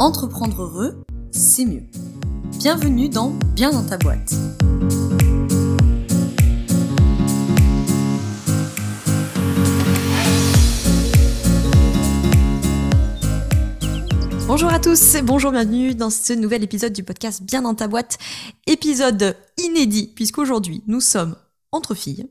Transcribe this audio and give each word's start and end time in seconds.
Entreprendre 0.00 0.62
heureux, 0.62 1.04
c'est 1.30 1.64
mieux. 1.64 1.84
Bienvenue 2.58 3.08
dans 3.08 3.30
Bien 3.54 3.70
dans 3.70 3.86
ta 3.86 3.96
boîte. 3.96 4.34
Bonjour 14.48 14.68
à 14.68 14.80
tous, 14.80 15.16
bonjour, 15.22 15.52
bienvenue 15.52 15.94
dans 15.94 16.10
ce 16.10 16.32
nouvel 16.32 16.64
épisode 16.64 16.92
du 16.92 17.04
podcast 17.04 17.44
Bien 17.44 17.62
dans 17.62 17.76
ta 17.76 17.86
boîte, 17.86 18.18
épisode 18.66 19.36
inédit 19.58 20.12
puisqu'aujourd'hui 20.16 20.82
nous 20.88 21.00
sommes 21.00 21.36
entre 21.70 21.94
filles 21.94 22.26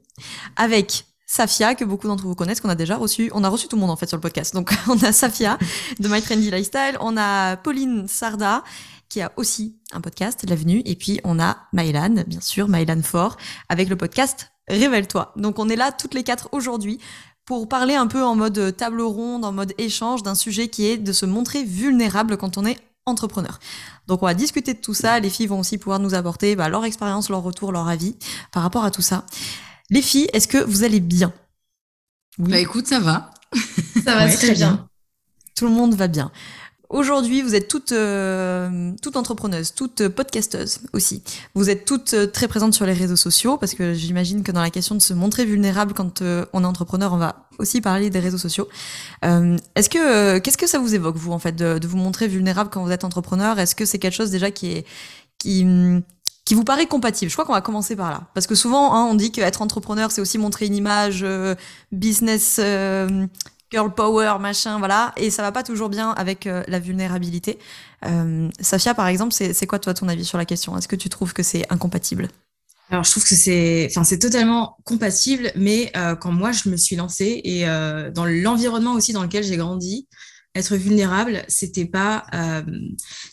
avec 0.57 1.05
Safia, 1.33 1.73
que 1.73 1.83
beaucoup 1.83 2.05
d'entre 2.05 2.27
vous 2.27 2.35
connaissent, 2.35 2.61
qu'on 2.61 2.69
a 2.69 2.75
déjà 2.75 2.95
reçu. 2.95 3.31
On 3.33 3.43
a 3.43 3.49
reçu 3.49 3.67
tout 3.67 3.75
le 3.75 3.79
monde 3.79 3.89
en 3.89 3.95
fait 3.95 4.05
sur 4.05 4.17
le 4.17 4.21
podcast. 4.21 4.53
Donc 4.53 4.71
on 4.87 5.01
a 5.01 5.11
Safia 5.11 5.57
de 5.99 6.07
My 6.07 6.21
Trendy 6.21 6.51
Lifestyle, 6.51 6.95
on 6.99 7.17
a 7.17 7.57
Pauline 7.57 8.07
Sarda 8.07 8.63
qui 9.09 9.19
a 9.19 9.31
aussi 9.35 9.75
un 9.93 10.01
podcast, 10.01 10.47
La 10.47 10.55
Venue, 10.55 10.83
et 10.85 10.95
puis 10.95 11.19
on 11.23 11.39
a 11.39 11.57
Maëlan, 11.73 12.23
bien 12.27 12.39
sûr, 12.39 12.67
Maëlan 12.67 13.01
Fort, 13.01 13.37
avec 13.67 13.89
le 13.89 13.95
podcast 13.95 14.51
Révèle-toi. 14.67 15.33
Donc 15.35 15.57
on 15.57 15.69
est 15.69 15.75
là 15.75 15.91
toutes 15.91 16.13
les 16.13 16.21
quatre 16.21 16.49
aujourd'hui 16.51 16.99
pour 17.45 17.67
parler 17.67 17.95
un 17.95 18.05
peu 18.05 18.23
en 18.23 18.35
mode 18.35 18.77
table 18.77 19.01
ronde, 19.01 19.43
en 19.43 19.51
mode 19.51 19.73
échange 19.79 20.21
d'un 20.21 20.35
sujet 20.35 20.67
qui 20.67 20.85
est 20.85 20.97
de 20.97 21.11
se 21.11 21.25
montrer 21.25 21.63
vulnérable 21.63 22.37
quand 22.37 22.59
on 22.59 22.65
est 22.65 22.77
entrepreneur. 23.07 23.59
Donc 24.05 24.21
on 24.21 24.27
va 24.27 24.35
discuter 24.35 24.75
de 24.75 24.79
tout 24.79 24.93
ça. 24.93 25.19
Les 25.19 25.31
filles 25.31 25.47
vont 25.47 25.59
aussi 25.59 25.79
pouvoir 25.79 25.97
nous 25.97 26.13
apporter 26.13 26.55
bah, 26.55 26.69
leur 26.69 26.85
expérience, 26.85 27.29
leur 27.29 27.41
retour, 27.41 27.71
leur 27.71 27.87
avis 27.87 28.15
par 28.51 28.61
rapport 28.61 28.85
à 28.85 28.91
tout 28.91 29.01
ça. 29.01 29.25
Les 29.89 30.01
filles, 30.01 30.29
est-ce 30.33 30.47
que 30.47 30.57
vous 30.57 30.83
allez 30.83 30.99
bien? 30.99 31.33
Bah 32.37 32.59
écoute, 32.59 32.87
ça 32.87 32.99
va. 32.99 33.31
Ça 34.03 34.15
va 34.15 34.31
très, 34.31 34.51
bien. 34.53 34.87
Tout 35.55 35.65
le 35.65 35.71
monde 35.71 35.93
va 35.95 36.07
bien. 36.07 36.31
Aujourd'hui, 36.89 37.41
vous 37.41 37.55
êtes 37.55 37.67
toutes, 37.67 37.91
euh, 37.91 38.91
toutes 39.01 39.17
entrepreneuses, 39.17 39.73
toutes 39.73 40.07
podcasteuses 40.09 40.81
aussi. 40.93 41.23
Vous 41.55 41.71
êtes 41.71 41.85
toutes 41.85 42.13
euh, 42.13 42.27
très 42.27 42.47
présentes 42.47 42.75
sur 42.75 42.85
les 42.85 42.93
réseaux 42.93 43.15
sociaux 43.15 43.57
parce 43.57 43.73
que 43.73 43.93
j'imagine 43.93 44.43
que 44.43 44.51
dans 44.51 44.61
la 44.61 44.69
question 44.69 44.93
de 44.93 45.01
se 45.01 45.13
montrer 45.13 45.45
vulnérable 45.45 45.93
quand 45.93 46.21
euh, 46.21 46.45
on 46.53 46.63
est 46.63 46.67
entrepreneur, 46.67 47.11
on 47.11 47.17
va 47.17 47.47
aussi 47.57 47.81
parler 47.81 48.11
des 48.11 48.19
réseaux 48.19 48.37
sociaux. 48.37 48.67
Est-ce 49.23 49.89
que 49.89 50.37
qu'est-ce 50.39 50.57
que 50.57 50.67
ça 50.67 50.77
vous 50.77 50.93
évoque 50.93 51.15
vous 51.15 51.31
en 51.31 51.39
fait 51.39 51.55
de, 51.55 51.79
de 51.79 51.87
vous 51.87 51.97
montrer 51.97 52.27
vulnérable 52.27 52.69
quand 52.71 52.83
vous 52.83 52.91
êtes 52.91 53.03
entrepreneur? 53.03 53.57
Est-ce 53.57 53.73
que 53.73 53.85
c'est 53.85 53.97
quelque 53.97 54.15
chose 54.15 54.29
déjà 54.29 54.51
qui 54.51 54.67
est 54.73 54.85
qui 55.39 55.65
qui 56.45 56.55
vous 56.55 56.63
paraît 56.63 56.87
compatible 56.87 57.29
Je 57.29 57.35
crois 57.35 57.45
qu'on 57.45 57.53
va 57.53 57.61
commencer 57.61 57.95
par 57.95 58.11
là. 58.11 58.27
Parce 58.33 58.47
que 58.47 58.55
souvent, 58.55 58.93
hein, 58.93 59.05
on 59.09 59.15
dit 59.15 59.31
qu'être 59.31 59.61
entrepreneur, 59.61 60.11
c'est 60.11 60.21
aussi 60.21 60.37
montrer 60.37 60.65
une 60.65 60.75
image 60.75 61.21
euh, 61.23 61.55
business, 61.91 62.57
euh, 62.59 63.25
girl 63.71 63.93
power, 63.93 64.37
machin, 64.39 64.77
voilà. 64.79 65.13
Et 65.15 65.29
ça 65.29 65.41
va 65.41 65.51
pas 65.51 65.63
toujours 65.63 65.89
bien 65.89 66.11
avec 66.11 66.47
euh, 66.47 66.63
la 66.67 66.79
vulnérabilité. 66.79 67.59
Safia, 68.59 68.93
par 68.93 69.07
exemple, 69.07 69.33
c'est 69.33 69.65
quoi, 69.65 69.79
toi, 69.79 69.93
ton 69.93 70.09
avis 70.09 70.25
sur 70.25 70.37
la 70.37 70.43
question? 70.43 70.77
Est-ce 70.77 70.89
que 70.89 70.97
tu 70.97 71.07
trouves 71.07 71.31
que 71.31 71.41
c'est 71.41 71.65
incompatible? 71.71 72.27
Alors, 72.89 73.05
je 73.05 73.11
trouve 73.11 73.23
que 73.23 73.33
c'est, 73.33 73.87
enfin, 73.89 74.03
c'est 74.03 74.19
totalement 74.19 74.75
compatible, 74.83 75.53
mais 75.55 75.89
quand 76.19 76.33
moi 76.33 76.51
je 76.51 76.67
me 76.67 76.75
suis 76.75 76.97
lancée 76.97 77.39
et 77.45 77.63
dans 78.13 78.25
l'environnement 78.25 78.91
aussi 78.91 79.13
dans 79.13 79.23
lequel 79.23 79.45
j'ai 79.45 79.55
grandi, 79.55 80.09
être 80.55 80.75
vulnérable, 80.75 81.43
c'était 81.47 81.85
pas 81.85 82.25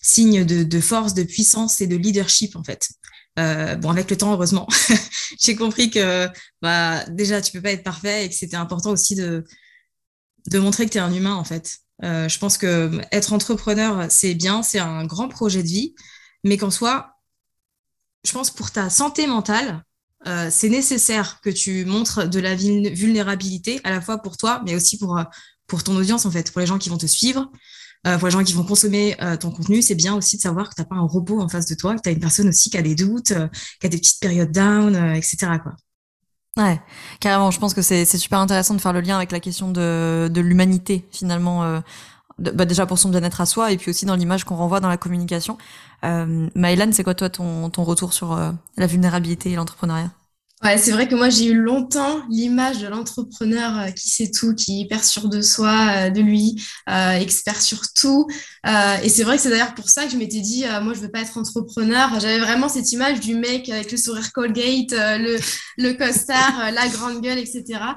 signe 0.00 0.44
de, 0.44 0.80
force, 0.80 1.14
de 1.14 1.22
puissance 1.22 1.80
et 1.80 1.86
de 1.86 1.96
leadership 1.96 2.56
en 2.56 2.64
fait. 2.64 2.88
Euh, 3.38 3.77
bon, 3.77 3.90
avec 3.90 4.10
le 4.10 4.16
temps, 4.16 4.32
heureusement, 4.32 4.66
j'ai 5.40 5.56
compris 5.56 5.90
que 5.90 6.28
bah, 6.62 7.04
déjà, 7.06 7.40
tu 7.40 7.52
peux 7.52 7.62
pas 7.62 7.70
être 7.70 7.84
parfait 7.84 8.27
et 8.27 8.28
que 8.28 8.34
c'était 8.34 8.56
important 8.56 8.90
aussi 8.90 9.14
de, 9.14 9.44
montrer 10.54 10.86
que 10.86 10.90
tu 10.90 10.98
es 10.98 11.00
un 11.00 11.12
humain, 11.12 11.34
en 11.34 11.44
fait. 11.44 11.78
Euh, 12.02 12.28
je 12.28 12.38
pense 12.38 12.58
que 12.58 13.00
être 13.12 13.32
entrepreneur, 13.32 14.06
c'est 14.11 14.34
bien, 14.34 14.62
c'est 14.62 14.78
un 14.78 15.05
grand 15.06 15.28
projet 15.28 15.62
de 15.62 15.68
vie, 15.68 15.95
mais 16.45 16.56
qu'en 16.56 16.70
soit, 16.70 17.14
je 18.24 18.33
pense 18.33 18.50
pour 18.50 18.70
ta 18.70 18.90
santé 18.90 19.27
mentale, 19.27 19.84
euh, 20.27 20.48
c'est 20.50 20.68
nécessaire 20.68 21.40
que 21.40 21.50
tu 21.50 21.84
montres 21.84 22.28
de 22.28 22.40
la 22.40 22.55
vulnérabilité, 22.55 23.80
à 23.84 23.90
la 23.90 24.00
fois 24.00 24.18
pour 24.18 24.36
toi, 24.36 24.62
mais 24.66 24.74
aussi 24.74 24.98
pour, 24.98 25.18
pour 25.70 25.85
ton 25.85 25.97
audience, 25.97 26.27
en 26.27 26.31
fait, 26.33 26.51
pour 26.51 26.61
les 26.61 26.67
gens 26.67 26.79
qui 26.79 26.89
vont 26.89 26.98
te 26.98 27.07
suivre, 27.07 27.48
euh, 28.07 28.19
pour 28.19 28.27
les 28.27 28.33
gens 28.33 28.42
qui 28.42 28.53
vont 28.55 28.64
consommer 28.64 29.17
euh, 29.23 29.36
ton 29.36 29.53
contenu, 29.53 29.83
c'est 29.83 29.95
bien 29.95 30.17
aussi 30.17 30.36
de 30.36 30.42
savoir 30.42 30.69
que 30.69 30.75
tu 30.75 30.81
n'as 30.81 30.86
pas 30.86 30.97
un 30.97 31.07
robot 31.07 31.41
en 31.41 31.48
face 31.48 31.67
de 31.67 31.77
toi, 31.77 31.95
que 31.95 32.01
tu 32.03 32.08
as 32.08 32.13
une 32.13 32.19
personne 32.19 32.48
aussi 32.48 32.70
qui 32.70 32.77
a 32.77 32.83
des 32.83 32.97
doutes, 32.97 33.31
euh, 33.31 33.47
qui 33.81 33.86
a 33.86 33.89
des 33.89 33.98
petites 33.98 34.20
périodes 34.20 34.51
down, 34.51 34.97
etc. 35.14 35.36
Quoi. 35.63 35.77
Ouais, 36.57 36.81
carrément. 37.20 37.53
Je 37.53 37.61
pense 37.61 37.73
que 37.73 37.83
c'est 37.83 38.05
super 38.05 38.41
intéressant 38.41 38.75
de 38.75 38.81
faire 38.81 38.92
le 38.92 39.01
lien 39.01 39.17
avec 39.17 39.31
la 39.31 39.39
question 39.39 39.70
de, 39.70 40.41
l'humanité, 40.41 41.07
finalement. 41.13 41.81
bah 42.39 42.64
déjà 42.64 42.87
pour 42.87 42.98
son 42.98 43.11
bien-être 43.11 43.41
à 43.41 43.47
soi 43.47 43.70
et 43.70 43.77
puis 43.77 43.91
aussi 43.91 44.07
dans 44.07 44.17
l'image 44.17 44.45
qu'on 44.45 44.57
renvoie 44.57 44.81
dans 44.81 44.89
la 44.89 44.97
communication. 44.97 45.57
Euh, 46.05 46.48
c'est 46.92 47.05
quoi 47.05 47.14
toi 47.14 47.31
ton 47.31 47.85
retour 47.85 48.13
sur 48.13 48.37
la 48.77 48.87
vulnérabilité 48.87 49.52
et 49.52 49.55
l'entrepreneuriat? 49.55 50.11
Ouais, 50.62 50.76
c'est 50.76 50.92
vrai 50.92 51.08
que 51.08 51.14
moi 51.14 51.30
j'ai 51.30 51.46
eu 51.46 51.54
longtemps 51.54 52.20
l'image 52.28 52.80
de 52.80 52.86
l'entrepreneur 52.86 53.78
euh, 53.78 53.90
qui 53.92 54.10
sait 54.10 54.30
tout, 54.30 54.54
qui 54.54 54.72
est 54.72 54.80
hyper 54.82 55.02
sûr 55.02 55.30
de 55.30 55.40
soi, 55.40 55.86
euh, 55.96 56.10
de 56.10 56.20
lui, 56.20 56.62
euh, 56.90 57.12
expert 57.12 57.62
sur 57.62 57.80
tout. 57.94 58.26
et 59.02 59.08
c'est 59.08 59.22
vrai 59.22 59.36
que 59.36 59.42
c'est 59.42 59.48
d'ailleurs 59.48 59.74
pour 59.74 59.88
ça 59.88 60.04
que 60.04 60.10
je 60.12 60.18
m'étais 60.18 60.40
dit, 60.40 60.64
moi 60.82 60.92
je 60.92 61.00
veux 61.00 61.10
pas 61.10 61.20
être 61.22 61.38
entrepreneur. 61.38 62.10
J'avais 62.20 62.38
vraiment 62.38 62.68
cette 62.68 62.92
image 62.92 63.20
du 63.20 63.34
mec 63.34 63.70
avec 63.70 63.90
le 63.90 63.96
sourire 63.96 64.32
Colgate, 64.32 64.92
le, 64.92 65.38
le 65.78 65.92
costard, 65.94 66.70
la 66.72 66.88
grande 66.88 67.22
gueule, 67.22 67.38
etc. 67.38 67.96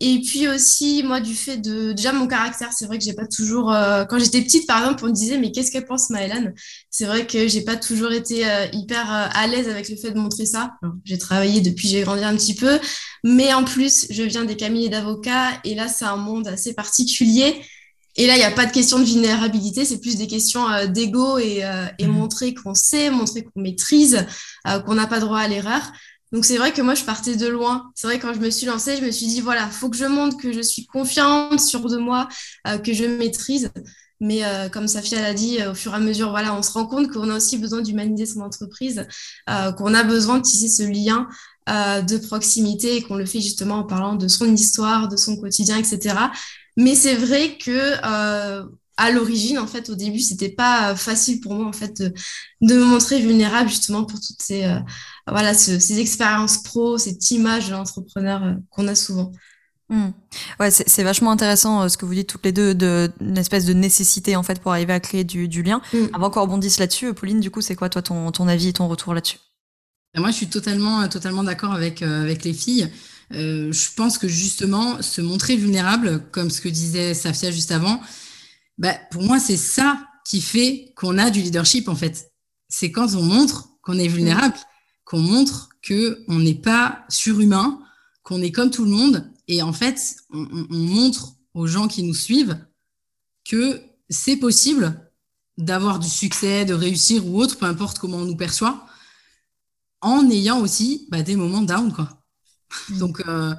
et 0.00 0.20
puis 0.26 0.48
aussi 0.48 1.02
moi 1.02 1.20
du 1.20 1.34
fait 1.34 1.58
de 1.58 1.92
déjà 1.92 2.12
mon 2.14 2.26
caractère, 2.26 2.72
c'est 2.72 2.86
vrai 2.86 2.96
que 2.98 3.04
j'ai 3.04 3.12
pas 3.14 3.26
toujours. 3.26 3.66
quand 4.08 4.18
j'étais 4.18 4.40
petite 4.40 4.66
par 4.66 4.78
exemple, 4.78 5.04
on 5.04 5.08
me 5.08 5.12
disait 5.12 5.36
mais 5.38 5.52
qu'est-ce 5.52 5.70
qu'elle 5.70 5.84
pense 5.84 6.08
Maëlan? 6.08 6.52
C'est 6.92 7.06
vrai 7.06 7.26
que 7.26 7.48
j'ai 7.48 7.62
pas 7.62 7.76
toujours 7.76 8.12
été 8.12 8.44
hyper 8.74 9.10
à 9.10 9.46
l'aise 9.46 9.66
avec 9.66 9.88
le 9.88 9.96
fait 9.96 10.10
de 10.10 10.18
montrer 10.18 10.44
ça. 10.44 10.74
J'ai 11.04 11.16
travaillé 11.16 11.62
depuis 11.62 11.88
j'ai 11.88 12.02
grandi 12.02 12.22
un 12.22 12.36
petit 12.36 12.54
peu. 12.54 12.78
Mais 13.24 13.54
en 13.54 13.64
plus, 13.64 14.06
je 14.10 14.22
viens 14.22 14.44
des 14.44 14.56
cabinets 14.56 14.90
d'avocats 14.90 15.58
et 15.64 15.74
là, 15.74 15.88
c'est 15.88 16.04
un 16.04 16.16
monde 16.16 16.48
assez 16.48 16.74
particulier. 16.74 17.62
Et 18.16 18.26
là, 18.26 18.34
il 18.34 18.38
n'y 18.38 18.44
a 18.44 18.50
pas 18.50 18.66
de 18.66 18.72
question 18.72 18.98
de 18.98 19.04
vulnérabilité, 19.04 19.84
c'est 19.84 19.98
plus 19.98 20.16
des 20.16 20.26
questions 20.26 20.68
euh, 20.68 20.86
d'ego 20.86 21.38
et, 21.38 21.64
euh, 21.64 21.86
et, 21.98 22.06
mhm. 22.06 22.12
montrer 22.12 22.54
qu'on 22.54 22.74
sait, 22.74 23.10
montrer 23.10 23.42
qu'on 23.42 23.60
maîtrise, 23.60 24.26
euh, 24.68 24.80
qu'on 24.80 24.94
n'a 24.94 25.06
pas 25.06 25.18
droit 25.18 25.38
à 25.38 25.48
l'erreur. 25.48 25.80
Donc 26.30 26.44
c'est 26.44 26.56
vrai 26.56 26.72
que 26.72 26.82
moi, 26.82 26.94
je 26.94 27.04
partais 27.04 27.36
de 27.36 27.46
loin. 27.46 27.90
C'est 27.94 28.06
vrai 28.06 28.18
que 28.18 28.26
quand 28.26 28.34
je 28.34 28.40
me 28.40 28.50
suis 28.50 28.66
lancée, 28.66 28.96
je 28.96 29.04
me 29.04 29.10
suis 29.10 29.26
dit, 29.26 29.40
voilà, 29.40 29.66
faut 29.68 29.88
que 29.88 29.96
je 29.96 30.04
montre 30.04 30.36
que 30.36 30.52
je 30.52 30.60
suis 30.60 30.86
confiante, 30.86 31.60
sûre 31.60 31.88
de 31.88 31.98
moi, 31.98 32.26
que 32.82 32.94
je 32.94 33.04
maîtrise. 33.04 33.70
Mais 34.22 34.44
euh, 34.44 34.68
comme 34.68 34.86
Safia 34.86 35.20
l'a 35.20 35.34
dit, 35.34 35.60
euh, 35.60 35.72
au 35.72 35.74
fur 35.74 35.92
et 35.92 35.96
à 35.96 35.98
mesure, 35.98 36.30
voilà, 36.30 36.54
on 36.54 36.62
se 36.62 36.70
rend 36.70 36.86
compte 36.86 37.10
qu'on 37.10 37.28
a 37.28 37.36
aussi 37.36 37.58
besoin 37.58 37.82
d'humaniser 37.82 38.24
son 38.24 38.40
entreprise, 38.40 39.04
euh, 39.50 39.72
qu'on 39.72 39.94
a 39.94 40.04
besoin 40.04 40.38
de 40.38 40.42
tisser 40.44 40.68
ce 40.68 40.84
lien 40.84 41.28
de 41.68 42.16
proximité 42.26 42.96
et 42.96 43.02
qu'on 43.02 43.14
le 43.14 43.24
fait 43.24 43.40
justement 43.40 43.76
en 43.76 43.84
parlant 43.84 44.16
de 44.16 44.26
son 44.26 44.52
histoire, 44.52 45.06
de 45.06 45.16
son 45.16 45.36
quotidien, 45.36 45.78
etc. 45.78 46.16
Mais 46.76 46.96
c'est 46.96 47.14
vrai 47.14 47.56
que 47.56 47.94
à 48.96 49.10
l'origine, 49.12 49.60
en 49.60 49.68
fait, 49.68 49.88
au 49.88 49.94
début, 49.94 50.18
c'était 50.18 50.48
pas 50.48 50.96
facile 50.96 51.40
pour 51.40 51.54
moi, 51.54 51.66
en 51.66 51.72
fait, 51.72 52.02
de, 52.02 52.74
me 52.74 52.84
montrer 52.84 53.20
vulnérable 53.20 53.68
justement 53.70 54.02
pour 54.04 54.18
toutes 54.20 54.42
ces, 54.42 54.66
voilà, 55.28 55.54
ces 55.54 56.00
expériences 56.00 56.64
pro, 56.64 56.98
cette 56.98 57.30
image 57.30 57.68
de 57.68 57.74
l'entrepreneur 57.74 58.56
qu'on 58.70 58.88
a 58.88 58.96
souvent. 58.96 59.30
Hmm. 59.92 60.12
Ouais, 60.58 60.70
c'est 60.70 61.02
vachement 61.02 61.30
intéressant 61.32 61.82
euh, 61.82 61.88
ce 61.88 61.98
que 61.98 62.06
vous 62.06 62.14
dites 62.14 62.26
toutes 62.26 62.46
les 62.46 62.52
deux, 62.52 62.74
de, 62.74 63.12
une 63.20 63.36
espèce 63.36 63.66
de 63.66 63.74
nécessité 63.74 64.36
en 64.36 64.42
fait 64.42 64.58
pour 64.58 64.72
arriver 64.72 64.94
à 64.94 65.00
créer 65.00 65.22
du, 65.22 65.48
du 65.48 65.62
lien. 65.62 65.82
Mm. 65.92 66.06
Avant 66.14 66.30
qu'on 66.30 66.40
rebondisse 66.40 66.78
là-dessus, 66.78 67.12
Pauline, 67.12 67.40
du 67.40 67.50
coup, 67.50 67.60
c'est 67.60 67.74
quoi 67.74 67.90
toi 67.90 68.00
ton, 68.00 68.32
ton 68.32 68.48
avis 68.48 68.68
et 68.68 68.72
ton 68.72 68.88
retour 68.88 69.12
là-dessus? 69.12 69.36
Ben, 70.14 70.22
Moi, 70.22 70.30
je 70.30 70.36
suis 70.36 70.46
totalement, 70.46 71.06
totalement 71.08 71.44
d'accord 71.44 71.74
avec, 71.74 72.00
euh, 72.00 72.22
avec 72.22 72.42
les 72.42 72.54
filles. 72.54 72.90
Euh, 73.34 73.70
je 73.70 73.88
pense 73.94 74.16
que 74.16 74.28
justement, 74.28 75.02
se 75.02 75.20
montrer 75.20 75.56
vulnérable, 75.56 76.22
comme 76.32 76.48
ce 76.48 76.62
que 76.62 76.70
disait 76.70 77.12
Safia 77.12 77.50
juste 77.50 77.70
avant, 77.70 78.00
bah, 78.78 78.94
pour 79.10 79.22
moi, 79.22 79.38
c'est 79.38 79.58
ça 79.58 79.98
qui 80.24 80.40
fait 80.40 80.94
qu'on 80.96 81.18
a 81.18 81.28
du 81.28 81.42
leadership 81.42 81.90
en 81.90 81.94
fait. 81.94 82.30
C'est 82.70 82.90
quand 82.90 83.14
on 83.14 83.22
montre 83.22 83.68
qu'on 83.82 83.98
est 83.98 84.08
vulnérable, 84.08 84.54
qu'on 85.04 85.20
montre 85.20 85.68
qu'on 85.86 86.38
n'est 86.38 86.54
pas 86.54 87.04
surhumain, 87.10 87.80
qu'on 88.22 88.40
est 88.40 88.52
comme 88.52 88.70
tout 88.70 88.84
le 88.84 88.90
monde 88.90 89.31
et 89.48 89.62
en 89.62 89.72
fait, 89.72 90.16
on, 90.30 90.46
montre 90.70 91.34
aux 91.54 91.66
gens 91.66 91.88
qui 91.88 92.02
nous 92.02 92.14
suivent 92.14 92.58
que 93.44 93.80
c'est 94.08 94.36
possible 94.36 95.10
d'avoir 95.58 95.98
du 95.98 96.08
succès, 96.08 96.64
de 96.64 96.74
réussir 96.74 97.26
ou 97.26 97.40
autre, 97.40 97.58
peu 97.58 97.66
importe 97.66 97.98
comment 97.98 98.18
on 98.18 98.24
nous 98.24 98.36
perçoit, 98.36 98.86
en 100.00 100.28
ayant 100.30 100.60
aussi 100.60 101.06
bah, 101.10 101.22
des 101.22 101.36
moments 101.36 101.62
down. 101.62 101.92
Quoi. 101.92 102.08
Mm. 102.88 102.98
Donc, 102.98 103.22
euh, 103.26 103.54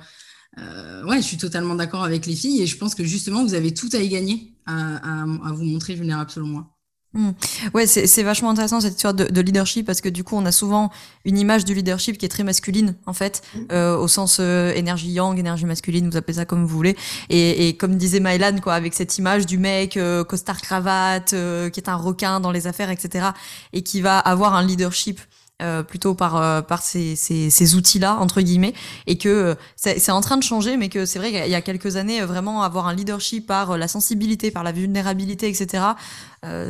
euh, 0.60 1.04
ouais, 1.06 1.18
je 1.18 1.28
suis 1.28 1.38
totalement 1.38 1.76
d'accord 1.76 2.04
avec 2.04 2.26
les 2.26 2.36
filles 2.36 2.62
et 2.62 2.68
je 2.68 2.78
pense 2.78 2.96
que 2.96 3.04
justement, 3.04 3.44
vous 3.44 3.54
avez 3.54 3.74
tout 3.74 3.90
à 3.94 3.98
y 3.98 4.10
gagner 4.10 4.56
à, 4.66 5.26
vous 5.54 5.66
montrer 5.66 5.96
vulnérable 5.96 6.32
selon 6.32 6.48
moi. 6.48 6.73
Mmh. 7.14 7.30
Ouais, 7.76 7.86
c'est 7.86 8.24
vachement 8.24 8.50
intéressant 8.50 8.82
cette 8.82 8.96
histoire 8.96 9.14
de, 9.14 9.26
de, 9.26 9.42
leadership 9.42 9.86
parce 9.86 10.02
que 10.02 10.10
du 10.10 10.24
coup, 10.24 10.36
on 10.36 10.46
a 10.46 10.52
souvent 10.52 10.90
une 11.26 11.38
image 11.38 11.64
du 11.64 11.76
leadership 11.76 12.18
qui 12.18 12.26
est 12.26 12.30
très 12.30 12.44
masculine 12.44 12.96
en 13.06 13.14
fait, 13.14 13.44
mmh. 13.54 13.60
euh, 13.72 13.98
au 13.98 14.08
sens 14.08 14.38
euh, 14.40 14.74
énergie 14.74 15.12
yang, 15.12 15.38
énergie 15.38 15.66
masculine, 15.66 16.10
vous 16.10 16.18
appelez 16.18 16.34
ça 16.34 16.46
comme 16.46 16.66
vous 16.66 16.76
voulez. 16.76 16.96
Et, 17.30 17.68
et 17.68 17.78
comme 17.78 17.98
disait 17.98 18.20
Mylan, 18.20 18.60
quoi, 18.62 18.74
avec 18.74 18.96
cette 18.96 19.16
image 19.20 19.46
du 19.46 19.60
mec 19.60 19.96
euh, 19.96 20.24
costard 20.24 20.60
cravate, 20.62 21.34
euh, 21.34 21.70
qui 21.70 21.80
est 21.80 21.88
un 21.88 21.96
requin 21.96 22.40
dans 22.40 22.52
les 22.52 22.66
affaires, 22.66 22.90
etc., 22.90 23.28
et 23.74 23.84
qui 23.84 24.02
va 24.02 24.18
avoir 24.18 24.56
un 24.56 24.64
leadership 24.64 25.20
euh, 25.64 25.82
plutôt 25.82 26.14
par 26.14 26.36
euh, 26.36 26.62
par 26.62 26.82
ces, 26.82 27.16
ces, 27.16 27.50
ces 27.50 27.76
outils-là 27.76 28.18
entre 28.20 28.42
guillemets 28.42 28.74
et 29.08 29.18
que 29.18 29.30
euh, 29.30 29.56
c'est 29.76 30.12
en 30.12 30.22
train 30.22 30.38
de 30.38 30.44
changer 30.44 30.78
mais 30.78 30.90
que 30.90 31.06
c'est 31.06 31.20
vrai 31.20 31.32
qu'il 31.32 31.52
y 31.52 31.56
a 31.56 31.62
quelques 31.62 31.96
années 31.96 32.22
vraiment 32.22 32.64
avoir 32.64 32.88
un 32.88 32.94
leadership 32.94 33.48
par 33.48 33.78
la 33.78 33.88
sensibilité 33.88 34.52
par 34.52 34.64
la 34.64 34.72
vulnérabilité 34.72 35.48
etc 35.48 35.84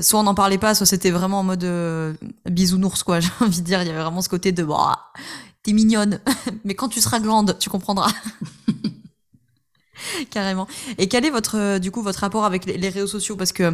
soit 0.02 0.20
on 0.20 0.24
n'en 0.24 0.36
parlait 0.36 0.60
pas 0.60 0.76
soit 0.76 0.86
c'était 0.86 1.10
vraiment 1.10 1.40
en 1.40 1.44
mode 1.44 1.66
bisounours 2.50 3.02
quoi 3.04 3.20
j'ai 3.22 3.32
envie 3.40 3.62
de 3.62 3.66
dire. 3.66 3.82
Il 3.82 3.88
y 3.88 3.92
avait 3.92 4.02
vraiment 4.02 4.22
ce 4.22 4.30
côté 4.30 4.52
de 4.52 4.64
bah 4.64 5.12
t'es 5.64 5.74
mignonne. 5.74 6.20
Mais 6.64 6.76
quand 6.76 6.90
tu 6.90 7.02
seras 7.02 7.20
grande 7.20 7.58
tu 7.60 7.70
comprendras 7.70 8.12
Carrément. 10.32 10.68
Et 10.98 11.08
quel 11.08 11.26
est 11.26 11.30
votre, 11.30 11.58
euh, 11.58 11.80
du 11.80 11.92
coup, 11.92 12.02
votre 12.02 12.20
rapport 12.20 12.46
avec 12.46 12.66
les, 12.66 12.90
réseaux 12.90 13.08
sociaux? 13.08 13.36
Parce 13.36 13.52
que 13.52 13.64
euh, 13.64 13.74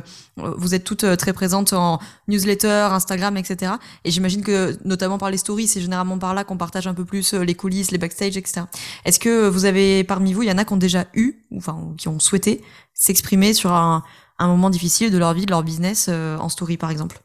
vous 0.58 0.74
êtes 0.76 0.84
toutes 0.84 1.04
euh, 1.04 1.16
très 1.16 1.34
présentes 1.34 1.74
en 1.74 2.00
newsletter, 2.28 2.88
Instagram, 2.92 3.38
etc. 3.38 3.74
Et 4.04 4.12
j'imagine 4.12 4.44
que, 4.44 4.78
notamment 4.86 5.18
par 5.18 5.32
les 5.32 5.38
stories, 5.38 5.68
c'est 5.68 5.82
généralement 5.82 6.18
par 6.18 6.34
là 6.34 6.44
qu'on 6.44 6.58
partage 6.58 6.88
un 6.88 6.94
peu 6.94 7.06
plus 7.06 7.34
les 7.34 7.56
coulisses, 7.56 7.92
les 7.92 7.98
backstage, 7.98 8.38
etc. 8.38 8.66
Est-ce 9.06 9.20
que 9.20 9.48
vous 9.48 9.66
avez, 9.66 10.04
parmi 10.04 10.34
vous, 10.34 10.44
il 10.44 10.50
y 10.50 10.52
en 10.52 10.58
a 10.58 10.66
qui 10.66 10.74
ont 10.74 10.78
déjà 10.78 11.06
eu, 11.14 11.42
enfin, 11.56 11.94
qui 11.98 12.08
ont 12.08 12.20
souhaité 12.20 12.62
s'exprimer 12.94 13.54
sur 13.54 13.72
un, 13.72 14.04
un 14.40 14.48
moment 14.48 14.70
difficile 14.70 15.12
de 15.12 15.18
leur 15.18 15.34
vie, 15.34 15.46
de 15.46 15.52
leur 15.52 15.64
business, 15.64 16.10
en 16.10 16.50
story, 16.50 16.78
par 16.78 16.92
exemple? 16.92 17.22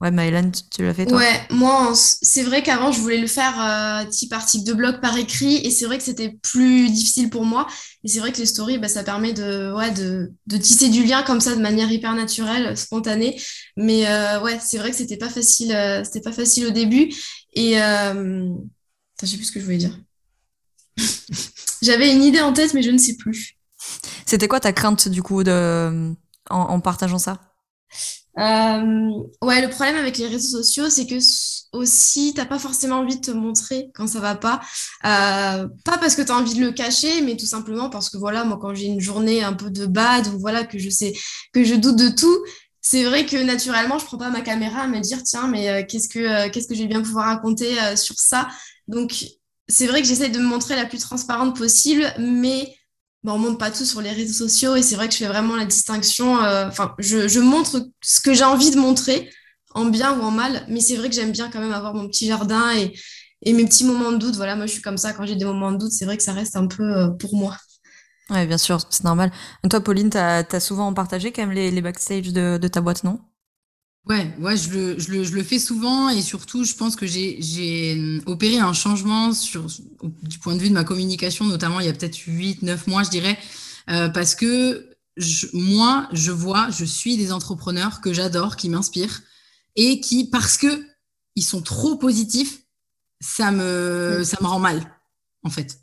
Ouais, 0.00 0.10
Maëlan, 0.10 0.50
tu 0.74 0.82
l'as 0.82 0.94
fait 0.94 1.06
toi? 1.06 1.18
Ouais, 1.18 1.40
moi, 1.50 1.92
c'est 1.94 2.42
vrai 2.42 2.62
qu'avant, 2.62 2.90
je 2.90 3.00
voulais 3.00 3.18
le 3.18 3.26
faire 3.26 3.60
euh, 3.60 4.08
type 4.08 4.32
article 4.32 4.64
de 4.64 4.72
blog 4.72 5.00
par 5.00 5.16
écrit, 5.18 5.56
et 5.56 5.70
c'est 5.70 5.84
vrai 5.84 5.98
que 5.98 6.04
c'était 6.04 6.30
plus 6.42 6.88
difficile 6.88 7.28
pour 7.28 7.44
moi. 7.44 7.66
Et 8.04 8.08
c'est 8.08 8.20
vrai 8.20 8.32
que 8.32 8.38
les 8.38 8.46
stories, 8.46 8.78
bah, 8.78 8.88
ça 8.88 9.02
permet 9.02 9.32
de, 9.34 9.74
ouais, 9.74 9.90
de, 9.90 10.32
de, 10.46 10.56
tisser 10.56 10.88
du 10.88 11.04
lien 11.04 11.22
comme 11.22 11.40
ça 11.40 11.54
de 11.54 11.60
manière 11.60 11.90
hyper 11.92 12.14
naturelle, 12.14 12.76
spontanée. 12.76 13.38
Mais 13.76 14.08
euh, 14.08 14.40
ouais, 14.40 14.58
c'est 14.60 14.78
vrai 14.78 14.90
que 14.90 14.96
c'était 14.96 15.18
pas 15.18 15.28
facile, 15.28 15.72
euh, 15.72 16.02
c'était 16.04 16.20
pas 16.20 16.32
facile 16.32 16.66
au 16.66 16.70
début. 16.70 17.12
Et 17.54 17.74
je 17.74 19.26
sais 19.26 19.36
plus 19.36 19.44
ce 19.44 19.52
que 19.52 19.60
je 19.60 19.64
voulais 19.64 19.76
dire. 19.76 19.98
J'avais 21.82 22.14
une 22.14 22.22
idée 22.22 22.40
en 22.40 22.52
tête, 22.52 22.72
mais 22.72 22.82
je 22.82 22.90
ne 22.90 22.98
sais 22.98 23.16
plus. 23.16 23.56
C'était 24.26 24.48
quoi 24.48 24.60
ta 24.60 24.72
crainte 24.72 25.08
du 25.08 25.22
coup 25.22 25.42
de 25.42 26.14
en, 26.48 26.58
en 26.58 26.80
partageant 26.80 27.18
ça? 27.18 27.38
Euh, 28.38 29.10
ouais, 29.42 29.60
le 29.60 29.68
problème 29.68 29.96
avec 29.96 30.18
les 30.18 30.26
réseaux 30.26 30.62
sociaux, 30.62 30.88
c'est 30.88 31.06
que 31.06 31.16
aussi, 31.72 32.32
t'as 32.34 32.46
pas 32.46 32.58
forcément 32.58 32.96
envie 32.96 33.16
de 33.16 33.20
te 33.20 33.30
montrer 33.30 33.90
quand 33.94 34.06
ça 34.06 34.20
va 34.20 34.34
pas. 34.34 34.60
Euh, 35.04 35.68
pas 35.84 35.98
parce 35.98 36.14
que 36.14 36.22
tu 36.22 36.30
as 36.32 36.36
envie 36.36 36.54
de 36.54 36.60
le 36.60 36.72
cacher, 36.72 37.22
mais 37.22 37.36
tout 37.36 37.46
simplement 37.46 37.90
parce 37.90 38.08
que 38.08 38.16
voilà, 38.16 38.44
moi, 38.44 38.58
quand 38.60 38.74
j'ai 38.74 38.86
une 38.86 39.00
journée 39.00 39.42
un 39.42 39.52
peu 39.52 39.70
de 39.70 39.86
bad 39.86 40.26
ou 40.28 40.38
voilà, 40.38 40.64
que 40.64 40.78
je 40.78 40.90
sais, 40.90 41.12
que 41.52 41.64
je 41.64 41.74
doute 41.74 41.96
de 41.96 42.08
tout, 42.08 42.38
c'est 42.80 43.04
vrai 43.04 43.26
que 43.26 43.36
naturellement, 43.36 43.98
je 43.98 44.04
prends 44.06 44.18
pas 44.18 44.30
ma 44.30 44.40
caméra 44.40 44.82
à 44.82 44.88
me 44.88 45.00
dire, 45.00 45.22
tiens, 45.22 45.48
mais 45.48 45.68
euh, 45.68 45.84
qu'est-ce 45.86 46.08
que, 46.08 46.18
euh, 46.18 46.50
qu'est-ce 46.50 46.66
que 46.68 46.74
je 46.74 46.80
vais 46.82 46.88
bien 46.88 47.02
pouvoir 47.02 47.26
raconter 47.26 47.80
euh, 47.80 47.96
sur 47.96 48.18
ça? 48.18 48.48
Donc, 48.88 49.26
c'est 49.68 49.86
vrai 49.86 50.02
que 50.02 50.08
j'essaie 50.08 50.30
de 50.30 50.38
me 50.38 50.46
montrer 50.46 50.76
la 50.76 50.86
plus 50.86 50.98
transparente 50.98 51.56
possible, 51.56 52.12
mais 52.18 52.74
bon, 53.22 53.32
on 53.32 53.38
montre 53.38 53.58
pas 53.58 53.70
tout 53.70 53.84
sur 53.84 54.00
les 54.00 54.10
réseaux 54.10 54.46
sociaux 54.46 54.76
et 54.76 54.82
c'est 54.82 54.94
vrai 54.94 55.08
que 55.08 55.14
je 55.14 55.18
fais 55.18 55.28
vraiment 55.28 55.56
la 55.56 55.64
distinction. 55.64 56.42
Euh, 56.42 56.70
je, 56.98 57.40
montre 57.40 57.88
ce 58.00 58.20
que 58.20 58.34
j'ai 58.34 58.44
envie 58.44 58.70
de 58.70 58.78
montrer, 58.78 59.30
en 59.74 59.86
bien 59.86 60.18
ou 60.18 60.22
en 60.22 60.30
mal, 60.30 60.64
mais 60.68 60.80
c'est 60.80 60.96
vrai 60.96 61.08
que 61.08 61.14
j'aime 61.14 61.32
bien 61.32 61.50
quand 61.50 61.60
même 61.60 61.72
avoir 61.72 61.94
mon 61.94 62.08
petit 62.08 62.26
jardin 62.26 62.72
et, 62.74 62.92
mes 63.52 63.64
petits 63.64 63.84
moments 63.84 64.12
de 64.12 64.18
doute. 64.18 64.36
Voilà, 64.36 64.56
moi 64.56 64.66
je 64.66 64.72
suis 64.72 64.82
comme 64.82 64.98
ça 64.98 65.12
quand 65.12 65.26
j'ai 65.26 65.36
des 65.36 65.44
moments 65.44 65.72
de 65.72 65.78
doute, 65.78 65.92
c'est 65.92 66.04
vrai 66.04 66.16
que 66.16 66.22
ça 66.22 66.32
reste 66.32 66.56
un 66.56 66.66
peu 66.66 66.82
euh, 66.82 67.08
pour 67.10 67.34
moi. 67.34 67.56
Ouais, 68.30 68.46
bien 68.46 68.58
sûr, 68.58 68.78
c'est 68.90 69.04
normal. 69.04 69.32
Toi, 69.68 69.80
Pauline, 69.80 70.08
tu 70.08 70.18
as, 70.18 70.60
souvent 70.60 70.92
partagé 70.94 71.32
quand 71.32 71.42
même 71.42 71.50
les, 71.50 71.70
les 71.72 71.82
backstage 71.82 72.32
de 72.32 72.68
ta 72.68 72.80
boîte, 72.80 73.02
non? 73.02 73.18
Ouais, 74.06 74.34
ouais 74.38 74.56
je, 74.56 74.70
le, 74.70 74.98
je, 74.98 75.10
le, 75.10 75.24
je, 75.24 75.34
le, 75.34 75.42
fais 75.42 75.58
souvent 75.58 76.08
et 76.08 76.22
surtout, 76.22 76.64
je 76.64 76.74
pense 76.74 76.96
que 76.96 77.06
j'ai 77.06 77.94
hum, 77.96 78.22
opéré 78.26 78.58
un 78.58 78.72
changement 78.72 79.32
sur, 79.32 79.66
du 80.22 80.38
point 80.38 80.54
de 80.54 80.60
vue 80.60 80.68
de 80.68 80.74
ma 80.74 80.84
communication, 80.84 81.44
notamment 81.44 81.80
il 81.80 81.86
y 81.86 81.88
a 81.88 81.92
peut-être 81.92 82.16
8, 82.16 82.62
9 82.62 82.86
mois, 82.86 83.02
je 83.02 83.10
dirais, 83.10 83.38
euh, 83.90 84.08
parce 84.08 84.34
que 84.34 84.96
je, 85.16 85.46
moi, 85.52 86.08
je 86.12 86.32
vois, 86.32 86.70
je 86.70 86.84
suis 86.84 87.16
des 87.16 87.30
entrepreneurs 87.30 88.00
que 88.00 88.12
j'adore, 88.12 88.56
qui 88.56 88.68
m'inspirent 88.70 89.20
et 89.76 90.00
qui, 90.00 90.28
parce 90.28 90.56
que 90.56 90.86
ils 91.36 91.44
sont 91.44 91.62
trop 91.62 91.96
positifs, 91.96 92.62
ça 93.20 93.52
me, 93.52 94.22
ça 94.24 94.38
me 94.40 94.46
rend 94.46 94.58
mal, 94.58 94.82
en 95.44 95.50
fait. 95.50 95.78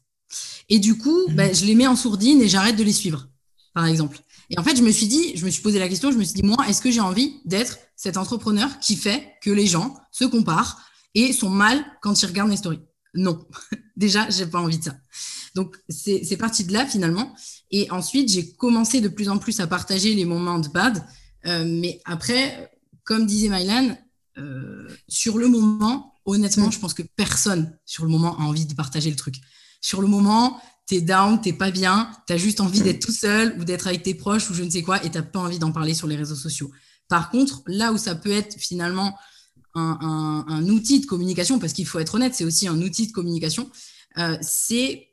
Et 0.69 0.80
du 0.80 0.98
coup, 0.98 1.30
mmh. 1.30 1.36
ben, 1.36 1.56
je 1.56 1.66
les 1.66 1.75
mets 1.75 1.88
en 1.88 1.96
sourdine 1.96 2.42
et 2.42 2.50
j'arrête 2.50 2.75
de 2.75 2.84
les 2.84 2.92
suivre, 2.92 3.30
par 3.74 3.86
exemple. 3.86 4.19
Et 4.50 4.60
en 4.60 4.64
fait, 4.64 4.76
je 4.76 4.84
me 4.84 4.92
suis 4.92 5.08
dit, 5.08 5.36
je 5.36 5.46
me 5.46 5.50
suis 5.50 5.62
posé 5.62 5.80
la 5.80 5.90
question, 5.90 6.12
je 6.12 6.18
me 6.18 6.24
suis 6.24 6.34
dit, 6.34 6.44
moi, 6.44 6.58
est-ce 6.68 6.82
que 6.82 6.92
j'ai 6.92 7.02
envie 7.02 7.42
d'être 7.46 7.78
cet 7.96 8.18
entrepreneur 8.18 8.80
qui 8.80 8.96
fait 8.96 9.34
que 9.42 9.52
les 9.52 9.68
gens 9.68 9.98
se 10.12 10.26
comparent 10.26 10.80
et 11.16 11.34
sont 11.34 11.50
mal 11.50 11.84
quand 12.02 12.22
ils 12.22 12.26
regardent 12.26 12.50
mes 12.50 12.58
stories? 12.58 12.82
Non, 13.14 13.46
déjà, 13.98 14.30
j'ai 14.30 14.46
pas 14.46 14.60
envie 14.60 14.78
de 14.78 14.86
ça. 14.86 14.96
Donc, 15.56 15.76
c'est 15.90 16.38
parti 16.38 16.64
de 16.64 16.74
là 16.74 16.86
finalement. 16.86 17.36
Et 17.72 17.90
ensuite, 17.92 18.30
j'ai 18.30 18.54
commencé 18.54 19.02
de 19.02 19.08
plus 19.08 19.28
en 19.28 19.38
plus 19.38 19.60
à 19.60 19.68
partager 19.68 20.14
les 20.14 20.24
moments 20.24 20.60
de 20.60 20.70
bad. 20.70 21.04
Euh, 21.46 21.66
mais 21.66 22.00
après, 22.06 22.72
comme 23.04 23.26
disait 23.26 23.50
Mylan, 23.50 23.98
euh, 24.38 24.88
sur 25.08 25.38
le 25.38 25.48
moment, 25.48 26.14
honnêtement, 26.26 26.70
je 26.70 26.80
pense 26.80 26.94
que 26.94 27.02
personne 27.02 27.78
sur 27.86 28.04
le 28.06 28.12
moment 28.12 28.38
a 28.38 28.44
envie 28.44 28.66
de 28.66 28.74
partager 28.76 29.10
le 29.10 29.16
truc. 29.16 29.36
Sur 29.82 30.02
le 30.02 30.08
moment, 30.08 30.62
t'es 30.88 31.01
down, 31.01 31.39
t'es 31.39 31.54
pas 31.54 31.69
bien, 31.69 32.10
t'as 32.25 32.38
juste 32.38 32.62
envie 32.62 32.81
d'être 32.81 33.06
tout 33.06 33.12
seul 33.12 33.56
ou 33.60 33.66
d'être 33.66 33.88
avec 33.88 34.04
tes 34.04 34.16
proches 34.16 34.50
ou 34.50 34.54
je 34.54 34.63
ne 34.63 34.69
sais 34.69 34.81
quoi 34.81 35.04
et 35.04 35.12
t'as 35.12 35.22
pas 35.22 35.39
envie 35.39 35.60
d'en 35.60 35.72
parler 35.72 35.94
sur 35.94 36.07
les 36.07 36.16
réseaux 36.16 36.36
sociaux. 36.36 36.72
Par 37.10 37.30
contre, 37.30 37.62
là 37.68 37.92
où 37.92 37.98
ça 37.98 38.16
peut 38.16 38.31
être 38.31 38.57
finalement 38.57 39.18
un, 39.75 39.98
un, 40.01 40.45
un 40.48 40.68
outil 40.69 41.01
de 41.01 41.06
communication, 41.06 41.60
parce 41.60 41.74
qu'il 41.74 41.86
faut 41.86 42.00
être 42.00 42.16
honnête, 42.16 42.34
c'est 42.36 42.45
aussi 42.45 42.68
un 42.68 42.81
outil 42.81 43.07
de 43.07 43.12
communication, 43.12 43.69
euh, 44.18 44.38
c'est 44.42 45.10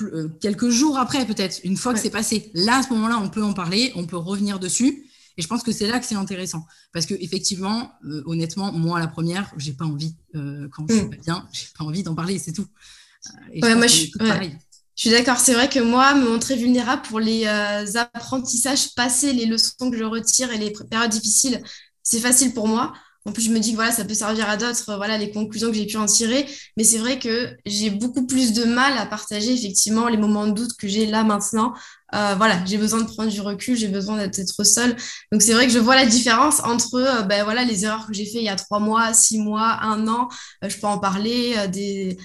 euh, 0.00 0.28
quelques 0.40 0.70
jours 0.70 0.98
après 0.98 1.26
peut-être, 1.26 1.60
une 1.64 1.76
fois 1.76 1.92
que 1.92 2.00
c'est 2.00 2.10
passé. 2.10 2.50
Là, 2.54 2.78
à 2.78 2.82
ce 2.82 2.88
moment-là, 2.90 3.18
on 3.18 3.28
peut 3.28 3.44
en 3.44 3.52
parler, 3.52 3.92
on 3.96 4.06
peut 4.06 4.16
revenir 4.16 4.58
dessus. 4.58 5.06
Et 5.36 5.42
je 5.42 5.46
pense 5.46 5.62
que 5.62 5.72
c'est 5.72 5.86
là 5.86 6.00
que 6.00 6.06
c'est 6.06 6.16
intéressant. 6.16 6.66
Parce 6.92 7.06
que 7.06 7.14
effectivement, 7.14 7.92
euh, 8.04 8.22
honnêtement, 8.26 8.72
moi, 8.72 8.98
la 8.98 9.06
première, 9.06 9.52
j'ai 9.56 9.72
pas 9.72 9.84
envie, 9.84 10.14
quand 10.34 10.86
je 10.88 10.94
suis 10.94 11.04
mm. 11.04 11.10
pas 11.10 11.16
bien, 11.16 11.48
j'ai 11.52 11.66
pas 11.78 11.84
envie 11.84 12.02
d'en 12.02 12.14
parler, 12.14 12.38
c'est 12.38 12.52
tout. 12.52 12.66
Et 13.52 13.62
ouais, 13.62 13.74
moi, 13.74 13.86
je, 13.86 14.06
ouais. 14.20 14.58
Je 15.00 15.08
suis 15.08 15.16
d'accord, 15.16 15.38
c'est 15.38 15.54
vrai 15.54 15.70
que 15.70 15.78
moi, 15.78 16.12
me 16.12 16.28
montrer 16.28 16.56
vulnérable 16.56 17.00
pour 17.08 17.20
les 17.20 17.46
euh, 17.46 17.86
apprentissages 18.12 18.94
passés, 18.94 19.32
les 19.32 19.46
leçons 19.46 19.90
que 19.90 19.96
je 19.96 20.04
retire 20.04 20.52
et 20.52 20.58
les 20.58 20.74
périodes 20.90 21.10
difficiles, 21.10 21.62
c'est 22.02 22.20
facile 22.20 22.52
pour 22.52 22.68
moi. 22.68 22.92
En 23.24 23.32
plus, 23.32 23.44
je 23.44 23.50
me 23.50 23.60
dis 23.60 23.70
que 23.70 23.76
voilà, 23.76 23.92
ça 23.92 24.04
peut 24.04 24.12
servir 24.12 24.50
à 24.50 24.58
d'autres, 24.58 24.96
voilà, 24.96 25.16
les 25.16 25.30
conclusions 25.30 25.68
que 25.68 25.74
j'ai 25.78 25.86
pu 25.86 25.96
en 25.96 26.04
tirer. 26.04 26.44
Mais 26.76 26.84
c'est 26.84 26.98
vrai 26.98 27.18
que 27.18 27.48
j'ai 27.64 27.88
beaucoup 27.88 28.26
plus 28.26 28.52
de 28.52 28.64
mal 28.64 28.98
à 28.98 29.06
partager 29.06 29.54
effectivement 29.54 30.06
les 30.08 30.18
moments 30.18 30.46
de 30.46 30.52
doute 30.52 30.76
que 30.78 30.86
j'ai 30.86 31.06
là 31.06 31.24
maintenant. 31.24 31.72
Euh, 32.14 32.34
voilà, 32.36 32.62
j'ai 32.66 32.76
besoin 32.76 33.00
de 33.00 33.06
prendre 33.06 33.30
du 33.30 33.40
recul, 33.40 33.76
j'ai 33.76 33.88
besoin 33.88 34.18
d'être 34.18 34.64
seule. 34.64 34.96
Donc 35.32 35.40
c'est 35.40 35.54
vrai 35.54 35.66
que 35.66 35.72
je 35.72 35.78
vois 35.78 35.96
la 35.96 36.04
différence 36.04 36.60
entre 36.62 36.96
euh, 36.96 37.22
ben, 37.22 37.44
voilà, 37.44 37.64
les 37.64 37.86
erreurs 37.86 38.06
que 38.06 38.12
j'ai 38.12 38.26
fait 38.26 38.38
il 38.38 38.44
y 38.44 38.50
a 38.50 38.56
trois 38.56 38.80
mois, 38.80 39.14
six 39.14 39.38
mois, 39.38 39.78
un 39.80 40.06
an. 40.08 40.28
Euh, 40.62 40.68
je 40.68 40.76
peux 40.78 40.88
en 40.88 40.98
parler, 40.98 41.54
euh, 41.56 41.68
des 41.68 42.18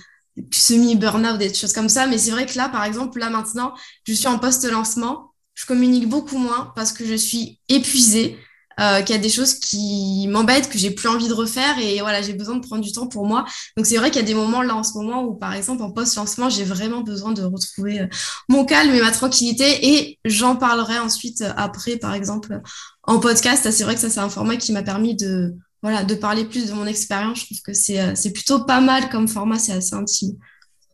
semi-burnout, 0.51 1.37
des 1.37 1.53
choses 1.53 1.73
comme 1.73 1.89
ça. 1.89 2.07
Mais 2.07 2.17
c'est 2.17 2.31
vrai 2.31 2.45
que 2.45 2.57
là, 2.57 2.69
par 2.69 2.83
exemple, 2.83 3.19
là 3.19 3.29
maintenant, 3.29 3.73
je 4.07 4.13
suis 4.13 4.27
en 4.27 4.39
post-lancement. 4.39 5.33
Je 5.53 5.65
communique 5.65 6.09
beaucoup 6.09 6.37
moins 6.37 6.73
parce 6.75 6.91
que 6.91 7.05
je 7.05 7.15
suis 7.15 7.61
épuisée, 7.69 8.37
euh, 8.81 9.01
qu'il 9.01 9.15
y 9.15 9.19
a 9.19 9.21
des 9.21 9.29
choses 9.29 9.53
qui 9.53 10.27
m'embêtent, 10.27 10.69
que 10.69 10.77
j'ai 10.77 10.91
plus 10.91 11.07
envie 11.07 11.29
de 11.29 11.33
refaire 11.33 11.79
et 11.79 12.01
voilà, 12.01 12.21
j'ai 12.21 12.33
besoin 12.33 12.57
de 12.57 12.65
prendre 12.65 12.83
du 12.83 12.91
temps 12.91 13.07
pour 13.07 13.25
moi. 13.25 13.45
Donc 13.77 13.85
c'est 13.85 13.95
vrai 13.95 14.11
qu'il 14.11 14.19
y 14.19 14.23
a 14.23 14.27
des 14.27 14.33
moments 14.33 14.61
là 14.61 14.75
en 14.75 14.83
ce 14.83 14.97
moment 14.97 15.23
où, 15.23 15.33
par 15.33 15.53
exemple, 15.53 15.81
en 15.81 15.91
post-lancement, 15.91 16.49
j'ai 16.49 16.65
vraiment 16.65 16.99
besoin 16.99 17.31
de 17.31 17.41
retrouver 17.43 18.01
euh, 18.01 18.07
mon 18.49 18.65
calme 18.65 18.93
et 18.93 18.99
ma 19.01 19.11
tranquillité 19.11 19.95
et 19.95 20.19
j'en 20.25 20.57
parlerai 20.57 20.99
ensuite 20.99 21.39
euh, 21.39 21.53
après, 21.55 21.95
par 21.95 22.13
exemple, 22.13 22.59
en 23.03 23.19
podcast. 23.19 23.71
C'est 23.71 23.83
vrai 23.85 23.95
que 23.95 24.01
ça, 24.01 24.09
c'est 24.09 24.19
un 24.19 24.29
format 24.29 24.57
qui 24.57 24.73
m'a 24.73 24.83
permis 24.83 25.15
de 25.15 25.55
voilà, 25.85 26.03
de 26.03 26.15
parler 26.15 26.45
plus 26.45 26.65
de 26.65 26.73
mon 26.73 26.87
expérience. 26.87 27.41
Je 27.41 27.45
trouve 27.45 27.61
que 27.61 27.73
c'est, 27.73 28.01
euh, 28.01 28.13
c'est 28.15 28.33
plutôt 28.33 28.65
pas 28.65 28.81
mal 28.81 29.07
comme 29.09 29.27
format, 29.27 29.59
c'est 29.59 29.71
assez 29.71 29.93
intime. 29.93 30.35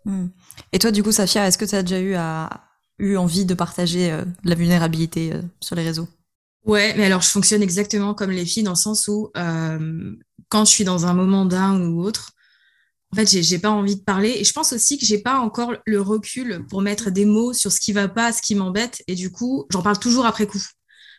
Hmm. 0.03 0.27
Et 0.73 0.79
toi, 0.79 0.91
du 0.91 1.01
coup, 1.01 1.13
Safia, 1.13 1.47
est-ce 1.47 1.57
que 1.57 1.63
tu 1.63 1.75
as 1.75 1.81
déjà 1.81 2.01
eu, 2.01 2.15
à, 2.15 2.49
eu 2.99 3.15
envie 3.15 3.45
de 3.45 3.53
partager 3.53 4.11
euh, 4.11 4.25
la 4.43 4.53
vulnérabilité 4.53 5.31
euh, 5.31 5.41
sur 5.61 5.77
les 5.77 5.83
réseaux? 5.83 6.09
Ouais, 6.65 6.93
mais 6.97 7.05
alors 7.05 7.21
je 7.21 7.29
fonctionne 7.29 7.63
exactement 7.63 8.13
comme 8.13 8.31
les 8.31 8.45
filles 8.45 8.63
dans 8.63 8.71
le 8.71 8.75
sens 8.75 9.07
où 9.07 9.31
euh, 9.37 10.13
quand 10.49 10.65
je 10.65 10.71
suis 10.71 10.83
dans 10.83 11.05
un 11.05 11.13
moment 11.13 11.45
d'un 11.45 11.79
ou 11.79 12.03
autre, 12.03 12.33
en 13.13 13.15
fait, 13.15 13.29
j'ai, 13.29 13.43
j'ai 13.43 13.59
pas 13.59 13.71
envie 13.71 13.95
de 13.95 14.01
parler. 14.01 14.33
Et 14.39 14.43
je 14.43 14.51
pense 14.51 14.73
aussi 14.73 14.97
que 14.97 15.05
j'ai 15.05 15.19
pas 15.19 15.39
encore 15.39 15.71
le 15.85 16.01
recul 16.01 16.65
pour 16.69 16.81
mettre 16.81 17.11
des 17.11 17.23
mots 17.23 17.53
sur 17.53 17.71
ce 17.71 17.79
qui 17.79 17.93
va 17.93 18.09
pas, 18.09 18.33
ce 18.33 18.41
qui 18.41 18.55
m'embête. 18.55 19.03
Et 19.07 19.15
du 19.15 19.31
coup, 19.31 19.67
j'en 19.69 19.81
parle 19.81 19.99
toujours 19.99 20.25
après 20.25 20.47
coup. 20.47 20.61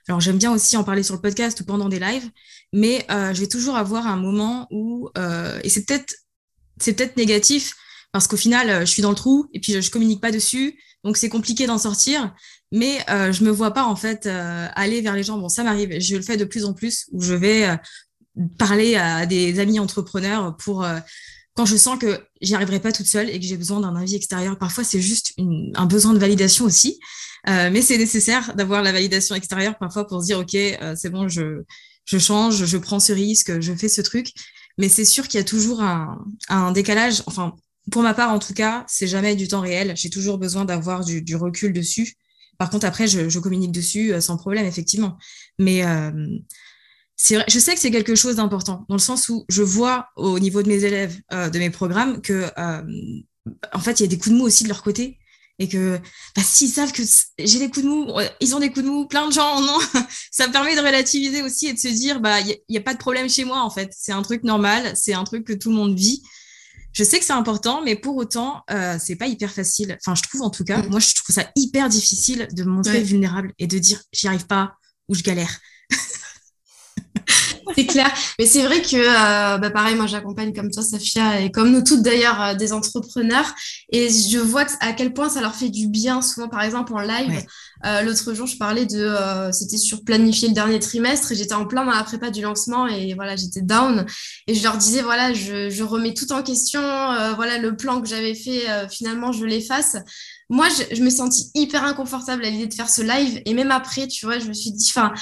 Alors 0.09 0.21
j'aime 0.21 0.39
bien 0.39 0.53
aussi 0.53 0.77
en 0.77 0.85
parler 0.85 1.03
sur 1.03 1.15
le 1.15 1.21
podcast 1.21 1.61
ou 1.61 1.65
pendant 1.65 1.89
des 1.89 2.01
lives, 2.01 2.29
mais 2.73 3.07
je 3.09 3.41
vais 3.41 3.49
toujours 3.49 3.77
avoir 3.77 4.07
un 4.07 4.17
moment 4.17 4.67
où, 4.71 5.11
et 5.63 5.69
c'est 5.69 5.85
peut-être 5.85 6.15
c'est 6.79 6.95
peut-être 6.95 7.17
négatif 7.17 7.75
parce 8.13 8.27
qu'au 8.27 8.37
final, 8.37 8.81
je 8.81 8.91
suis 8.91 9.03
dans 9.03 9.11
le 9.11 9.17
trou 9.17 9.47
et 9.53 9.61
puis 9.61 9.73
je, 9.73 9.81
je 9.81 9.91
communique 9.91 10.21
pas 10.21 10.33
dessus, 10.33 10.79
donc 11.05 11.17
c'est 11.17 11.29
compliqué 11.29 11.67
d'en 11.67 11.79
sortir. 11.79 12.35
Mais 12.73 12.99
euh, 13.11 13.33
je 13.33 13.45
me 13.45 13.51
vois 13.51 13.73
pas 13.73 13.85
en 13.85 13.97
fait 13.97 14.27
aller 14.27 15.03
vers 15.03 15.15
les 15.15 15.23
gens. 15.23 15.39
Bon, 15.39 15.49
ça 15.49 15.63
m'arrive, 15.63 16.01
je 16.01 16.17
le 16.17 16.23
fais 16.23 16.37
de 16.37 16.45
plus 16.45 16.65
en 16.65 16.73
plus 16.73 17.07
où 17.13 17.21
je 17.21 17.35
vais 17.35 17.69
parler 18.59 18.97
à 18.97 19.27
des 19.27 19.61
amis 19.61 19.79
entrepreneurs 19.79 20.57
pour 20.57 20.87
quand 21.55 21.67
je 21.67 21.77
sens 21.77 21.99
que 21.99 22.21
j'y 22.41 22.55
arriverai 22.55 22.81
pas 22.81 22.93
toute 22.93 23.07
seule 23.07 23.29
et 23.29 23.39
que 23.39 23.45
j'ai 23.45 23.57
besoin 23.57 23.81
d'un 23.81 23.95
avis 23.95 24.15
extérieur. 24.15 24.59
Parfois, 24.59 24.85
c'est 24.85 25.01
juste 25.01 25.35
un 25.75 25.87
besoin 25.87 26.15
de 26.15 26.19
validation 26.19 26.65
aussi, 26.65 26.99
euh, 27.49 27.71
mais 27.71 27.83
c'est 27.83 27.99
nécessaire 27.99 28.55
d'avoir 28.55 28.83
la 28.83 28.93
validation 28.93 29.35
extérieure 29.35 29.77
parfois 29.79 30.07
pour 30.07 30.21
se 30.21 30.27
dire 30.27 30.39
ok, 30.39 30.55
euh, 30.55 30.95
c'est 30.97 31.11
bon, 31.11 31.29
je, 31.29 31.63
je 32.05 32.19
change, 32.19 32.65
je 32.65 32.79
prends 32.79 33.01
ce 33.01 33.13
risque, 33.13 33.61
je 33.61 33.73
fais 33.75 33.89
ce 33.89 34.01
truc. 34.01 34.33
Mais 34.79 34.89
c'est 34.89 35.05
sûr 35.05 35.29
qu'il 35.29 35.39
y 35.39 35.41
a 35.41 35.45
toujours 35.45 35.83
un, 35.83 36.73
décalage. 36.73 37.23
Enfin, 37.27 37.55
pour 37.91 38.03
ma 38.03 38.15
part, 38.15 38.33
en 38.33 38.39
tout 38.39 38.55
cas, 38.55 38.85
c'est 38.89 39.07
jamais 39.07 39.37
du 39.37 39.49
temps 39.49 39.61
réel. 39.61 39.93
J'ai 39.97 40.11
toujours 40.11 40.39
besoin 40.39 40.65
d'avoir 40.65 41.05
du, 41.05 41.37
recul 41.37 41.73
dessus. 41.73 42.15
Par 42.59 42.71
contre, 42.71 42.87
après, 42.87 43.07
je, 43.07 43.39
communique 43.39 43.73
dessus 43.73 44.13
euh, 44.13 44.21
sans 44.21 44.37
problème, 44.37 44.67
effectivement. 44.67 45.19
Mais 45.59 45.85
euh, 45.85 46.39
je 47.31 47.59
sais 47.59 47.75
que 47.75 47.81
c'est 47.81 47.91
quelque 47.91 48.15
chose 48.15 48.37
d'important, 48.37 48.85
dans 48.89 48.97
le 48.97 49.01
sens 49.01 49.29
où 49.29 49.45
je 49.49 49.63
vois 49.63 50.09
au 50.17 50.39
niveau 50.39 50.63
de 50.63 50.69
mes 50.69 50.85
élèves 50.85 51.21
euh, 51.33 51.49
de 51.51 51.59
mes 51.59 51.71
programmes 51.71 52.21
que, 52.21 52.51
euh, 52.59 52.83
en 53.73 53.79
fait, 53.79 54.01
il 54.01 54.03
y 54.03 54.07
a 54.07 54.09
des 54.09 54.19
coups 54.19 54.31
de 54.31 54.39
mou 54.39 54.45
aussi 54.45 54.65
de 54.65 54.69
leur 54.69 54.83
côté. 54.83 55.19
Et 55.63 55.69
que 55.69 55.97
bah, 56.35 56.43
s'ils 56.45 56.71
savent 56.71 56.91
que 56.91 57.05
j'ai 57.39 57.61
des 57.61 57.71
coups 57.71 57.85
de 57.85 57.89
mou, 57.89 58.13
ils 58.41 58.57
ont 58.57 58.59
des 58.59 58.71
coups 58.73 58.85
de 58.85 58.91
mou, 58.91 59.07
plein 59.07 59.29
de 59.29 59.33
gens 59.33 59.61
non 59.61 59.79
Ça 60.33 60.49
me 60.49 60.53
permet 60.53 60.75
de 60.75 60.81
relativiser 60.81 61.41
aussi 61.41 61.69
et 61.69 61.73
de 61.73 61.79
se 61.79 61.87
dire, 61.87 62.21
bah 62.21 62.41
il 62.41 62.59
n'y 62.69 62.77
a, 62.77 62.81
a, 62.81 62.83
pas 62.83 62.95
de 62.95 62.99
problème 62.99 63.31
chez 63.31 63.45
moi 63.45 63.63
en 63.63 63.71
fait. 63.71 63.93
C'est 63.97 64.11
un 64.11 64.23
truc 64.23 64.43
normal, 64.43 64.93
c'est 64.97 65.15
un 65.15 65.23
truc 65.23 65.47
que 65.47 65.53
tout 65.53 65.71
le 65.71 65.77
monde 65.77 65.97
vit. 65.97 66.21
Je 66.93 67.05
sais 67.05 67.21
que 67.21 67.25
c'est 67.25 67.33
important, 67.33 67.81
mais 67.85 67.95
pour 67.95 68.17
autant, 68.17 68.63
euh, 68.73 68.99
c'est 69.01 69.15
pas 69.15 69.29
hyper 69.29 69.53
facile. 69.53 69.97
Enfin, 70.01 70.17
je 70.17 70.23
trouve 70.29 70.43
en 70.43 70.51
tout 70.51 70.65
cas, 70.65 70.83
mm. 70.83 70.91
moi 70.91 70.99
je 70.99 71.15
trouve 71.15 71.33
ça 71.33 71.49
hyper 71.55 71.89
difficile 71.89 72.49
de 72.51 72.65
me 72.65 72.71
montrer 72.71 72.99
ouais. 72.99 73.05
vulnérable 73.05 73.53
et 73.61 73.69
de 73.69 73.79
dire 73.79 74.03
j'y 74.13 74.27
arrive 74.27 74.47
pas 74.47 74.75
ou 75.09 75.15
je 75.15 75.23
galère. 75.23 75.61
C'est 77.75 77.87
clair. 77.87 78.11
Mais 78.39 78.47
c'est 78.47 78.63
vrai 78.63 78.83
que, 78.83 78.97
euh, 78.97 79.59
bah 79.59 79.71
pareil, 79.71 79.95
moi 79.95 80.07
j'accompagne 80.07 80.53
comme 80.53 80.71
toi, 80.71 80.83
Safia, 80.83 81.41
et 81.41 81.51
comme 81.51 81.71
nous 81.71 81.83
toutes 81.83 82.03
d'ailleurs, 82.03 82.41
euh, 82.43 82.55
des 82.55 82.73
entrepreneurs. 82.73 83.55
Et 83.91 84.09
je 84.09 84.39
vois 84.39 84.67
à 84.81 84.93
quel 84.93 85.13
point 85.13 85.29
ça 85.29 85.41
leur 85.41 85.55
fait 85.55 85.69
du 85.69 85.89
bien, 85.89 86.23
souvent 86.23 86.49
par 86.49 86.63
exemple 86.63 86.93
en 86.95 87.01
live. 87.01 87.31
Ouais. 87.31 87.47
Euh, 87.85 88.03
L'autre 88.03 88.33
jour, 88.33 88.47
je 88.47 88.57
parlais 88.57 88.87
de, 88.87 88.99
euh, 88.99 89.51
c'était 89.51 89.77
sur 89.77 90.05
planifier 90.05 90.49
le 90.49 90.55
dernier 90.55 90.79
trimestre, 90.79 91.33
et 91.33 91.35
j'étais 91.35 91.55
en 91.55 91.67
plein 91.67 91.85
dans 91.85 91.91
la 91.91 92.05
prépa 92.05 92.31
du 92.31 92.41
lancement, 92.41 92.87
et 92.87 93.15
voilà, 93.15 93.35
j'étais 93.35 93.63
down. 93.63 94.07
Et 94.47 94.55
je 94.55 94.63
leur 94.63 94.77
disais, 94.77 95.03
voilà, 95.03 95.33
je, 95.33 95.69
je 95.69 95.83
remets 95.83 96.15
tout 96.15 96.33
en 96.33 96.43
question, 96.43 96.81
euh, 96.81 97.33
voilà, 97.35 97.59
le 97.59 97.77
plan 97.77 98.01
que 98.01 98.09
j'avais 98.09 98.35
fait, 98.35 98.71
euh, 98.71 98.89
finalement, 98.89 99.33
je 99.33 99.45
l'efface. 99.45 99.97
Moi, 100.49 100.69
je, 100.69 100.95
je 100.95 101.03
me 101.03 101.11
sentis 101.11 101.51
hyper 101.55 101.83
inconfortable 101.83 102.45
à 102.45 102.51
l'idée 102.51 102.67
de 102.67 102.75
faire 102.75 102.89
ce 102.89 103.03
live, 103.03 103.43
et 103.47 103.55
même 103.55 103.73
après, 103.73 104.07
tu 104.07 104.27
vois, 104.27 104.39
je 104.39 104.47
me 104.47 104.53
suis 104.53 104.71
dit, 104.71 104.87
enfin, 104.91 105.13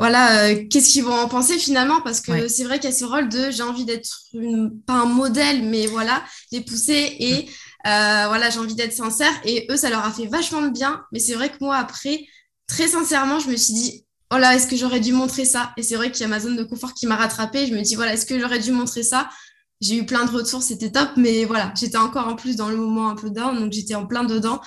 voilà, 0.00 0.46
euh, 0.46 0.64
qu'est-ce 0.70 0.88
qu'ils 0.88 1.04
vont 1.04 1.12
en 1.12 1.28
penser 1.28 1.58
finalement? 1.58 2.00
Parce 2.00 2.22
que 2.22 2.32
ouais. 2.32 2.48
c'est 2.48 2.64
vrai 2.64 2.78
qu'il 2.80 2.88
y 2.88 2.92
a 2.92 2.96
ce 2.96 3.04
rôle 3.04 3.28
de 3.28 3.50
j'ai 3.50 3.62
envie 3.62 3.84
d'être 3.84 4.08
pas 4.86 4.94
un 4.94 5.04
modèle, 5.04 5.62
mais 5.62 5.86
voilà, 5.86 6.24
les 6.52 6.62
pousser 6.62 7.16
et 7.20 7.50
euh, 7.86 8.24
voilà, 8.26 8.48
j'ai 8.48 8.60
envie 8.60 8.74
d'être 8.74 8.94
sincère. 8.94 9.30
Et 9.44 9.66
eux, 9.70 9.76
ça 9.76 9.90
leur 9.90 10.02
a 10.02 10.10
fait 10.10 10.24
vachement 10.24 10.62
de 10.62 10.70
bien. 10.70 11.02
Mais 11.12 11.18
c'est 11.18 11.34
vrai 11.34 11.50
que 11.50 11.58
moi, 11.60 11.76
après, 11.76 12.26
très 12.66 12.88
sincèrement, 12.88 13.40
je 13.40 13.50
me 13.50 13.56
suis 13.56 13.74
dit, 13.74 14.06
oh 14.32 14.38
là, 14.38 14.56
est-ce 14.56 14.66
que 14.66 14.76
j'aurais 14.76 15.00
dû 15.00 15.12
montrer 15.12 15.44
ça? 15.44 15.74
Et 15.76 15.82
c'est 15.82 15.96
vrai 15.96 16.10
qu'il 16.10 16.22
y 16.22 16.24
a 16.24 16.28
ma 16.28 16.40
zone 16.40 16.56
de 16.56 16.64
confort 16.64 16.94
qui 16.94 17.06
m'a 17.06 17.16
rattrapée. 17.16 17.66
Je 17.66 17.74
me 17.74 17.82
dis, 17.82 17.94
voilà, 17.94 18.14
est-ce 18.14 18.24
que 18.24 18.40
j'aurais 18.40 18.60
dû 18.60 18.72
montrer 18.72 19.02
ça? 19.02 19.28
J'ai 19.82 19.96
eu 19.96 20.06
plein 20.06 20.24
de 20.24 20.30
retours, 20.30 20.62
c'était 20.62 20.92
top, 20.92 21.10
mais 21.16 21.44
voilà, 21.44 21.74
j'étais 21.78 21.98
encore 21.98 22.26
en 22.26 22.36
plus 22.36 22.56
dans 22.56 22.68
le 22.68 22.76
moment 22.76 23.08
un 23.08 23.16
peu 23.16 23.30
down, 23.30 23.58
donc 23.58 23.72
j'étais 23.72 23.94
en 23.94 24.06
plein 24.06 24.24
dedans. 24.24 24.60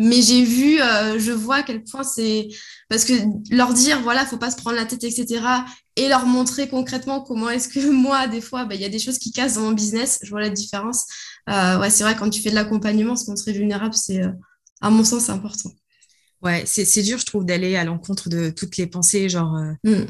Mais 0.00 0.22
j'ai 0.22 0.44
vu, 0.44 0.80
euh, 0.80 1.18
je 1.18 1.32
vois 1.32 1.56
à 1.56 1.62
quel 1.64 1.82
point 1.82 2.04
c'est 2.04 2.46
parce 2.88 3.04
que 3.04 3.14
leur 3.50 3.74
dire 3.74 4.00
voilà, 4.00 4.24
faut 4.24 4.36
pas 4.38 4.52
se 4.52 4.56
prendre 4.56 4.76
la 4.76 4.86
tête, 4.86 5.02
etc. 5.02 5.44
Et 5.96 6.06
leur 6.06 6.24
montrer 6.24 6.68
concrètement 6.68 7.20
comment 7.20 7.50
est-ce 7.50 7.68
que 7.68 7.80
moi, 7.90 8.28
des 8.28 8.40
fois, 8.40 8.64
bah, 8.64 8.76
il 8.76 8.80
y 8.80 8.84
a 8.84 8.88
des 8.88 9.00
choses 9.00 9.18
qui 9.18 9.32
cassent 9.32 9.54
dans 9.54 9.62
mon 9.62 9.72
business. 9.72 10.20
Je 10.22 10.30
vois 10.30 10.40
la 10.40 10.50
différence. 10.50 11.04
Euh, 11.50 11.80
ouais, 11.80 11.90
c'est 11.90 12.04
vrai 12.04 12.14
quand 12.14 12.30
tu 12.30 12.40
fais 12.40 12.50
de 12.50 12.54
l'accompagnement, 12.54 13.16
se 13.16 13.28
montrer 13.28 13.52
vulnérable, 13.52 13.94
c'est 13.94 14.22
euh, 14.22 14.30
à 14.80 14.88
mon 14.88 15.02
sens, 15.02 15.30
important. 15.30 15.70
Ouais, 16.42 16.62
c'est 16.64 17.02
dur, 17.02 17.18
je 17.18 17.26
trouve, 17.26 17.44
d'aller 17.44 17.74
à 17.74 17.82
l'encontre 17.82 18.28
de 18.28 18.50
toutes 18.50 18.76
les 18.76 18.86
pensées, 18.86 19.28
genre, 19.28 19.58
mm. 19.82 20.04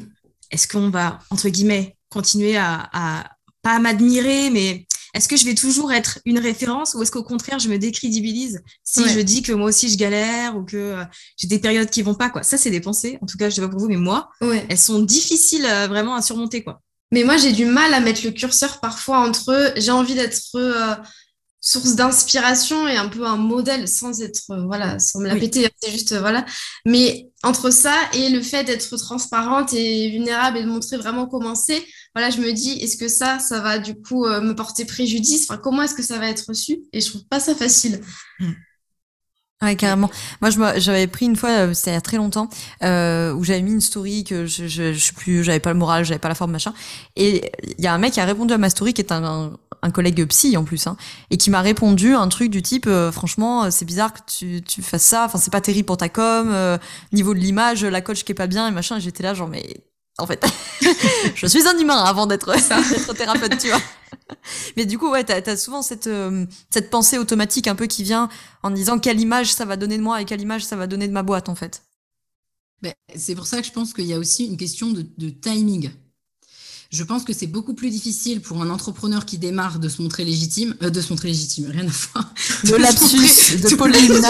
est-ce 0.51 0.69
qu'on 0.69 0.91
va 0.91 1.21
entre 1.31 1.49
guillemets 1.49 1.97
continuer 2.11 2.59
à, 2.59 2.91
à 2.93 3.31
pas 3.63 3.79
m'admirer, 3.79 4.51
mais 4.51 4.87
est-ce 5.19 5.27
que 5.27 5.37
je 5.37 5.45
vais 5.45 5.57
toujours 5.57 5.93
être 5.93 6.21
une 6.25 6.39
référence 6.39 6.95
ou 6.95 7.03
est-ce 7.03 7.11
qu'au 7.11 7.25
contraire, 7.25 7.59
je 7.59 7.69
me 7.69 7.77
décrédibilise 7.77 8.63
si 8.85 9.01
ouais. 9.01 9.09
je 9.09 9.19
dis 9.19 9.43
que 9.43 9.51
moi 9.51 9.69
aussi 9.69 9.89
je 9.89 9.99
galère 9.99 10.57
ou 10.57 10.63
que 10.63 10.77
euh, 10.77 11.05
j'ai 11.37 11.49
des 11.49 11.59
périodes 11.59 11.91
qui 11.91 12.03
vont 12.03 12.15
pas, 12.15 12.31
quoi. 12.31 12.45
Ça, 12.45 12.57
c'est 12.57 12.71
des 12.71 12.81
pensées. 12.81 13.19
En 13.21 13.27
tout 13.27 13.37
cas, 13.37 13.51
je 13.51 13.57
sais 13.57 13.61
pas 13.61 13.69
pour 13.69 13.81
vous, 13.81 13.89
mais 13.89 13.97
moi, 13.97 14.31
ouais. 14.41 14.65
elles 14.69 14.79
sont 14.79 15.01
difficiles 15.01 15.67
euh, 15.67 15.89
vraiment 15.89 16.15
à 16.15 16.23
surmonter, 16.23 16.63
quoi. 16.63 16.83
Mais 17.11 17.25
moi, 17.25 17.37
j'ai 17.37 17.51
du 17.51 17.65
mal 17.65 17.93
à 17.95 17.99
mettre 17.99 18.25
le 18.25 18.31
curseur 18.31 18.79
parfois 18.79 19.19
entre 19.19 19.73
j'ai 19.77 19.91
envie 19.91 20.15
d'être 20.15 20.55
euh, 20.55 20.95
source 21.61 21.97
d'inspiration 21.97 22.87
et 22.87 22.97
un 22.97 23.09
peu 23.09 23.27
un 23.27 23.39
modèle 23.39 23.89
sans 23.89 24.23
être, 24.23 24.43
voilà, 24.67 25.01
sans 25.01 25.19
me 25.19 25.27
la 25.27 25.35
oui. 25.35 25.41
péter, 25.41 25.69
c'est 25.83 25.91
juste, 25.91 26.15
voilà. 26.17 26.47
Mais 26.87 27.29
entre 27.43 27.71
ça 27.71 27.95
et 28.13 28.29
le 28.29 28.41
fait 28.41 28.63
d'être 28.63 28.97
transparente 28.99 29.73
et 29.73 30.11
vulnérable 30.11 30.59
et 30.59 30.63
de 30.63 30.69
montrer 30.69 30.97
vraiment 30.97 31.27
comment 31.27 31.57
c'est, 31.57 31.85
voilà, 32.15 32.31
je 32.31 32.41
me 32.41 32.53
dis, 32.53 32.73
est-ce 32.73 32.97
que 32.97 33.09
ça, 33.09 33.39
ça 33.39 33.61
va 33.61 33.79
du 33.79 33.95
coup 33.95 34.25
euh, 34.25 34.41
me 34.41 34.55
porter 34.55 34.85
préjudice? 34.85 35.47
Enfin, 35.49 35.61
comment 35.63 35.83
est-ce 35.83 35.95
que 35.95 36.03
ça 36.03 36.19
va 36.19 36.29
être 36.29 36.47
reçu? 36.49 36.81
Et 36.93 37.01
je 37.01 37.09
trouve 37.09 37.25
pas 37.27 37.41
ça 37.41 37.55
facile. 37.55 38.01
Mmh. 38.41 38.53
Ouais, 39.61 39.75
carrément. 39.75 40.09
Moi, 40.41 40.51
j'avais 40.77 41.09
pris 41.09 41.27
une 41.27 41.35
fois, 41.35 41.75
c'était 41.75 41.91
il 41.91 41.95
y 41.95 41.97
a 41.97 42.01
très 42.01 42.17
longtemps, 42.17 42.49
euh, 42.85 43.33
où 43.33 43.43
j'avais 43.43 43.63
mis 43.63 43.73
une 43.73 43.81
story 43.81 44.23
que 44.23 44.47
je, 44.47 44.69
je, 44.69 44.97
sais 44.97 45.13
plus, 45.13 45.43
j'avais 45.43 45.59
pas 45.59 45.73
le 45.73 45.79
moral, 45.79 46.05
j'avais 46.05 46.21
pas 46.21 46.29
la 46.29 46.37
forme, 46.37 46.53
machin. 46.53 46.73
Et 47.17 47.51
il 47.77 47.85
y 47.85 47.89
a 47.89 47.93
un 47.93 47.99
mec 47.99 48.13
qui 48.13 48.21
a 48.21 48.25
répondu 48.25 48.55
à 48.55 48.59
ma 48.59 48.71
story, 48.71 48.95
qui 48.95 49.01
est 49.01 49.11
un, 49.11 49.53
un, 49.83 49.91
collègue 49.91 50.25
psy 50.29 50.57
en 50.57 50.63
plus, 50.63 50.87
hein, 50.87 50.97
et 51.31 51.39
qui 51.39 51.51
m'a 51.51 51.61
répondu 51.61 52.15
un 52.15 52.29
truc 52.29 52.51
du 52.51 52.63
type, 52.63 52.87
euh, 52.87 53.11
franchement, 53.11 53.69
c'est 53.73 53.85
bizarre 53.85 54.13
que 54.13 54.21
tu, 54.29 54.63
tu 54.63 54.81
fasses 54.81 55.03
ça. 55.03 55.25
Enfin, 55.25 55.39
c'est 55.39 55.53
pas 55.53 55.61
terrible 55.61 55.87
pour 55.87 55.97
ta 55.97 56.09
com. 56.09 56.51
Euh, 56.53 56.79
niveau 57.13 57.35
de 57.35 57.41
l'image, 57.41 57.85
la 57.85 58.01
coach 58.01 58.23
qui 58.23 58.31
est 58.31 58.37
pas 58.37 58.47
bien 58.47 58.69
et 58.69 58.71
machin. 58.71 59.01
J'étais 59.01 59.25
là, 59.25 59.35
genre, 59.35 59.49
mais 59.49 59.65
en 60.19 60.27
fait, 60.27 60.45
je 61.35 61.47
suis 61.47 61.67
un 61.67 61.79
humain 61.79 61.99
avant 61.99 62.27
d'être 62.29 62.53
thérapeute, 63.15 63.59
tu 63.59 63.69
vois. 63.69 63.81
Mais 64.77 64.85
du 64.85 64.99
coup, 64.99 65.11
ouais, 65.11 65.25
t'as 65.25 65.41
as 65.51 65.57
souvent 65.57 65.83
cette, 65.83 66.07
euh, 66.07 66.45
cette 66.71 66.91
pensée 66.91 67.19
automatique 67.19 67.67
un 67.67 67.75
peu 67.75 67.87
qui 67.87 68.03
vient 68.03 68.29
en 68.63 68.71
disant 68.71 68.99
quelle 68.99 69.21
image 69.21 69.53
ça 69.53 69.65
va 69.65 69.77
donner 69.77 69.97
de 69.97 70.03
moi 70.03 70.21
et 70.21 70.25
quelle 70.25 70.41
image 70.41 70.65
ça 70.65 70.77
va 70.77 70.87
donner 70.87 71.09
de 71.09 71.13
ma 71.13 71.23
boîte, 71.23 71.49
en 71.49 71.55
fait. 71.55 71.83
Ben, 72.83 72.93
c'est 73.17 73.35
pour 73.35 73.47
ça 73.47 73.61
que 73.61 73.67
je 73.67 73.73
pense 73.73 73.93
qu'il 73.93 74.07
y 74.07 74.13
a 74.13 74.19
aussi 74.19 74.47
une 74.47 74.57
question 74.57 74.91
de, 74.91 75.07
de 75.19 75.31
timing. 75.31 75.91
Je 76.91 77.05
pense 77.05 77.25
que 77.25 77.35
c'est 77.35 77.47
beaucoup 77.47 77.75
plus 77.75 77.91
difficile 77.91 78.41
pour 78.41 78.63
un 78.63 78.71
entrepreneur 78.71 79.27
qui 79.27 79.37
démarre 79.37 79.79
de 79.79 79.89
se 79.89 80.01
montrer 80.01 80.25
légitime, 80.25 80.75
euh, 80.83 80.91
de 80.91 81.01
se 81.01 81.11
montrer 81.13 81.29
légitime, 81.29 81.71
rien 81.71 81.87
à 81.87 81.91
voir. 81.91 82.33
De, 82.65 82.71
de 82.73 82.77
lapsus, 82.77 83.57
de 83.59 83.75
Pauline. 83.77 84.23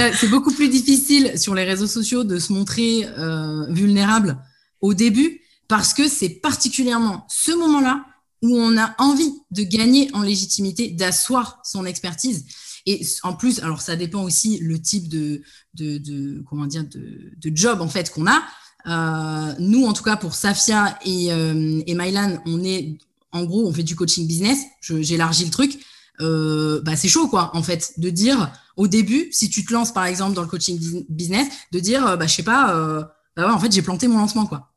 Euh, 0.00 0.10
c'est 0.14 0.28
beaucoup 0.28 0.52
plus 0.52 0.68
difficile 0.68 1.38
sur 1.38 1.54
les 1.54 1.64
réseaux 1.64 1.86
sociaux 1.86 2.24
de 2.24 2.38
se 2.38 2.52
montrer 2.52 3.06
euh, 3.18 3.66
vulnérable 3.68 4.38
au 4.80 4.94
début 4.94 5.40
parce 5.68 5.92
que 5.92 6.08
c'est 6.08 6.40
particulièrement 6.40 7.26
ce 7.28 7.52
moment-là 7.52 8.04
où 8.42 8.56
on 8.56 8.78
a 8.78 8.94
envie 8.98 9.32
de 9.50 9.62
gagner 9.62 10.10
en 10.14 10.22
légitimité, 10.22 10.88
d'asseoir 10.90 11.60
son 11.64 11.84
expertise. 11.84 12.46
Et 12.86 13.02
en 13.22 13.34
plus, 13.34 13.60
alors 13.60 13.82
ça 13.82 13.96
dépend 13.96 14.22
aussi 14.22 14.58
le 14.58 14.80
type 14.80 15.08
de, 15.08 15.42
de, 15.74 16.42
comment 16.48 16.66
dire 16.66 16.84
de, 16.84 17.52
job 17.54 17.82
en 17.82 17.88
fait 17.88 18.10
qu'on 18.10 18.26
a. 18.26 18.42
Euh, 18.86 19.54
nous, 19.58 19.84
en 19.84 19.92
tout 19.92 20.02
cas 20.02 20.16
pour 20.16 20.34
Safia 20.34 20.98
et, 21.04 21.30
euh, 21.32 21.82
Mylan, 21.86 22.38
on 22.46 22.64
est 22.64 22.96
en 23.32 23.44
gros, 23.44 23.68
on 23.68 23.72
fait 23.72 23.82
du 23.82 23.94
coaching 23.94 24.26
business. 24.26 24.58
J'élargis 24.80 25.44
le 25.44 25.50
truc. 25.50 25.78
Euh, 26.20 26.80
bah, 26.82 26.96
c'est 26.96 27.08
chaud 27.08 27.28
quoi 27.28 27.50
en 27.54 27.62
fait 27.62 27.94
de 27.98 28.10
dire 28.10 28.52
au 28.76 28.88
début 28.88 29.28
si 29.32 29.48
tu 29.48 29.64
te 29.64 29.72
lances 29.72 29.92
par 29.92 30.04
exemple 30.04 30.34
dans 30.34 30.42
le 30.42 30.48
coaching 30.48 30.78
business 31.08 31.48
de 31.72 31.80
dire 31.80 32.06
euh, 32.06 32.16
bah 32.16 32.26
je 32.26 32.34
sais 32.34 32.42
pas 32.42 32.74
euh, 32.74 33.02
bah 33.36 33.46
ouais, 33.46 33.52
en 33.52 33.58
fait 33.58 33.72
j'ai 33.72 33.80
planté 33.80 34.06
mon 34.06 34.18
lancement 34.18 34.44
quoi 34.44 34.72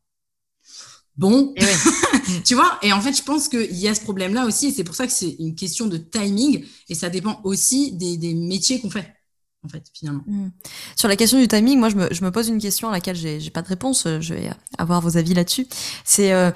bon 1.17 1.53
ouais. 1.59 1.75
tu 2.45 2.55
vois 2.55 2.79
et 2.81 2.93
en 2.93 3.01
fait 3.01 3.13
je 3.13 3.23
pense 3.23 3.49
qu'il 3.49 3.75
y 3.75 3.89
a 3.89 3.95
ce 3.95 4.01
problème 4.01 4.33
là 4.33 4.45
aussi 4.45 4.67
et 4.67 4.71
c'est 4.71 4.85
pour 4.85 4.95
ça 4.95 5.05
que 5.05 5.11
c'est 5.11 5.35
une 5.37 5.55
question 5.55 5.87
de 5.87 5.97
timing 5.97 6.63
et 6.87 6.95
ça 6.95 7.09
dépend 7.09 7.41
aussi 7.43 7.91
des, 7.91 8.15
des 8.15 8.33
métiers 8.33 8.79
qu'on 8.79 8.89
fait 8.89 9.13
en 9.65 9.69
fait, 9.69 9.85
finalement. 9.93 10.23
Mmh. 10.27 10.49
Sur 10.95 11.07
la 11.07 11.15
question 11.15 11.39
du 11.39 11.47
timing, 11.47 11.79
moi, 11.79 11.89
je 11.89 11.95
me, 11.95 12.13
je 12.13 12.23
me 12.25 12.31
pose 12.31 12.49
une 12.49 12.59
question 12.59 12.89
à 12.89 12.91
laquelle 12.91 13.15
j'ai 13.15 13.49
pas 13.49 13.61
de 13.61 13.67
réponse. 13.67 14.05
Je 14.19 14.33
vais 14.33 14.49
avoir 14.77 14.99
vos 14.99 15.15
avis 15.15 15.33
là-dessus. 15.33 15.67
C'est 16.03 16.33
euh, 16.33 16.51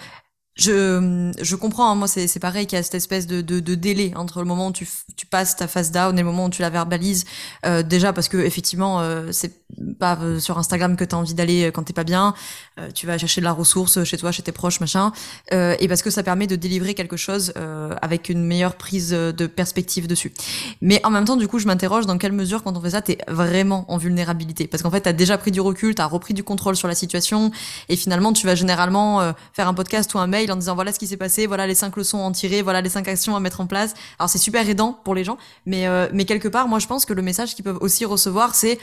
je, 0.58 1.32
je 1.40 1.56
comprends, 1.56 1.92
hein, 1.92 1.96
moi 1.96 2.08
c'est 2.08 2.40
pareil 2.40 2.66
qu'il 2.66 2.78
y 2.78 2.80
a 2.80 2.84
cette 2.84 2.96
espèce 2.96 3.28
de, 3.28 3.42
de, 3.42 3.60
de, 3.60 3.76
délai 3.76 4.14
entre 4.16 4.40
le 4.40 4.46
moment 4.46 4.68
où 4.68 4.72
tu, 4.72 4.88
tu 5.16 5.28
passes 5.28 5.56
ta 5.56 5.68
phase 5.68 5.92
down 5.92 6.18
et 6.18 6.22
le 6.22 6.28
moment 6.28 6.46
où 6.46 6.50
tu 6.50 6.64
la 6.64 6.72
verbalises. 6.72 7.26
Euh, 7.66 7.84
déjà 7.84 8.12
parce 8.12 8.28
que 8.28 8.38
effectivement, 8.38 9.00
euh, 9.00 9.32
c'est 9.32 9.52
pas 10.00 10.18
euh, 10.22 10.40
sur 10.40 10.58
Instagram 10.58 10.96
que 10.96 11.04
tu 11.04 11.14
as 11.14 11.18
envie 11.18 11.34
d'aller 11.34 11.66
euh, 11.66 11.72
quand 11.72 11.84
t'es 11.84 11.94
pas 11.94 12.04
bien. 12.04 12.34
Euh, 12.80 12.90
tu 12.94 13.06
vas 13.06 13.18
chercher 13.18 13.42
de 13.42 13.46
la 13.46 13.52
ressource 13.52 14.04
chez 14.04 14.18
toi, 14.18 14.32
chez 14.32 14.44
tes 14.44 14.52
proches, 14.52 14.80
machin. 14.80 15.12
et 15.52 15.88
parce 15.88 16.02
que 16.02 16.10
ça 16.10 16.24
permet 16.24 16.48
de 16.48 16.56
délivrer 16.56 16.94
quelque 16.94 17.18
chose 17.18 17.54
avec 18.02 18.30
une 18.30 18.44
meilleure 18.44 18.76
prise 18.76 19.10
de 19.10 19.48
perspective 19.48 20.08
dessus. 20.08 20.34
Mais 20.82 21.04
en 21.06 21.10
même 21.10 21.26
temps, 21.26 21.36
du 21.36 21.48
coup, 21.48 21.60
je 21.60 21.68
m'interroge 21.68 22.06
dans 22.06 22.18
quelle 22.18 22.32
mesure 22.32 22.64
quand 22.64 22.76
on 22.78 22.82
fait 22.82 22.92
ça, 22.92 23.02
t'es 23.02 23.18
vraiment 23.28 23.86
en 23.92 23.98
vulnérabilité. 23.98 24.68
Parce 24.68 24.84
qu'en 24.84 24.92
fait, 24.92 25.02
t'as 25.02 25.14
déjà 25.14 25.38
pris 25.38 25.52
du 25.52 25.62
recul, 25.62 25.96
t'as 25.96 26.06
repris 26.06 26.34
du 26.34 26.44
contrôle 26.44 26.76
sur 26.76 26.88
la 26.88 26.96
situation 26.96 27.52
et 27.90 27.96
finalement, 27.96 28.34
tu 28.34 28.46
vas 28.46 28.56
généralement 28.56 29.34
faire 29.54 29.68
un 29.68 29.74
podcast 29.74 30.14
ou 30.14 30.20
un 30.20 30.28
mail 30.28 30.52
en 30.52 30.56
disant 30.56 30.76
voilà 30.76 30.92
ce 30.92 31.00
qui 31.00 31.08
s'est 31.08 31.18
passé, 31.18 31.48
voilà 31.48 31.68
les 31.68 31.76
cinq 31.76 31.96
leçons 31.98 32.20
à 32.20 32.22
en 32.22 32.32
tirer, 32.32 32.62
voilà 32.62 32.82
les 32.82 32.90
cinq 32.90 33.08
actions 33.08 33.36
à 33.36 33.40
mettre 33.40 33.62
en 33.62 33.68
place. 33.68 33.94
Alors 34.20 34.30
c'est 34.30 34.38
super 34.38 34.68
aidant 34.68 35.00
pour 35.04 35.16
les 35.16 35.24
gens, 35.24 35.38
mais 35.66 35.88
euh, 35.88 36.08
mais 36.14 36.26
quelque 36.26 36.48
part, 36.48 36.68
moi 36.68 36.80
je 36.80 36.88
pense 36.88 37.06
que 37.06 37.14
le 37.14 37.22
message 37.22 37.56
qu'ils 37.56 37.64
peuvent 37.64 37.80
aussi 37.82 38.06
recevoir, 38.06 38.56
c'est 38.56 38.80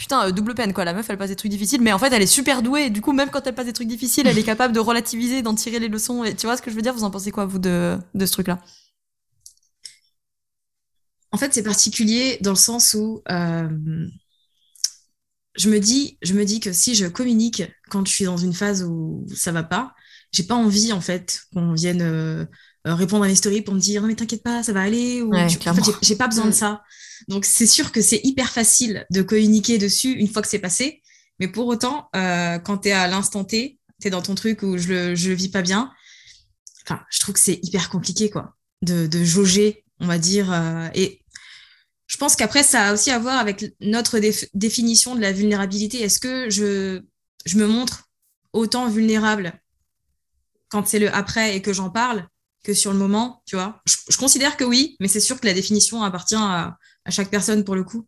putain 0.00 0.26
euh, 0.26 0.32
double 0.32 0.54
peine 0.54 0.72
quoi. 0.72 0.84
La 0.84 0.94
meuf 0.94 1.08
elle 1.10 1.18
passe 1.18 1.28
des 1.28 1.36
trucs 1.36 1.50
difficiles, 1.50 1.82
mais 1.82 1.92
en 1.92 1.98
fait 1.98 2.12
elle 2.12 2.22
est 2.22 2.26
super 2.26 2.62
douée. 2.62 2.90
Du 2.90 3.02
coup 3.02 3.12
même 3.12 3.30
quand 3.30 3.46
elle 3.46 3.54
passe 3.54 3.66
des 3.66 3.72
trucs 3.72 3.86
difficiles, 3.86 4.26
elle 4.26 4.38
est 4.38 4.42
capable 4.42 4.74
de 4.74 4.80
relativiser, 4.80 5.42
d'en 5.42 5.54
tirer 5.54 5.78
les 5.78 5.88
leçons. 5.88 6.24
Et 6.24 6.34
tu 6.34 6.46
vois 6.46 6.56
ce 6.56 6.62
que 6.62 6.70
je 6.70 6.76
veux 6.76 6.82
dire? 6.82 6.94
Vous 6.94 7.04
en 7.04 7.10
pensez 7.10 7.30
quoi 7.30 7.44
vous 7.44 7.58
de 7.58 7.98
de 8.14 8.26
ce 8.26 8.32
truc 8.32 8.48
là 8.48 8.58
En 11.30 11.36
fait 11.36 11.52
c'est 11.52 11.62
particulier 11.62 12.38
dans 12.40 12.52
le 12.52 12.56
sens 12.56 12.94
où 12.94 13.22
euh, 13.30 13.68
je 15.54 15.68
me 15.68 15.78
dis, 15.78 16.16
je 16.22 16.32
me 16.32 16.44
dis 16.44 16.60
que 16.60 16.72
si 16.72 16.94
je 16.94 17.06
communique 17.06 17.62
quand 17.90 18.06
je 18.06 18.12
suis 18.12 18.24
dans 18.24 18.38
une 18.38 18.54
phase 18.54 18.82
où 18.82 19.26
ça 19.34 19.52
va 19.52 19.62
pas, 19.62 19.94
j'ai 20.32 20.44
pas 20.44 20.54
envie 20.54 20.94
en 20.94 21.02
fait 21.02 21.42
qu'on 21.52 21.74
vienne 21.74 22.00
euh, 22.00 22.46
répondre 22.86 23.24
à 23.24 23.28
mes 23.28 23.34
stories 23.34 23.60
pour 23.60 23.74
me 23.74 23.80
dire 23.80 24.00
non 24.00 24.08
mais 24.08 24.14
t'inquiète 24.14 24.42
pas 24.42 24.62
ça 24.62 24.72
va 24.72 24.80
aller 24.80 25.20
ou 25.20 25.34
en 25.34 25.48
fait, 25.48 25.82
j'ai 26.00 26.16
pas 26.16 26.26
besoin 26.26 26.46
de 26.46 26.52
ça 26.52 26.82
donc 27.28 27.44
c'est 27.44 27.66
sûr 27.66 27.92
que 27.92 28.00
c'est 28.00 28.20
hyper 28.24 28.50
facile 28.50 29.06
de 29.10 29.22
communiquer 29.22 29.78
dessus 29.78 30.12
une 30.12 30.28
fois 30.28 30.42
que 30.42 30.48
c'est 30.48 30.58
passé 30.58 31.02
mais 31.38 31.48
pour 31.48 31.66
autant 31.66 32.08
euh, 32.16 32.58
quand 32.58 32.78
t'es 32.78 32.92
à 32.92 33.08
l'instant 33.08 33.44
T 33.44 33.78
t'es 34.00 34.10
dans 34.10 34.22
ton 34.22 34.34
truc 34.34 34.62
où 34.62 34.78
je 34.78 34.88
le 34.88 35.14
je 35.14 35.32
vis 35.32 35.48
pas 35.48 35.62
bien 35.62 35.92
enfin 36.84 37.00
je 37.10 37.20
trouve 37.20 37.34
que 37.34 37.40
c'est 37.40 37.60
hyper 37.62 37.90
compliqué 37.90 38.30
quoi 38.30 38.56
de, 38.82 39.06
de 39.06 39.24
jauger 39.24 39.84
on 40.00 40.06
va 40.06 40.18
dire 40.18 40.52
euh, 40.52 40.88
et 40.94 41.22
je 42.06 42.16
pense 42.16 42.36
qu'après 42.36 42.62
ça 42.62 42.88
a 42.88 42.92
aussi 42.92 43.10
à 43.10 43.18
voir 43.18 43.38
avec 43.38 43.74
notre 43.80 44.18
définition 44.54 45.14
de 45.14 45.20
la 45.20 45.32
vulnérabilité 45.32 46.02
est-ce 46.02 46.18
que 46.18 46.50
je 46.50 47.02
je 47.46 47.56
me 47.56 47.66
montre 47.66 48.08
autant 48.52 48.88
vulnérable 48.88 49.52
quand 50.68 50.86
c'est 50.86 50.98
le 50.98 51.14
après 51.14 51.56
et 51.56 51.62
que 51.62 51.72
j'en 51.72 51.90
parle 51.90 52.26
que 52.62 52.74
sur 52.74 52.92
le 52.92 52.98
moment, 52.98 53.42
tu 53.46 53.56
vois? 53.56 53.80
Je, 53.86 54.16
considère 54.16 54.56
que 54.56 54.64
oui, 54.64 54.96
mais 55.00 55.08
c'est 55.08 55.20
sûr 55.20 55.40
que 55.40 55.46
la 55.46 55.54
définition 55.54 56.02
appartient 56.02 56.36
à, 56.36 56.76
chaque 57.08 57.30
personne 57.30 57.64
pour 57.64 57.74
le 57.74 57.84
coup. 57.84 58.06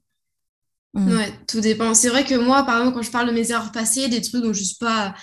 Mm. 0.94 1.16
Ouais, 1.16 1.32
tout 1.46 1.60
dépend. 1.60 1.94
C'est 1.94 2.08
vrai 2.08 2.24
que 2.24 2.34
moi, 2.34 2.64
par 2.64 2.78
exemple, 2.78 2.96
quand 2.96 3.02
je 3.02 3.10
parle 3.10 3.28
de 3.28 3.32
mes 3.32 3.50
erreurs 3.50 3.72
passées, 3.72 4.08
des 4.08 4.20
trucs 4.20 4.42
dont 4.42 4.52
je 4.52 4.62
suis 4.62 4.76
pas. 4.76 5.14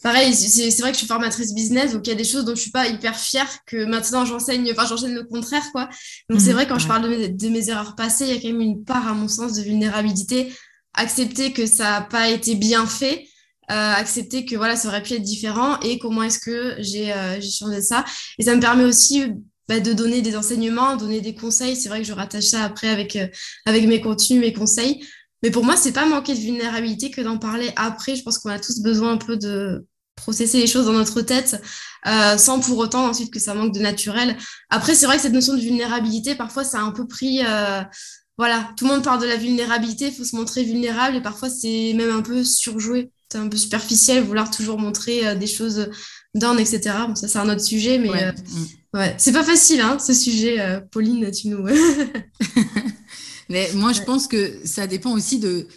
Pareil, 0.00 0.32
c'est 0.32 0.70
vrai 0.78 0.90
que 0.90 0.94
je 0.94 0.98
suis 0.98 1.08
formatrice 1.08 1.52
business, 1.52 1.92
donc 1.92 2.06
il 2.06 2.10
y 2.10 2.12
a 2.12 2.16
des 2.16 2.22
choses 2.22 2.44
dont 2.44 2.54
je 2.54 2.60
suis 2.60 2.70
pas 2.70 2.86
hyper 2.86 3.16
fière 3.16 3.48
que 3.66 3.84
maintenant 3.84 4.24
j'enseigne, 4.24 4.70
enfin 4.70 4.86
j'enseigne 4.86 5.12
le 5.14 5.24
contraire, 5.24 5.64
quoi. 5.72 5.88
Donc 6.30 6.40
c'est 6.40 6.50
mm. 6.50 6.54
vrai, 6.54 6.68
quand 6.68 6.78
je 6.78 6.86
parle 6.86 7.02
de 7.02 7.08
mes, 7.08 7.28
de 7.28 7.48
mes, 7.48 7.68
erreurs 7.68 7.96
passées, 7.96 8.26
il 8.26 8.34
y 8.34 8.38
a 8.38 8.40
quand 8.40 8.46
même 8.46 8.60
une 8.60 8.84
part, 8.84 9.08
à 9.08 9.12
mon 9.12 9.26
sens, 9.26 9.54
de 9.54 9.62
vulnérabilité. 9.62 10.52
Accepter 10.94 11.52
que 11.52 11.66
ça 11.66 11.90
n'a 11.90 12.00
pas 12.02 12.28
été 12.28 12.54
bien 12.54 12.86
fait, 12.86 13.26
euh, 13.70 13.92
accepter 13.92 14.46
que 14.46 14.56
voilà, 14.56 14.76
ça 14.76 14.88
aurait 14.88 15.02
pu 15.02 15.14
être 15.14 15.22
différent 15.22 15.78
et 15.80 15.98
comment 15.98 16.22
est-ce 16.22 16.38
que 16.38 16.76
j'ai 16.78 17.12
euh, 17.12 17.40
changé 17.40 17.82
ça. 17.82 18.04
Et 18.38 18.44
ça 18.44 18.54
me 18.54 18.60
permet 18.60 18.84
aussi 18.84 19.24
bah, 19.68 19.80
de 19.80 19.92
donner 19.92 20.22
des 20.22 20.36
enseignements, 20.36 20.96
donner 20.96 21.20
des 21.20 21.34
conseils. 21.34 21.76
C'est 21.76 21.88
vrai 21.88 22.00
que 22.00 22.06
je 22.06 22.12
rattache 22.12 22.46
ça 22.46 22.64
après 22.64 22.88
avec, 22.88 23.16
euh, 23.16 23.26
avec 23.66 23.86
mes 23.86 24.00
contenus, 24.00 24.40
mes 24.40 24.52
conseils. 24.52 25.04
Mais 25.42 25.50
pour 25.50 25.64
moi, 25.64 25.76
c'est 25.76 25.92
pas 25.92 26.06
manquer 26.06 26.34
de 26.34 26.40
vulnérabilité 26.40 27.10
que 27.10 27.20
d'en 27.20 27.38
parler 27.38 27.70
après. 27.76 28.16
Je 28.16 28.22
pense 28.22 28.38
qu'on 28.38 28.50
a 28.50 28.58
tous 28.58 28.80
besoin 28.80 29.12
un 29.12 29.16
peu 29.18 29.36
de 29.36 29.86
processer 30.16 30.58
les 30.58 30.66
choses 30.66 30.86
dans 30.86 30.92
notre 30.92 31.20
tête 31.20 31.62
euh, 32.06 32.36
sans 32.36 32.58
pour 32.58 32.78
autant 32.78 33.06
ensuite 33.06 33.32
que 33.32 33.38
ça 33.38 33.54
manque 33.54 33.72
de 33.72 33.80
naturel. 33.80 34.36
Après, 34.68 34.94
c'est 34.94 35.06
vrai 35.06 35.16
que 35.16 35.22
cette 35.22 35.32
notion 35.32 35.54
de 35.54 35.60
vulnérabilité, 35.60 36.34
parfois, 36.34 36.64
ça 36.64 36.78
a 36.78 36.82
un 36.82 36.92
peu 36.92 37.06
pris... 37.06 37.40
Euh, 37.44 37.82
voilà, 38.36 38.70
tout 38.76 38.86
le 38.86 38.92
monde 38.92 39.02
parle 39.02 39.20
de 39.20 39.26
la 39.26 39.36
vulnérabilité, 39.36 40.06
il 40.06 40.14
faut 40.14 40.22
se 40.22 40.36
montrer 40.36 40.62
vulnérable 40.62 41.16
et 41.16 41.20
parfois 41.20 41.50
c'est 41.50 41.92
même 41.94 42.14
un 42.14 42.22
peu 42.22 42.44
surjoué 42.44 43.10
c'est 43.30 43.38
un 43.38 43.48
peu 43.48 43.56
superficiel, 43.56 44.24
vouloir 44.24 44.50
toujours 44.50 44.78
montrer 44.78 45.26
euh, 45.26 45.34
des 45.34 45.46
choses 45.46 45.90
down, 46.34 46.58
etc. 46.58 46.80
Bon, 47.08 47.14
ça, 47.14 47.28
c'est 47.28 47.38
un 47.38 47.48
autre 47.48 47.60
sujet, 47.60 47.98
mais 47.98 48.10
ouais. 48.10 48.34
Euh, 48.98 49.12
c'est 49.16 49.32
pas 49.32 49.44
facile, 49.44 49.80
hein, 49.80 49.98
ce 49.98 50.12
sujet. 50.12 50.60
Euh, 50.60 50.80
Pauline, 50.80 51.30
tu 51.30 51.48
nous. 51.48 51.64
mais 53.48 53.70
moi, 53.74 53.92
je 53.92 54.02
pense 54.02 54.26
que 54.26 54.60
ça 54.64 54.86
dépend 54.86 55.12
aussi 55.12 55.38
de, 55.38 55.68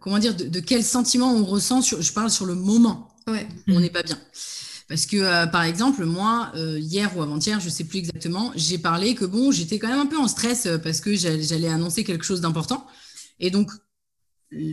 comment 0.00 0.18
dire, 0.18 0.34
de, 0.34 0.60
quel 0.60 0.84
sentiment 0.84 1.34
on 1.34 1.44
ressent. 1.44 1.80
je 1.80 2.12
parle 2.12 2.30
sur 2.30 2.46
le 2.46 2.54
moment 2.54 3.14
ouais. 3.26 3.46
où 3.68 3.72
on 3.72 3.80
n'est 3.80 3.90
pas 3.90 4.02
bien. 4.02 4.18
Parce 4.88 5.06
que, 5.06 5.50
par 5.50 5.64
exemple, 5.64 6.04
moi, 6.04 6.52
hier 6.54 7.16
ou 7.16 7.22
avant-hier, 7.22 7.58
je 7.58 7.68
sais 7.68 7.82
plus 7.82 7.98
exactement, 7.98 8.52
j'ai 8.54 8.78
parlé 8.78 9.16
que 9.16 9.24
bon, 9.24 9.50
j'étais 9.50 9.80
quand 9.80 9.88
même 9.88 9.98
un 9.98 10.06
peu 10.06 10.16
en 10.16 10.28
stress 10.28 10.68
parce 10.84 11.00
que 11.00 11.16
j'allais 11.16 11.66
annoncer 11.66 12.04
quelque 12.04 12.24
chose 12.24 12.40
d'important. 12.40 12.86
Et 13.40 13.50
donc, 13.50 13.72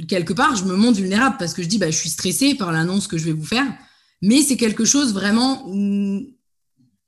quelque 0.08 0.34
part, 0.34 0.56
je 0.56 0.66
me 0.66 0.76
montre 0.76 1.00
vulnérable 1.00 1.38
parce 1.40 1.56
que 1.56 1.64
je 1.64 1.68
dis, 1.68 1.80
bah, 1.80 1.90
je 1.90 1.98
suis 1.98 2.10
stressée 2.10 2.54
par 2.54 2.72
l'annonce 2.72 3.08
que 3.08 3.18
je 3.18 3.26
vais 3.26 3.32
vous 3.32 3.46
faire. 3.46 3.66
Mais 4.22 4.42
c'est 4.42 4.56
quelque 4.56 4.86
chose 4.86 5.14
vraiment 5.14 5.68
où, 5.68 6.22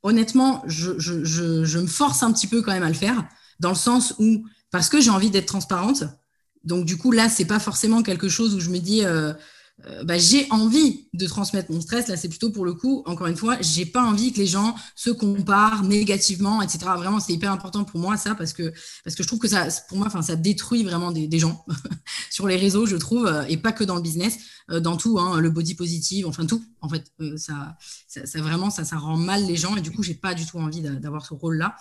honnêtement, 0.06 0.64
je, 0.68 1.78
me 1.80 1.88
force 1.88 2.22
un 2.24 2.32
petit 2.32 2.48
peu 2.48 2.62
quand 2.62 2.72
même 2.72 2.84
à 2.84 2.90
le 2.90 2.94
faire, 2.94 3.28
dans 3.60 3.70
le 3.70 3.76
sens 3.76 4.14
où, 4.20 4.46
parce 4.72 4.88
que 4.88 5.02
j'ai 5.02 5.10
envie 5.10 5.32
d'être 5.32 5.48
transparente. 5.48 6.04
Donc, 6.64 6.86
du 6.86 6.96
coup, 6.98 7.12
là, 7.12 7.28
c'est 7.28 7.46
pas 7.46 7.60
forcément 7.60 8.04
quelque 8.04 8.30
chose 8.30 8.54
où 8.54 8.60
je 8.60 8.70
me 8.70 8.78
dis, 8.78 9.04
euh, 9.04 9.34
euh, 9.88 10.04
bah, 10.04 10.20
j'ai 10.20 10.48
envie 10.52 11.08
de 11.14 11.26
transmettre 11.26 11.72
mon 11.72 11.82
stress. 11.82 12.08
Là, 12.08 12.18
c'est 12.18 12.30
plutôt 12.30 12.52
pour 12.52 12.66
le 12.66 12.76
coup, 12.76 13.02
encore 13.08 13.26
une 13.26 13.36
fois, 13.36 13.58
j'ai 13.62 13.86
pas 13.86 14.04
envie 14.04 14.32
que 14.32 14.38
les 14.38 14.46
gens 14.46 14.76
se 14.96 15.10
comparent 15.10 15.84
négativement, 15.84 16.62
etc. 16.62 16.86
Vraiment, 16.98 17.20
c'est 17.20 17.34
hyper 17.34 17.52
important 17.52 17.84
pour 17.84 18.00
moi 18.00 18.16
ça 18.16 18.36
parce 18.36 18.54
que 18.54 18.74
je 19.06 19.24
trouve 19.24 19.40
que 19.40 19.48
ça, 19.48 19.68
pour 19.90 19.98
moi, 19.98 20.10
ça 20.22 20.36
détruit 20.36 20.84
vraiment 20.84 21.12
des, 21.12 21.40
gens 21.40 21.66
sur 22.30 22.48
les 22.48 22.58
réseaux, 22.58 22.86
je 22.86 22.96
trouve, 22.96 23.26
euh, 23.26 23.44
et 23.50 23.58
pas 23.58 23.72
que 23.72 23.84
dans 23.84 23.96
le 23.96 24.02
business, 24.02 24.38
dans 24.70 24.98
tout, 24.98 25.20
hein, 25.20 25.40
le 25.40 25.50
body 25.50 25.76
positive, 25.76 26.28
enfin 26.28 26.46
tout. 26.46 26.64
En 26.82 26.90
fait, 26.90 27.12
ça, 27.38 27.76
ça, 28.16 28.26
ça, 28.26 28.42
vraiment, 28.42 28.70
ça, 28.70 28.84
ça 28.84 28.98
rend 28.98 29.18
mal 29.18 29.46
les 29.46 29.56
gens 29.56 29.76
et 29.76 29.82
du 29.82 29.92
coup, 29.92 30.04
j'ai 30.04 30.14
pas 30.14 30.34
du 30.34 30.46
tout 30.46 30.58
envie 30.58 30.82
d'avoir 30.82 31.26
ce 31.26 31.34
rôle-là. 31.34 31.76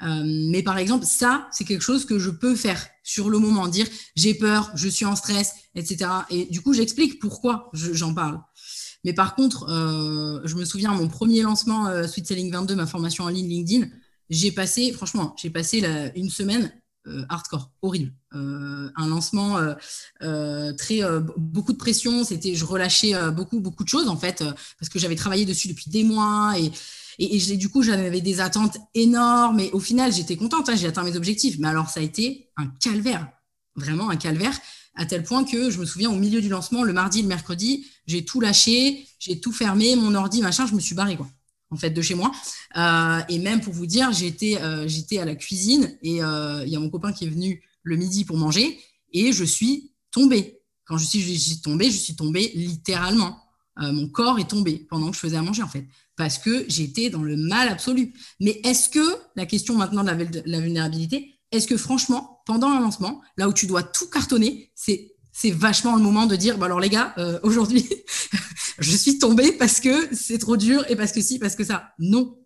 mais 0.00 0.62
par 0.62 0.78
exemple, 0.78 1.04
ça, 1.04 1.48
c'est 1.52 1.64
quelque 1.64 1.82
chose 1.82 2.04
que 2.04 2.18
je 2.18 2.30
peux 2.30 2.54
faire 2.54 2.86
sur 3.02 3.30
le 3.30 3.38
moment, 3.38 3.68
dire 3.68 3.86
j'ai 4.16 4.34
peur, 4.34 4.70
je 4.74 4.88
suis 4.88 5.04
en 5.04 5.16
stress, 5.16 5.54
etc. 5.74 6.10
Et 6.30 6.46
du 6.46 6.60
coup, 6.60 6.72
j'explique 6.72 7.20
pourquoi 7.20 7.70
j'en 7.72 8.14
parle. 8.14 8.40
Mais 9.04 9.12
par 9.12 9.34
contre, 9.34 9.68
euh, 9.68 10.40
je 10.44 10.54
me 10.54 10.64
souviens, 10.64 10.92
mon 10.92 11.08
premier 11.08 11.42
lancement 11.42 11.88
euh, 11.88 12.06
Sweet 12.06 12.26
Selling 12.26 12.52
22, 12.52 12.76
ma 12.76 12.86
formation 12.86 13.24
en 13.24 13.28
ligne 13.28 13.48
LinkedIn, 13.48 13.86
j'ai 14.30 14.52
passé, 14.52 14.92
franchement, 14.92 15.34
j'ai 15.36 15.50
passé 15.50 15.82
une 16.14 16.30
semaine 16.30 16.66
euh, 16.66 16.81
hardcore, 17.28 17.70
horrible. 17.82 18.12
un 18.32 19.06
lancement 19.08 19.58
très 20.20 21.00
beaucoup 21.36 21.72
de 21.72 21.78
pression. 21.78 22.24
C'était, 22.24 22.54
je 22.54 22.64
relâchais 22.64 23.12
beaucoup 23.32 23.60
beaucoup 23.60 23.84
de 23.84 23.88
choses 23.88 24.08
en 24.08 24.16
fait 24.16 24.44
parce 24.78 24.88
que 24.88 24.98
j'avais 24.98 25.16
travaillé 25.16 25.44
dessus 25.44 25.68
depuis 25.68 25.90
des 25.90 26.04
mois 26.04 26.54
et 26.58 26.70
et, 27.18 27.36
et 27.36 27.56
du 27.56 27.68
coup, 27.68 27.82
j'avais 27.82 28.20
des 28.20 28.40
attentes 28.40 28.78
énormes. 28.94 29.60
Et 29.60 29.70
au 29.72 29.80
final, 29.80 30.12
j'étais 30.12 30.36
contente, 30.36 30.68
hein, 30.68 30.76
j'ai 30.76 30.86
atteint 30.86 31.04
mes 31.04 31.16
objectifs. 31.16 31.56
Mais 31.58 31.68
alors, 31.68 31.88
ça 31.88 32.00
a 32.00 32.02
été 32.02 32.50
un 32.56 32.66
calvaire, 32.66 33.28
vraiment 33.76 34.10
un 34.10 34.16
calvaire, 34.16 34.58
à 34.94 35.06
tel 35.06 35.22
point 35.22 35.44
que 35.44 35.70
je 35.70 35.78
me 35.78 35.86
souviens 35.86 36.10
au 36.10 36.16
milieu 36.16 36.40
du 36.40 36.48
lancement, 36.48 36.82
le 36.82 36.92
mardi, 36.92 37.22
le 37.22 37.28
mercredi, 37.28 37.86
j'ai 38.06 38.24
tout 38.24 38.40
lâché, 38.40 39.06
j'ai 39.18 39.40
tout 39.40 39.52
fermé, 39.52 39.96
mon 39.96 40.14
ordi, 40.14 40.42
machin, 40.42 40.66
je 40.66 40.74
me 40.74 40.80
suis 40.80 40.94
barrée, 40.94 41.16
quoi, 41.16 41.28
en 41.72 41.76
fait, 41.76 41.90
de 41.90 42.02
chez 42.02 42.14
moi. 42.14 42.30
Euh, 42.76 43.20
et 43.28 43.38
même 43.38 43.60
pour 43.60 43.72
vous 43.72 43.86
dire, 43.86 44.12
j'étais 44.12 44.58
euh, 44.60 44.86
j'étais 44.86 45.18
à 45.18 45.24
la 45.24 45.34
cuisine 45.34 45.96
et 46.02 46.22
euh, 46.22 46.62
il 46.64 46.72
y 46.72 46.76
a 46.76 46.80
mon 46.80 46.90
copain 46.90 47.12
qui 47.12 47.24
est 47.24 47.28
venu 47.28 47.62
le 47.82 47.96
midi 47.96 48.24
pour 48.24 48.36
manger 48.36 48.78
et 49.12 49.32
je 49.32 49.44
suis 49.44 49.92
tombée. 50.10 50.60
Quand 50.84 50.98
je 50.98 51.04
suis, 51.04 51.20
je 51.20 51.38
suis 51.38 51.60
tombée, 51.60 51.90
je 51.90 51.96
suis 51.96 52.14
tombée 52.14 52.52
littéralement. 52.54 53.38
Euh, 53.80 53.90
mon 53.90 54.08
corps 54.08 54.38
est 54.38 54.48
tombé 54.48 54.86
pendant 54.90 55.08
que 55.10 55.14
je 55.14 55.20
faisais 55.20 55.36
à 55.36 55.42
manger, 55.42 55.62
en 55.62 55.68
fait 55.68 55.86
parce 56.16 56.38
que 56.38 56.64
j'étais 56.68 57.10
dans 57.10 57.22
le 57.22 57.36
mal 57.36 57.68
absolu. 57.68 58.12
Mais 58.40 58.60
est-ce 58.64 58.88
que, 58.88 59.16
la 59.36 59.46
question 59.46 59.74
maintenant 59.74 60.04
de 60.04 60.08
la, 60.46 60.60
vulnérabilité, 60.60 61.38
est-ce 61.50 61.66
que 61.66 61.76
franchement, 61.76 62.42
pendant 62.46 62.68
un 62.68 62.80
lancement, 62.80 63.22
là 63.36 63.48
où 63.48 63.52
tu 63.52 63.66
dois 63.66 63.82
tout 63.82 64.08
cartonner, 64.08 64.70
c'est 64.74 65.11
c'est 65.32 65.50
vachement 65.50 65.96
le 65.96 66.02
moment 66.02 66.26
de 66.26 66.36
dire, 66.36 66.62
alors 66.62 66.78
les 66.78 66.90
gars, 66.90 67.14
euh, 67.18 67.40
aujourd'hui, 67.42 67.88
je 68.78 68.96
suis 68.96 69.18
tombée 69.18 69.52
parce 69.52 69.80
que 69.80 70.14
c'est 70.14 70.38
trop 70.38 70.56
dur 70.56 70.84
et 70.90 70.96
parce 70.96 71.12
que 71.12 71.22
si, 71.22 71.38
parce 71.38 71.56
que 71.56 71.64
ça. 71.64 71.92
Non. 71.98 72.38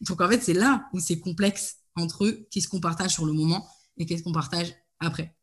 Donc 0.00 0.20
en 0.20 0.28
fait, 0.28 0.42
c'est 0.42 0.54
là 0.54 0.88
où 0.92 1.00
c'est 1.00 1.20
complexe 1.20 1.76
entre 1.96 2.28
qu'est-ce 2.50 2.68
qu'on 2.68 2.80
partage 2.80 3.12
sur 3.12 3.26
le 3.26 3.32
moment 3.32 3.68
et 3.98 4.06
qu'est-ce 4.06 4.22
qu'on 4.22 4.32
partage 4.32 4.74
après? 5.00 5.37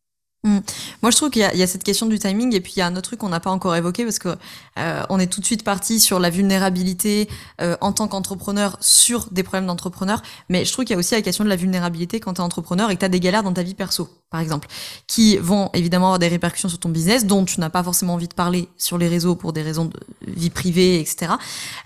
Mm. 0.45 0.60
Moi, 1.01 1.12
je 1.12 1.17
trouve 1.17 1.31
qu'il 1.31 1.41
y, 1.41 1.63
a 1.63 1.67
cette 1.67 1.84
question 1.84 2.05
du 2.05 2.19
timing, 2.19 2.53
et 2.53 2.62
puis 2.62 2.73
il 2.75 2.79
y 2.79 2.81
a 2.84 2.86
un 2.86 2.91
autre 2.91 3.01
truc 3.01 3.19
qu'on 3.19 3.29
n'a 3.29 3.39
pas 3.39 3.49
encore 3.49 3.75
évoqué 3.75 4.03
parce 4.03 4.19
que 4.19 4.38
euh, 4.77 5.03
on 5.10 5.19
est 5.19 5.25
tout 5.25 5.41
de 5.41 5.45
suite 5.45 5.63
parti 5.63 5.99
sur 5.99 6.19
la 6.19 6.29
vulnérabilité 6.29 7.27
euh, 7.62 7.75
en 7.81 7.91
tant 7.91 8.08
qu'entrepreneur 8.08 8.77
sur 8.79 9.27
des 9.31 9.41
problèmes 9.41 9.65
d'entrepreneur, 9.65 10.21
mais 10.49 10.63
je 10.63 10.71
trouve 10.71 10.86
qu'il 10.86 10.93
y 10.93 10.95
a 10.95 10.99
aussi 10.99 11.15
la 11.15 11.23
question 11.23 11.43
de 11.43 11.49
la 11.49 11.55
vulnérabilité 11.55 12.19
quand 12.19 12.36
tu 12.36 12.41
es 12.41 12.43
entrepreneur 12.43 12.91
et 12.91 12.95
que 12.95 12.99
tu 12.99 13.05
as 13.05 13.10
des 13.10 13.19
galères 13.19 13.41
dans 13.41 13.53
ta 13.53 13.63
vie 13.63 13.73
perso, 13.73 14.08
par 14.29 14.39
exemple, 14.39 14.67
qui 15.08 15.38
vont 15.38 15.71
évidemment 15.73 16.08
avoir 16.08 16.19
des 16.19 16.27
répercussions 16.27 16.69
sur 16.69 16.77
ton 16.77 16.89
business, 16.89 17.25
dont 17.25 17.43
tu 17.43 17.60
n'as 17.60 17.71
pas 17.71 17.81
forcément 17.81 18.13
envie 18.13 18.27
de 18.27 18.36
parler 18.36 18.69
sur 18.77 18.99
les 18.99 19.08
réseaux 19.08 19.36
pour 19.36 19.51
des 19.51 19.63
raisons 19.63 19.86
de 19.86 19.99
vie 20.27 20.51
privée, 20.51 20.99
etc. 20.99 21.34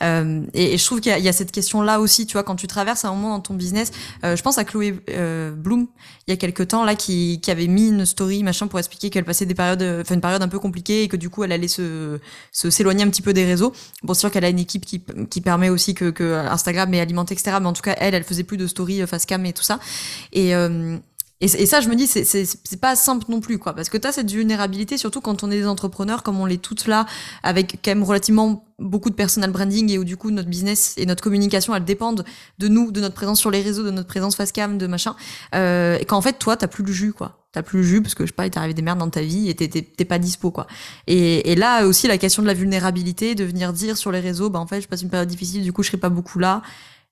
Euh, 0.02 0.42
et, 0.54 0.78
je 0.78 0.86
trouve 0.86 1.00
qu'il 1.00 1.18
y, 1.18 1.30
a 1.30 1.34
cette 1.34 1.52
question-là 1.52 2.02
aussi, 2.02 2.26
tu 2.26 2.34
vois, 2.34 2.44
quand 2.44 2.56
tu 2.58 2.68
traverses 2.68 3.06
un 3.06 3.14
moment 3.14 3.36
dans 3.36 3.42
ton 3.42 3.54
business, 3.54 3.92
je 4.24 4.42
pense 4.42 4.58
à 4.58 4.66
Chloé 4.66 4.92
Bloom 5.56 5.88
il 6.28 6.32
y 6.32 6.34
a 6.34 6.38
quelques 6.38 6.68
temps 6.68 6.84
là 6.84 6.96
qui 6.96 7.42
avait 7.48 7.68
mis 7.68 7.88
une 7.88 8.06
story 8.06 8.44
pour 8.68 8.80
expliquer 8.80 9.10
qu'elle 9.10 9.26
passait 9.26 9.46
des 9.46 9.56
périodes, 9.56 9.84
enfin 10.02 10.16
une 10.16 10.22
période 10.22 10.42
un 10.42 10.48
peu 10.48 10.60
compliquée 10.60 11.04
et 11.04 11.08
que 11.08 11.18
du 11.18 11.30
coup 11.30 11.44
elle 11.44 11.52
allait 11.52 11.68
se 11.68 12.20
s'éloigner 12.52 13.04
un 13.04 13.10
petit 13.10 13.22
peu 13.22 13.34
des 13.34 13.46
réseaux. 13.46 13.74
Bon, 14.04 14.14
c'est 14.14 14.22
sûr 14.22 14.32
qu'elle 14.32 14.46
a 14.46 14.50
une 14.50 14.60
équipe 14.60 14.86
qui, 14.86 15.02
qui 15.30 15.42
permet 15.42 15.70
aussi 15.70 15.94
que, 15.94 16.10
que 16.10 16.34
Instagram 16.34 16.94
est 16.94 17.00
alimenté, 17.00 17.34
etc. 17.34 17.58
Mais 17.62 17.68
en 17.68 17.74
tout 17.74 17.82
cas, 17.82 17.96
elle, 18.00 18.14
elle 18.16 18.24
faisait 18.24 18.44
plus 18.44 18.58
de 18.58 18.68
story 18.68 19.02
euh, 19.02 19.08
face 19.08 19.26
cam 19.26 19.46
et 19.46 19.54
tout 19.54 19.64
ça. 19.64 19.80
Et 20.34 20.56
euh, 20.56 20.98
et, 21.42 21.48
ça, 21.48 21.80
je 21.80 21.88
me 21.88 21.96
dis, 21.96 22.06
c'est 22.06 22.82
pas 22.82 22.98
simple 22.98 23.26
non 23.30 23.40
plus, 23.40 23.60
quoi, 23.60 23.74
parce 23.74 23.88
que 23.88 23.98
tu 23.98 24.06
as 24.06 24.12
cette 24.12 24.30
vulnérabilité, 24.30 24.98
surtout 24.98 25.22
quand 25.22 25.42
on 25.42 25.50
est 25.52 25.60
des 25.60 25.68
entrepreneurs, 25.68 26.22
comme 26.22 26.38
on 26.38 26.46
l'est 26.46 26.62
toutes 26.62 26.86
là, 26.86 27.06
avec 27.44 27.80
quand 27.84 27.92
même 27.92 28.04
relativement 28.04 28.66
beaucoup 28.78 29.10
de 29.10 29.16
personal 29.16 29.52
branding 29.52 29.90
et 29.90 29.98
où 29.98 30.04
du 30.04 30.18
coup 30.18 30.32
notre 30.32 30.50
business 30.50 30.96
et 30.98 31.06
notre 31.06 31.24
communication, 31.24 31.74
elles 31.76 31.86
dépendent 31.86 32.26
de 32.58 32.68
nous, 32.68 32.92
de 32.92 33.00
notre 33.00 33.16
présence 33.16 33.40
sur 33.40 33.52
les 33.52 33.62
réseaux, 33.62 33.84
de 33.84 33.92
notre 33.92 34.08
présence 34.08 34.36
face 34.36 34.52
cam, 34.52 34.78
de 34.78 34.88
machin. 34.88 35.16
Euh, 35.56 35.98
et 36.00 36.06
quand 36.06 36.18
en 36.18 36.22
fait, 36.22 36.40
toi, 36.40 36.58
t'as 36.58 36.68
plus 36.68 36.84
le 36.84 36.92
jus, 36.92 37.14
quoi. 37.14 37.38
T'as 37.54 37.64
plus 37.64 37.80
le 37.80 37.84
jus 37.84 38.02
parce 38.02 38.16
que 38.16 38.26
je 38.26 38.32
sais 38.32 38.36
pas, 38.36 38.46
il 38.46 38.52
t'est 38.52 38.60
arrivé 38.60 38.74
des 38.74 38.82
merdes 38.82 39.00
dans 39.00 39.10
ta 39.10 39.22
vie 39.22 39.50
et 39.50 39.56
t'es 39.56 40.06
pas 40.06 40.20
dispo, 40.20 40.52
quoi. 40.52 40.68
Et, 41.08 41.52
et, 41.52 41.56
là 41.56 41.88
aussi, 41.88 42.08
la 42.08 42.18
question 42.18 42.42
de 42.42 42.48
la 42.48 42.54
vulnérabilité, 42.54 43.34
de 43.34 43.46
venir 43.46 43.72
dire 43.72 43.98
sur 43.98 44.12
les 44.12 44.20
réseaux, 44.20 44.50
bah 44.50 44.60
en 44.60 44.68
fait, 44.68 44.82
je 44.82 44.88
passe 44.88 45.02
une 45.02 45.10
période 45.10 45.30
difficile, 45.30 45.64
du 45.64 45.72
coup, 45.72 45.84
je 45.84 45.88
serai 45.88 45.98
pas 45.98 46.10
beaucoup 46.10 46.38
là. 46.38 46.62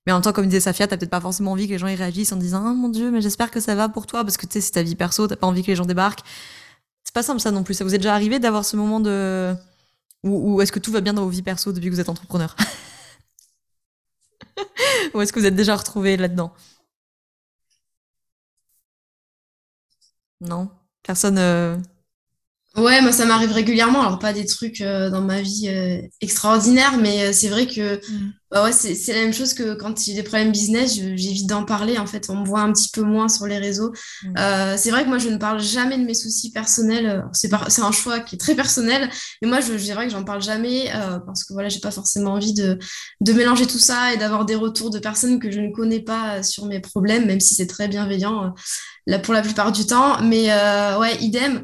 Mais 0.07 0.13
en 0.13 0.15
même 0.15 0.23
temps, 0.23 0.31
comme 0.31 0.45
disait 0.45 0.61
Safia, 0.61 0.87
t'as 0.87 0.97
peut-être 0.97 1.11
pas 1.11 1.21
forcément 1.21 1.51
envie 1.51 1.67
que 1.67 1.73
les 1.73 1.77
gens 1.77 1.87
y 1.87 1.95
réagissent 1.95 2.31
en 2.31 2.37
disant, 2.37 2.63
oh 2.65 2.73
mon 2.73 2.87
dieu, 2.89 3.11
mais 3.11 3.21
j'espère 3.21 3.51
que 3.51 3.59
ça 3.59 3.75
va 3.75 3.89
pour 3.89 4.07
toi, 4.07 4.23
parce 4.23 4.37
que 4.37 4.45
tu 4.47 4.53
sais, 4.53 4.61
c'est 4.61 4.71
ta 4.71 4.81
vie 4.81 4.95
perso, 4.95 5.27
t'as 5.27 5.35
pas 5.35 5.47
envie 5.47 5.63
que 5.63 5.67
les 5.67 5.75
gens 5.75 5.85
débarquent. 5.85 6.23
C'est 7.03 7.13
pas 7.13 7.23
simple 7.23 7.41
ça 7.41 7.51
non 7.51 7.63
plus. 7.63 7.73
Ça 7.73 7.83
vous 7.83 7.93
est 7.93 7.97
déjà 7.97 8.13
arrivé 8.15 8.39
d'avoir 8.39 8.65
ce 8.65 8.77
moment 8.77 9.01
de, 9.01 9.53
ou, 10.23 10.55
ou 10.55 10.61
est-ce 10.61 10.71
que 10.71 10.79
tout 10.79 10.91
va 10.91 11.01
bien 11.01 11.13
dans 11.13 11.23
vos 11.23 11.29
vies 11.29 11.41
perso 11.41 11.73
depuis 11.73 11.89
que 11.89 11.93
vous 11.93 11.99
êtes 11.99 12.09
entrepreneur? 12.09 12.55
Ou 15.13 15.21
est-ce 15.21 15.33
que 15.33 15.39
vous 15.39 15.45
êtes 15.45 15.55
déjà 15.55 15.75
retrouvé 15.75 16.17
là-dedans? 16.17 16.53
Non? 20.41 20.69
Personne. 21.03 21.37
Euh... 21.37 21.77
Ouais, 22.77 23.01
moi 23.01 23.11
ça 23.11 23.25
m'arrive 23.25 23.51
régulièrement. 23.51 24.01
Alors 24.01 24.19
pas 24.19 24.33
des 24.33 24.45
trucs 24.45 24.81
euh, 24.81 25.09
dans 25.09 25.21
ma 25.21 25.41
vie 25.41 25.67
euh, 25.67 25.99
extraordinaires, 26.21 26.97
mais 26.99 27.25
euh, 27.25 27.33
c'est 27.33 27.47
vrai 27.47 27.65
que 27.65 27.95
mmh. 27.95 28.33
bah 28.51 28.63
ouais, 28.63 28.71
c'est 28.71 29.13
la 29.13 29.21
même 29.21 29.33
chose 29.33 29.55
que 29.55 29.73
quand 29.73 30.05
il 30.05 30.11
y 30.11 30.13
a 30.13 30.21
des 30.21 30.27
problèmes 30.27 30.51
business, 30.51 30.93
j'évite 30.95 31.47
d'en 31.47 31.65
parler. 31.65 31.97
En 31.97 32.05
fait, 32.05 32.29
on 32.29 32.35
me 32.35 32.45
voit 32.45 32.59
un 32.59 32.71
petit 32.71 32.91
peu 32.93 33.01
moins 33.01 33.29
sur 33.29 33.47
les 33.47 33.57
réseaux. 33.57 33.93
Mmh. 34.23 34.77
c'est 34.77 34.91
vrai 34.91 35.05
que 35.05 35.09
moi 35.09 35.17
je 35.17 35.29
ne 35.29 35.37
parle 35.37 35.59
jamais 35.59 35.97
de 35.97 36.03
mes 36.03 36.13
soucis 36.13 36.51
personnels. 36.51 37.25
C'est 37.33 37.51
un 37.81 37.91
choix 37.91 38.19
qui 38.19 38.35
est 38.35 38.37
très 38.39 38.53
personnel, 38.53 39.09
mais 39.41 39.47
moi 39.47 39.59
je, 39.59 39.75
je 39.75 39.83
dirais 39.83 40.05
que 40.05 40.11
j'en 40.11 40.23
parle 40.23 40.43
jamais 40.43 40.91
parce 41.25 41.45
que 41.45 41.53
voilà, 41.53 41.69
j'ai 41.69 41.79
pas 41.79 41.91
forcément 41.91 42.33
envie 42.33 42.53
de, 42.53 42.77
de 43.21 43.33
mélanger 43.33 43.65
tout 43.65 43.79
ça 43.79 44.13
et 44.13 44.17
d'avoir 44.17 44.45
des 44.45 44.55
retours 44.55 44.91
de 44.91 44.99
personnes 44.99 45.39
que 45.39 45.49
je 45.49 45.61
ne 45.61 45.71
connais 45.73 46.01
pas 46.01 46.43
sur 46.43 46.67
mes 46.67 46.79
problèmes, 46.79 47.25
même 47.25 47.39
si 47.39 47.55
c'est 47.55 47.67
très 47.67 47.87
bienveillant 47.87 48.53
là 49.07 49.17
pour 49.17 49.33
la 49.33 49.41
plupart 49.41 49.71
du 49.71 49.87
temps. 49.87 50.21
Mais 50.21 50.51
ouais, 50.99 51.17
idem 51.21 51.63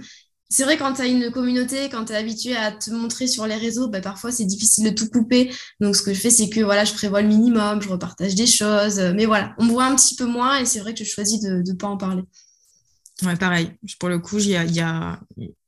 c'est 0.54 0.66
vrai 0.66 0.78
quand 0.78 0.94
tu 0.94 1.02
as 1.02 1.08
une 1.08 1.32
communauté, 1.32 1.90
quand 1.90 2.06
tu 2.06 2.14
es 2.14 2.16
habitué 2.16 2.56
à 2.56 2.72
te 2.72 2.92
montrer 2.92 3.26
sur 3.26 3.48
les 3.48 3.56
réseaux, 3.56 3.88
bah, 3.88 4.02
parfois 4.02 4.32
c'est 4.32 4.46
difficile 4.46 4.86
de 4.86 4.92
tout 4.92 5.10
couper. 5.10 5.52
Donc 5.80 5.96
ce 5.96 6.04
que 6.04 6.14
je 6.14 6.20
fais, 6.20 6.30
c'est 6.30 6.48
que 6.48 6.60
voilà, 6.60 6.86
je 6.86 6.94
prévois 6.94 7.24
le 7.24 7.28
minimum, 7.28 7.82
je 7.82 7.90
repartage 7.90 8.36
des 8.36 8.46
choses. 8.46 9.00
Mais 9.16 9.26
voilà, 9.26 9.56
on 9.58 9.66
me 9.66 9.72
voit 9.72 9.86
un 9.86 9.96
petit 9.96 10.16
peu 10.16 10.26
moins 10.26 10.60
et 10.60 10.66
c'est 10.66 10.80
vrai 10.80 10.94
que 10.94 11.04
je 11.04 11.10
choisis 11.10 11.42
de 11.42 11.64
ne 11.68 11.74
pas 11.74 11.88
en 11.88 11.98
parler. 11.98 12.22
Ouais, 13.24 13.36
pareil. 13.36 13.72
Pour 14.00 14.10
le 14.10 14.20
coup, 14.20 14.38
il 14.38 14.50
y 14.50 14.80
a, 14.80 15.20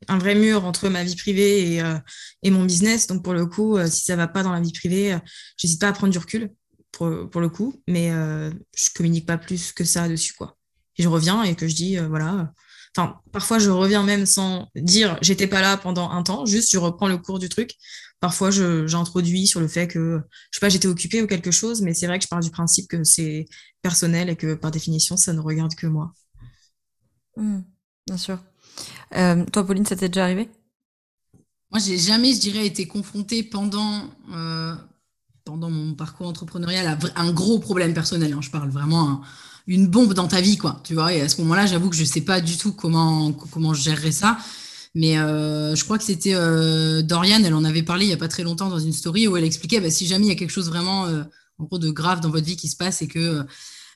un 0.08 0.18
vrai 0.20 0.36
mur 0.36 0.66
entre 0.66 0.88
ma 0.90 1.04
vie 1.04 1.16
privée 1.16 1.74
et, 1.74 1.82
euh, 1.82 1.98
mon 2.46 2.66
business. 2.66 3.08
Donc 3.08 3.24
pour 3.24 3.34
le 3.34 3.48
coup, 3.48 3.78
euh, 3.78 3.88
si 3.88 4.04
ça 4.04 4.16
va 4.16 4.28
pas 4.28 4.44
dans 4.44 4.52
la 4.52 4.62
vie 4.62 4.72
privée, 4.72 5.14
euh, 5.14 5.20
j'hésite 5.58 5.82
pas 5.82 5.88
à 5.88 5.94
prendre 5.94 6.14
du 6.14 6.20
recul 6.20 6.52
pour, 6.92 7.28
pour 7.32 7.42
le 7.42 7.50
coup, 7.50 7.82
mais 7.88 8.12
euh, 8.12 8.52
je 8.78 8.90
communique 8.94 9.26
pas 9.26 9.40
plus 9.40 9.72
que 9.72 9.84
ça 9.84 10.08
dessus 10.08 10.34
quoi. 10.34 10.58
Et 10.98 11.04
je 11.04 11.08
reviens 11.08 11.42
et 11.42 11.56
que 11.56 11.68
je 11.68 11.76
dis 11.76 11.98
voilà 11.98 12.54
Enfin, 12.96 13.20
parfois, 13.34 13.60
je 13.60 13.70
reviens 13.70 14.04
même 14.04 14.26
sans 14.26 14.70
dire 14.76 15.18
j'étais 15.22 15.48
pas 15.48 15.62
là 15.62 15.76
pendant 15.76 16.10
un 16.10 16.24
temps, 16.24 16.46
juste 16.46 16.72
je 16.72 16.78
reprends 16.78 17.08
le 17.08 17.18
cours 17.18 17.40
du 17.40 17.50
truc. 17.50 17.72
Parfois, 18.22 18.50
j'introduis 18.52 19.48
sur 19.48 19.60
le 19.60 19.68
fait 19.68 19.88
que, 19.88 20.22
je 20.52 20.58
sais 20.58 20.62
pas, 20.62 20.70
j'étais 20.70 20.88
occupée 20.88 21.22
ou 21.22 21.28
quelque 21.28 21.52
chose, 21.52 21.82
mais 21.82 21.94
c'est 21.94 22.08
vrai 22.08 22.18
que 22.18 22.24
je 22.24 22.30
pars 22.30 22.40
du 22.40 22.50
principe 22.50 22.88
que 22.88 23.04
c'est 23.04 23.46
personnel 23.82 24.30
et 24.30 24.36
que 24.38 24.54
par 24.56 24.72
définition, 24.72 25.18
ça 25.18 25.34
ne 25.34 25.42
regarde 25.42 25.76
que 25.76 25.88
moi. 25.88 26.14
Mmh, 27.36 27.60
bien 28.08 28.18
sûr. 28.18 28.40
Euh, 29.16 29.46
toi, 29.52 29.66
Pauline, 29.66 29.86
ça 29.86 29.98
t'est 29.98 30.08
déjà 30.10 30.24
arrivé? 30.24 30.50
Moi, 31.72 31.82
j'ai 31.86 31.98
jamais, 31.98 32.34
je 32.34 32.40
dirais, 32.40 32.66
été 32.66 32.88
confrontée 32.88 33.44
pendant, 33.44 34.10
euh, 34.32 34.76
pendant 35.44 35.70
mon 35.70 35.94
parcours 35.94 36.28
entrepreneurial 36.28 36.88
à 36.88 37.22
un 37.22 37.34
gros 37.34 37.60
problème 37.60 37.94
personnel. 37.94 38.32
Hein. 38.32 38.42
Je 38.42 38.50
parle 38.50 38.70
vraiment. 38.70 39.10
Un, 39.10 39.22
une 39.68 39.88
bombe 39.88 40.14
dans 40.14 40.28
ta 40.28 40.42
vie, 40.42 40.58
quoi. 40.58 40.82
Tu 40.84 40.94
vois, 40.94 41.14
et 41.14 41.22
à 41.22 41.30
ce 41.30 41.42
moment-là, 41.42 41.66
j'avoue 41.66 41.90
que 41.90 41.96
je 41.96 42.04
sais 42.04 42.22
pas 42.22 42.42
du 42.42 42.58
tout 42.58 42.74
comment, 42.74 43.32
comment 43.32 43.74
je 43.74 43.82
gérerais 43.82 44.12
ça. 44.12 44.38
Mais 44.96 45.18
euh, 45.18 45.76
je 45.76 45.84
crois 45.84 45.98
que 45.98 46.06
c'était 46.06 46.36
euh, 46.36 47.02
Dorian, 47.02 47.44
elle 47.44 47.54
en 47.54 47.66
avait 47.66 47.84
parlé 47.84 48.06
il 48.06 48.10
y 48.10 48.14
a 48.14 48.18
pas 48.18 48.30
très 48.30 48.44
longtemps 48.44 48.70
dans 48.70 48.80
une 48.80 48.94
story 48.94 49.28
où 49.28 49.36
elle 49.36 49.44
expliquait 49.44 49.82
bah, 49.82 49.92
si 49.92 50.08
jamais 50.08 50.26
il 50.26 50.30
y 50.30 50.32
a 50.32 50.36
quelque 50.36 50.52
chose 50.52 50.70
vraiment 50.70 51.06
euh, 51.06 51.24
en 51.60 51.66
gros 51.66 51.80
de 51.80 51.92
grave 51.92 52.22
dans 52.22 52.30
votre 52.30 52.46
vie 52.46 52.56
qui 52.56 52.70
se 52.70 52.78
passe 52.78 53.02
et 53.02 53.08
que 53.10 53.46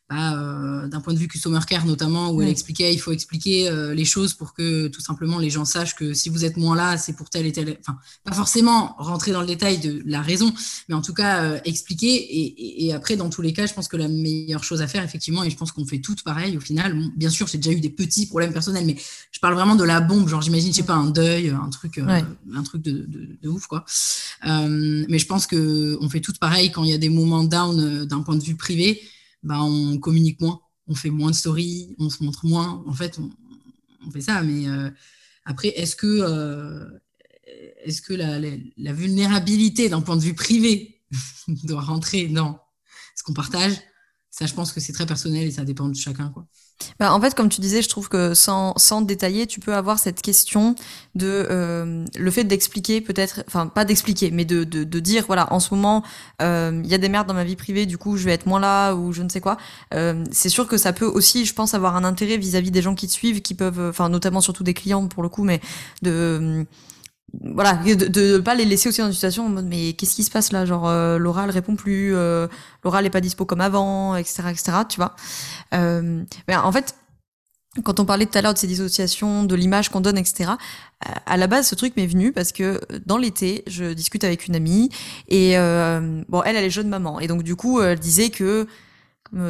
bah, 0.09 0.33
euh, 0.33 0.87
d'un 0.87 1.01
point 1.01 1.13
de 1.13 1.19
vue 1.19 1.27
customer 1.27 1.59
care 1.67 1.85
notamment, 1.85 2.31
où 2.31 2.41
elle 2.41 2.49
expliquait, 2.49 2.91
il 2.91 2.97
faut 2.97 3.11
expliquer 3.11 3.69
euh, 3.69 3.93
les 3.93 4.05
choses 4.05 4.33
pour 4.33 4.55
que 4.55 4.87
tout 4.87 5.01
simplement 5.01 5.37
les 5.37 5.51
gens 5.51 5.65
sachent 5.65 5.95
que 5.95 6.15
si 6.15 6.29
vous 6.29 6.45
êtes 6.45 6.57
moins 6.57 6.75
là, 6.75 6.97
c'est 6.97 7.13
pour 7.13 7.29
telle 7.29 7.45
et 7.45 7.51
telle, 7.51 7.77
enfin, 7.81 7.99
pas 8.23 8.33
forcément 8.33 8.95
rentrer 8.97 9.31
dans 9.31 9.41
le 9.41 9.45
détail 9.45 9.77
de 9.77 10.01
la 10.07 10.23
raison, 10.23 10.51
mais 10.87 10.95
en 10.95 11.03
tout 11.03 11.13
cas 11.13 11.43
euh, 11.43 11.59
expliquer. 11.63 12.07
Et, 12.07 12.41
et, 12.41 12.85
et, 12.87 12.93
après, 12.93 13.17
dans 13.17 13.29
tous 13.29 13.43
les 13.43 13.53
cas, 13.53 13.67
je 13.67 13.73
pense 13.75 13.87
que 13.87 13.97
la 13.97 14.07
meilleure 14.07 14.63
chose 14.63 14.81
à 14.81 14.87
faire, 14.87 15.03
effectivement, 15.03 15.43
et 15.43 15.51
je 15.51 15.55
pense 15.55 15.71
qu'on 15.71 15.85
fait 15.85 15.99
toutes 15.99 16.23
pareil 16.23 16.57
au 16.57 16.61
final. 16.61 16.97
Bon, 16.97 17.11
bien 17.15 17.29
sûr, 17.29 17.45
j'ai 17.45 17.59
déjà 17.59 17.71
eu 17.71 17.79
des 17.79 17.91
petits 17.91 18.25
problèmes 18.25 18.51
personnels, 18.51 18.87
mais 18.87 18.95
je 19.31 19.39
parle 19.39 19.53
vraiment 19.53 19.75
de 19.75 19.83
la 19.83 20.01
bombe, 20.01 20.27
genre 20.27 20.41
j'imagine, 20.41 20.71
je 20.71 20.77
sais 20.77 20.83
pas, 20.83 20.95
un 20.95 21.11
deuil, 21.11 21.49
un 21.49 21.69
truc, 21.69 22.01
ouais. 22.03 22.23
un 22.55 22.63
truc 22.63 22.81
de, 22.81 23.05
de, 23.05 23.37
de, 23.39 23.47
ouf, 23.47 23.67
quoi. 23.67 23.85
mais 24.43 25.19
je 25.19 25.25
pense 25.27 25.45
que 25.45 25.99
on 26.01 26.09
fait 26.09 26.21
toutes 26.21 26.39
pareil 26.39 26.71
quand 26.71 26.83
il 26.83 26.89
y 26.89 26.93
a 26.93 26.97
des 26.97 27.09
moments 27.09 27.43
down 27.43 28.05
d'un 28.05 28.21
point 28.21 28.35
de 28.35 28.43
vue 28.43 28.55
privé 28.55 28.99
bah, 29.43 29.61
on 29.61 29.97
communique 29.99 30.41
moins, 30.41 30.61
on 30.87 30.95
fait 30.95 31.09
moins 31.09 31.31
de 31.31 31.35
stories, 31.35 31.95
on 31.99 32.09
se 32.09 32.23
montre 32.23 32.45
moins. 32.45 32.83
En 32.87 32.93
fait, 32.93 33.19
on, 33.19 34.11
fait 34.11 34.21
ça. 34.21 34.41
Mais 34.43 34.67
euh, 34.67 34.89
après, 35.45 35.69
est-ce 35.69 35.95
que, 35.95 36.07
euh, 36.07 36.89
est-ce 37.83 38.01
que 38.01 38.13
la 38.13 38.93
vulnérabilité 38.93 39.89
d'un 39.89 40.01
point 40.01 40.17
de 40.17 40.21
vue 40.21 40.35
privé 40.35 41.01
doit 41.63 41.81
rentrer 41.81 42.27
dans 42.27 42.61
ce 43.15 43.23
qu'on 43.23 43.33
partage? 43.33 43.73
Ça, 44.31 44.45
je 44.45 44.53
pense 44.53 44.71
que 44.71 44.79
c'est 44.79 44.93
très 44.93 45.05
personnel 45.05 45.47
et 45.47 45.51
ça 45.51 45.65
dépend 45.65 45.89
de 45.89 45.95
chacun. 45.95 46.29
Quoi. 46.29 46.47
Bah, 46.99 47.13
en 47.13 47.21
fait, 47.21 47.35
comme 47.35 47.49
tu 47.49 47.61
disais, 47.61 47.81
je 47.81 47.89
trouve 47.89 48.09
que 48.09 48.33
sans, 48.33 48.73
sans 48.77 49.01
détailler, 49.01 49.47
tu 49.47 49.59
peux 49.59 49.73
avoir 49.73 49.99
cette 49.99 50.21
question 50.21 50.75
de 51.15 51.47
euh, 51.49 52.05
le 52.17 52.31
fait 52.31 52.43
d'expliquer 52.43 53.01
peut-être, 53.01 53.43
enfin 53.47 53.67
pas 53.67 53.85
d'expliquer, 53.85 54.31
mais 54.31 54.45
de, 54.45 54.63
de, 54.63 54.83
de, 54.83 54.99
dire 54.99 55.25
voilà, 55.27 55.51
en 55.53 55.59
ce 55.59 55.73
moment, 55.73 56.03
il 56.39 56.45
euh, 56.45 56.81
y 56.85 56.93
a 56.93 56.97
des 56.97 57.09
merdes 57.09 57.27
dans 57.27 57.33
ma 57.33 57.43
vie 57.43 57.55
privée, 57.55 57.85
du 57.85 57.97
coup 57.97 58.17
je 58.17 58.25
vais 58.25 58.31
être 58.31 58.45
moins 58.45 58.59
là 58.59 58.93
ou 58.93 59.11
je 59.11 59.23
ne 59.23 59.29
sais 59.29 59.41
quoi. 59.41 59.57
Euh, 59.93 60.23
c'est 60.31 60.49
sûr 60.49 60.67
que 60.67 60.77
ça 60.77 60.93
peut 60.93 61.05
aussi, 61.05 61.45
je 61.45 61.53
pense, 61.53 61.73
avoir 61.73 61.95
un 61.95 62.03
intérêt 62.03 62.37
vis-à-vis 62.37 62.69
-vis 62.69 62.73
des 62.73 62.81
gens 62.81 62.95
qui 62.95 63.07
te 63.07 63.13
suivent, 63.13 63.41
qui 63.41 63.55
peuvent, 63.55 63.89
enfin 63.89 64.09
notamment 64.09 64.41
surtout 64.41 64.63
des 64.63 64.73
clients 64.73 65.07
pour 65.07 65.23
le 65.23 65.29
coup, 65.29 65.43
mais 65.43 65.61
de 66.01 66.65
voilà, 67.41 67.73
de 67.73 68.33
ne 68.33 68.37
pas 68.39 68.55
les 68.55 68.65
laisser 68.65 68.89
aussi 68.89 69.01
dans 69.01 69.07
une 69.07 69.13
situation 69.13 69.45
en 69.45 69.49
mode 69.49 69.67
mais 69.67 69.93
qu'est-ce 69.93 70.15
qui 70.15 70.23
se 70.23 70.31
passe 70.31 70.51
là? 70.51 70.65
Genre 70.65 70.87
euh, 70.87 71.17
Laura 71.17 71.45
répond 71.45 71.75
plus, 71.75 72.15
euh, 72.15 72.47
Laura 72.83 73.03
est 73.03 73.09
pas 73.09 73.21
dispo 73.21 73.45
comme 73.45 73.61
avant, 73.61 74.15
etc. 74.15 74.43
etc. 74.49 74.71
tu 74.87 74.97
vois. 74.97 75.15
Euh, 75.73 76.23
en 76.47 76.71
fait, 76.71 76.95
quand 77.83 77.99
on 77.99 78.05
parlait 78.05 78.25
tout 78.25 78.37
à 78.37 78.41
l'heure 78.41 78.53
de 78.53 78.57
ces 78.57 78.67
dissociations, 78.67 79.43
de 79.43 79.55
l'image 79.55 79.89
qu'on 79.89 80.01
donne, 80.01 80.17
etc. 80.17 80.51
À 81.25 81.37
la 81.37 81.47
base, 81.47 81.67
ce 81.67 81.75
truc 81.75 81.95
m'est 81.95 82.07
venu 82.07 82.31
parce 82.31 82.51
que 82.51 82.81
dans 83.05 83.17
l'été, 83.17 83.63
je 83.67 83.93
discute 83.93 84.23
avec 84.23 84.47
une 84.47 84.55
amie 84.55 84.89
et 85.27 85.57
euh, 85.57 86.23
bon, 86.29 86.41
elle, 86.43 86.55
elle 86.55 86.65
est 86.65 86.69
jeune 86.69 86.89
maman 86.89 87.19
et 87.19 87.27
donc 87.27 87.43
du 87.43 87.55
coup, 87.55 87.81
elle 87.81 87.99
disait 87.99 88.29
que 88.29 88.67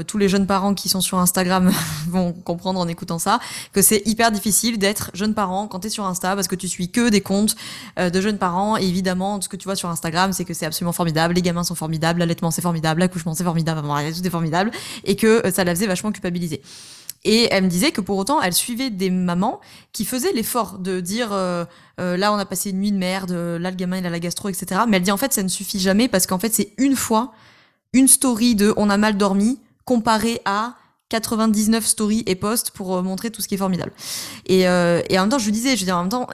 tous 0.08 0.18
les 0.18 0.28
jeunes 0.28 0.46
parents 0.46 0.74
qui 0.74 0.90
sont 0.90 1.02
sur 1.02 1.20
Instagram 1.20 1.72
vont 2.08 2.34
comprendre 2.34 2.80
en 2.80 2.88
écoutant 2.88 3.20
ça, 3.20 3.40
que 3.72 3.82
c'est 3.82 4.02
hyper 4.06 4.32
difficile 4.32 4.78
d'être 4.78 5.12
jeune 5.14 5.34
parent 5.34 5.68
quand 5.68 5.80
tu 5.80 5.88
es 5.88 5.90
sur 5.90 6.06
Insta 6.06 6.36
parce 6.36 6.48
que 6.48 6.56
tu 6.56 6.68
suis 6.68 6.92
que 6.92 7.10
des 7.10 7.22
comptes 7.22 7.56
euh, 7.98 8.10
de 8.10 8.22
jeunes 8.22 8.38
parents 8.38 8.78
et 8.78 8.84
évidemment 8.84 9.40
ce 9.40 9.48
que 9.48 9.56
tu 9.56 9.66
vois 9.66 9.76
sur 9.76 9.90
Instagram 9.90 10.34
c'est 10.34 10.46
que 10.46 10.54
c'est 10.54 10.66
absolument 10.66 10.92
formidable, 10.92 11.34
les 11.34 11.42
gamins 11.42 11.64
sont 11.64 11.76
formidables, 11.76 12.20
l'allaitement 12.20 12.52
c'est 12.52 12.62
formidable, 12.62 13.00
l'accouchement 13.00 13.34
c'est 13.34 13.44
formidable, 13.44 13.82
tout 13.82 14.26
est 14.26 14.30
formidable 14.30 14.72
et 15.04 15.16
que 15.16 15.46
euh, 15.46 15.52
ça 15.52 15.64
la 15.64 15.76
faisait 15.76 15.88
vachement 15.88 16.12
culpabiliser. 16.12 16.62
Et 17.26 17.50
elle 17.52 17.66
me 17.66 17.70
disait 17.70 17.92
que 17.92 18.00
pour 18.00 18.18
autant, 18.18 18.42
elle 18.42 18.54
suivait 18.54 18.90
des 18.90 19.10
mamans 19.10 19.60
qui 19.92 20.06
faisaient 20.06 20.32
l'effort 20.32 20.80
de 20.80 21.02
dire 21.02 21.34
euh, 21.34 21.66
euh, 22.00 22.16
là, 22.16 22.32
on 22.32 22.38
a 22.38 22.46
passé 22.46 22.70
une 22.70 22.80
nuit 22.80 22.94
de 22.94 22.98
merde, 22.98 23.32
là, 23.32 23.72
le 23.72 23.76
gamin, 23.76 23.98
il 23.98 24.06
a 24.06 24.10
la 24.10 24.20
gastro, 24.20 24.48
etc. 24.48 24.82
Mais 24.88 24.98
elle 24.98 25.04
dit 25.04 25.12
en 25.12 25.18
fait, 25.18 25.34
ça 25.34 25.44
ne 25.44 25.50
suffit 25.50 25.80
jamais 25.80 26.08
parce 26.08 26.28
qu'en 26.28 26.40
fait, 26.40 26.54
c'est 26.54 26.74
une 26.78 26.96
fois, 26.96 27.34
une 27.92 28.08
story 28.08 28.56
de 28.56 28.74
on 28.78 28.90
a 28.90 28.96
mal 28.96 29.18
dormi 29.18 29.60
comparé 29.90 30.40
à 30.46 30.76
99 31.10 31.84
stories 31.84 32.24
et 32.28 32.36
posts 32.36 32.70
pour 32.70 33.02
montrer 33.02 33.32
tout 33.32 33.42
ce 33.42 33.48
qui 33.48 33.56
est 33.56 33.58
formidable. 33.58 33.92
Et, 34.46 34.62
et 34.62 35.18
en 35.18 35.22
même 35.22 35.30
temps, 35.30 35.40
je 35.40 35.50
disais, 35.50 35.76
je 35.76 35.84
dire, 35.84 35.98
en 35.98 36.02
même 36.02 36.10
temps, 36.10 36.28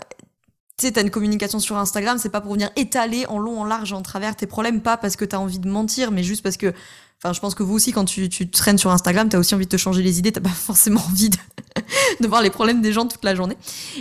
tu 0.78 0.86
sais, 0.86 0.92
t'as 0.92 1.02
une 1.02 1.10
communication 1.10 1.60
sur 1.60 1.78
Instagram, 1.78 2.18
c'est 2.18 2.30
pas 2.30 2.42
pour 2.42 2.52
venir 2.52 2.70
étaler 2.76 3.26
en 3.28 3.40
long, 3.40 3.62
en 3.62 3.64
large, 3.64 3.94
en 3.94 4.02
travers 4.02 4.36
tes 4.36 4.46
problèmes, 4.46 4.82
pas 4.82 4.98
parce 4.98 5.16
que 5.16 5.24
t'as 5.24 5.38
envie 5.38 5.60
de 5.60 5.70
mentir, 5.70 6.12
mais 6.12 6.22
juste 6.22 6.44
parce 6.44 6.58
que, 6.58 6.74
enfin, 7.24 7.32
je 7.32 7.40
pense 7.40 7.56
que 7.56 7.64
vous 7.64 7.76
aussi, 7.76 7.94
quand 7.94 8.04
tu, 8.04 8.30
traînes 8.50 8.78
sur 8.78 8.92
Instagram, 8.92 9.30
t'as 9.30 9.40
aussi 9.40 9.56
envie 9.56 9.64
de 9.64 9.70
te 9.70 9.78
changer 9.78 10.04
les 10.04 10.20
idées, 10.20 10.34
t'as 10.34 10.42
pas 10.42 10.50
forcément 10.54 11.00
envie 11.00 11.30
de, 12.20 12.28
voir 12.28 12.42
les 12.42 12.50
problèmes 12.50 12.82
des 12.82 12.92
gens 12.92 13.08
toute 13.08 13.24
la 13.24 13.36
journée. 13.36 13.56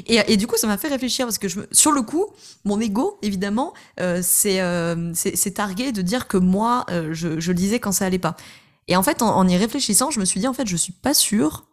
Et, 0.08 0.36
du 0.36 0.48
coup, 0.48 0.56
ça 0.56 0.66
m'a 0.66 0.76
fait 0.76 0.88
réfléchir 0.88 1.26
parce 1.26 1.38
que 1.38 1.46
je, 1.46 1.60
sur 1.70 1.92
le 1.92 2.02
coup, 2.02 2.26
mon 2.64 2.80
ego, 2.80 3.20
évidemment, 3.22 3.72
euh, 4.00 4.20
c'est 4.24 4.60
euh, 4.60 5.12
targué 5.54 5.92
de 5.92 6.02
dire 6.02 6.26
que 6.26 6.38
moi, 6.38 6.86
euh, 6.90 7.10
je, 7.12 7.38
je 7.38 7.52
le 7.52 7.56
disais 7.56 7.78
quand 7.78 7.92
ça 7.92 8.04
allait 8.04 8.18
pas. 8.18 8.34
Et 8.88 8.96
en 8.96 9.02
fait, 9.02 9.22
en, 9.22 9.46
y 9.48 9.56
réfléchissant, 9.56 10.10
je 10.10 10.20
me 10.20 10.24
suis 10.24 10.40
dit, 10.40 10.48
en 10.48 10.52
fait, 10.52 10.66
je 10.66 10.76
suis 10.76 10.92
pas 10.92 11.14
sûre 11.14 11.66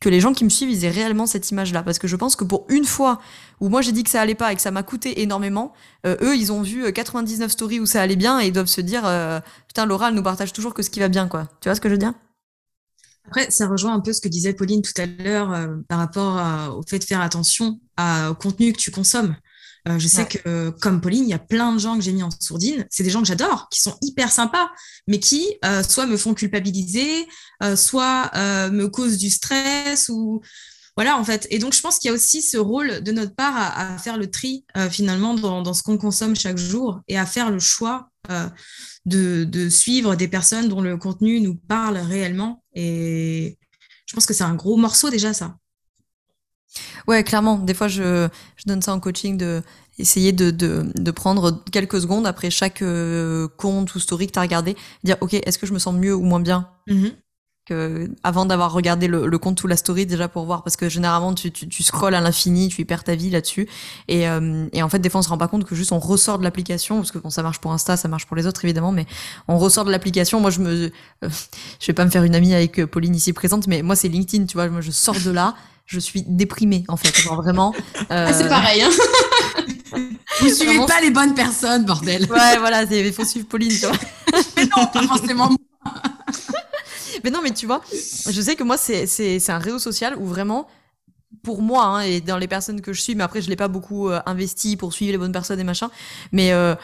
que 0.00 0.08
les 0.08 0.20
gens 0.20 0.32
qui 0.32 0.44
me 0.44 0.48
suivent, 0.48 0.70
ils 0.70 0.84
aient 0.84 0.90
réellement 0.90 1.26
cette 1.26 1.50
image-là. 1.50 1.82
Parce 1.82 1.98
que 1.98 2.08
je 2.08 2.16
pense 2.16 2.34
que 2.34 2.44
pour 2.44 2.64
une 2.70 2.86
fois 2.86 3.20
où 3.60 3.68
moi 3.68 3.82
j'ai 3.82 3.92
dit 3.92 4.02
que 4.02 4.08
ça 4.08 4.20
allait 4.20 4.34
pas 4.34 4.50
et 4.50 4.56
que 4.56 4.62
ça 4.62 4.70
m'a 4.70 4.82
coûté 4.82 5.20
énormément, 5.20 5.74
euh, 6.06 6.16
eux, 6.22 6.36
ils 6.36 6.52
ont 6.52 6.62
vu 6.62 6.90
99 6.90 7.46
euh, 7.46 7.48
stories 7.50 7.80
où 7.80 7.86
ça 7.86 8.00
allait 8.00 8.16
bien 8.16 8.40
et 8.40 8.46
ils 8.46 8.52
doivent 8.52 8.66
se 8.66 8.80
dire, 8.80 9.02
euh, 9.04 9.40
putain, 9.68 9.84
Laura, 9.84 10.08
elle 10.08 10.14
nous 10.14 10.22
partage 10.22 10.54
toujours 10.54 10.72
que 10.72 10.82
ce 10.82 10.88
qui 10.88 11.00
va 11.00 11.08
bien, 11.08 11.28
quoi. 11.28 11.48
Tu 11.60 11.68
vois 11.68 11.74
ce 11.74 11.82
que 11.82 11.88
je 11.88 11.94
veux 11.94 11.98
dire? 11.98 12.14
Après, 13.26 13.50
ça 13.50 13.68
rejoint 13.68 13.92
un 13.92 14.00
peu 14.00 14.14
ce 14.14 14.22
que 14.22 14.28
disait 14.28 14.54
Pauline 14.54 14.80
tout 14.80 14.98
à 15.00 15.04
l'heure 15.04 15.68
par 15.88 15.98
rapport 15.98 16.76
au 16.76 16.82
fait 16.82 16.98
de 16.98 17.04
faire 17.04 17.20
attention 17.20 17.78
au 17.98 18.34
contenu 18.34 18.72
que 18.72 18.78
tu 18.78 18.90
consommes. 18.90 19.36
Euh, 19.88 19.98
je 19.98 20.08
sais 20.08 20.26
que, 20.26 20.70
comme 20.70 21.00
Pauline, 21.00 21.24
il 21.24 21.30
y 21.30 21.34
a 21.34 21.38
plein 21.38 21.72
de 21.72 21.78
gens 21.78 21.96
que 21.96 22.02
j'ai 22.02 22.12
mis 22.12 22.22
en 22.22 22.30
sourdine. 22.30 22.86
C'est 22.90 23.02
des 23.02 23.10
gens 23.10 23.20
que 23.20 23.26
j'adore, 23.26 23.68
qui 23.70 23.80
sont 23.80 23.96
hyper 24.02 24.30
sympas, 24.30 24.70
mais 25.06 25.18
qui 25.18 25.46
euh, 25.64 25.82
soit 25.82 26.06
me 26.06 26.16
font 26.16 26.34
culpabiliser, 26.34 27.26
euh, 27.62 27.76
soit 27.76 28.30
me 28.70 28.86
causent 28.88 29.18
du 29.18 29.30
stress 29.30 30.08
ou 30.08 30.40
voilà 30.96 31.16
en 31.16 31.24
fait. 31.24 31.46
Et 31.50 31.58
donc 31.58 31.72
je 31.72 31.80
pense 31.80 31.98
qu'il 31.98 32.08
y 32.08 32.10
a 32.10 32.14
aussi 32.14 32.42
ce 32.42 32.58
rôle 32.58 33.02
de 33.02 33.12
notre 33.12 33.34
part 33.34 33.56
à, 33.56 33.96
faire 33.98 34.18
le 34.18 34.30
tri 34.30 34.64
finalement 34.90 35.34
dans, 35.34 35.62
dans 35.62 35.72
ce 35.72 35.82
qu'on 35.82 35.98
consomme 35.98 36.36
chaque 36.36 36.58
jour 36.58 37.00
et 37.08 37.18
à 37.18 37.26
faire 37.26 37.50
le 37.50 37.58
choix 37.58 38.10
de, 39.06 39.44
de, 39.44 39.68
suivre 39.68 40.14
des 40.14 40.28
personnes 40.28 40.68
dont 40.68 40.82
le 40.82 40.96
contenu 40.96 41.40
nous 41.40 41.54
parle 41.54 41.96
réellement. 41.96 42.62
Et 42.74 43.58
je 44.06 44.14
pense 44.14 44.26
que 44.26 44.34
c'est 44.34 44.44
un 44.44 44.54
gros 44.54 44.76
morceau 44.76 45.10
déjà 45.10 45.32
ça. 45.32 45.56
Ouais, 47.06 47.24
clairement. 47.24 47.58
Des 47.58 47.74
fois, 47.74 47.88
je, 47.88 48.28
je 48.56 48.64
donne 48.66 48.82
ça 48.82 48.92
en 48.92 49.00
coaching 49.00 49.36
de 49.36 49.62
essayer 50.00 50.32
de, 50.32 50.50
de, 50.50 50.86
de 50.94 51.10
prendre 51.10 51.62
quelques 51.70 52.00
secondes 52.00 52.26
après 52.26 52.50
chaque 52.50 52.82
euh, 52.82 53.48
compte 53.56 53.94
ou 53.94 54.00
story 54.00 54.26
que 54.26 54.32
tu 54.32 54.38
as 54.38 54.42
regardé, 54.42 54.76
dire 55.04 55.16
ok, 55.20 55.34
est-ce 55.34 55.58
que 55.58 55.66
je 55.66 55.72
me 55.72 55.78
sens 55.78 55.94
mieux 55.94 56.14
ou 56.14 56.22
moins 56.22 56.40
bien 56.40 56.68
que 57.66 58.10
avant 58.24 58.46
d'avoir 58.46 58.72
regardé 58.72 59.06
le, 59.06 59.26
le, 59.26 59.38
compte 59.38 59.62
ou 59.62 59.66
la 59.66 59.76
story 59.76 60.06
déjà 60.06 60.26
pour 60.28 60.44
voir? 60.44 60.64
Parce 60.64 60.76
que 60.76 60.88
généralement 60.88 61.34
tu, 61.34 61.52
tu, 61.52 61.68
tu 61.68 61.82
scrolles 61.82 62.14
à 62.14 62.20
l'infini, 62.20 62.68
tu 62.68 62.80
y 62.80 62.84
perds 62.84 63.04
ta 63.04 63.14
vie 63.14 63.30
là-dessus. 63.30 63.68
Et, 64.08 64.28
euh, 64.28 64.66
et 64.72 64.82
en 64.82 64.88
fait 64.88 64.98
des 64.98 65.10
fois 65.10 65.20
on 65.20 65.22
se 65.22 65.28
rend 65.28 65.38
pas 65.38 65.48
compte 65.48 65.64
que 65.64 65.74
juste 65.74 65.92
on 65.92 65.98
ressort 65.98 66.38
de 66.38 66.44
l'application 66.44 66.96
parce 66.96 67.12
que 67.12 67.18
bon 67.18 67.30
ça 67.30 67.42
marche 67.42 67.58
pour 67.58 67.72
Insta, 67.72 67.96
ça 67.96 68.08
marche 68.08 68.26
pour 68.26 68.36
les 68.36 68.46
autres 68.46 68.64
évidemment, 68.64 68.92
mais 68.92 69.06
on 69.46 69.58
ressort 69.58 69.84
de 69.84 69.90
l'application. 69.90 70.40
Moi 70.40 70.50
je 70.50 70.60
me, 70.60 70.70
euh, 70.70 70.90
je 71.80 71.86
vais 71.86 71.92
pas 71.92 72.04
me 72.04 72.10
faire 72.10 72.24
une 72.24 72.34
amie 72.34 72.54
avec 72.54 72.84
Pauline 72.86 73.14
ici 73.14 73.32
présente, 73.32 73.66
mais 73.66 73.82
moi 73.82 73.94
c'est 73.94 74.08
LinkedIn, 74.08 74.46
tu 74.46 74.54
vois, 74.54 74.68
moi 74.68 74.80
je 74.80 74.90
sors 74.90 75.20
de 75.20 75.30
là 75.30 75.54
je 75.90 75.98
suis 75.98 76.22
déprimée 76.22 76.84
en 76.88 76.96
fait. 76.96 77.14
Genre 77.20 77.42
vraiment. 77.42 77.74
Euh... 78.10 78.26
Ah, 78.30 78.32
c'est 78.32 78.48
pareil. 78.48 78.82
Hein 78.82 78.90
Vous 80.40 80.48
suivez 80.48 80.78
pas 80.86 81.00
les 81.00 81.10
bonnes 81.10 81.34
personnes, 81.34 81.84
bordel. 81.84 82.22
Ouais, 82.30 82.58
voilà, 82.58 82.84
il 82.84 83.12
faut 83.12 83.24
suivre 83.24 83.46
Pauline, 83.48 83.72
tu 83.72 83.86
vois. 83.86 83.96
mais 84.56 84.64
non, 84.64 84.86
pas 84.86 85.02
forcément 85.02 85.50
mais 87.24 87.30
non, 87.30 87.40
mais 87.42 87.50
tu 87.50 87.66
vois, 87.66 87.80
je 87.90 88.40
sais 88.40 88.54
que 88.54 88.62
moi, 88.62 88.76
c'est 88.76 89.50
un 89.50 89.58
réseau 89.58 89.78
social 89.78 90.14
où 90.16 90.26
vraiment, 90.26 90.68
pour 91.42 91.62
moi, 91.62 91.84
hein, 91.84 92.00
et 92.02 92.20
dans 92.20 92.38
les 92.38 92.48
personnes 92.48 92.80
que 92.80 92.92
je 92.92 93.00
suis, 93.00 93.14
mais 93.14 93.24
après, 93.24 93.42
je 93.42 93.48
l'ai 93.48 93.56
pas 93.56 93.68
beaucoup 93.68 94.10
euh, 94.10 94.20
investi 94.26 94.76
pour 94.76 94.92
suivre 94.92 95.12
les 95.12 95.18
bonnes 95.18 95.32
personnes 95.32 95.60
et 95.60 95.64
machin, 95.64 95.90
mais. 96.32 96.52
Euh, 96.52 96.74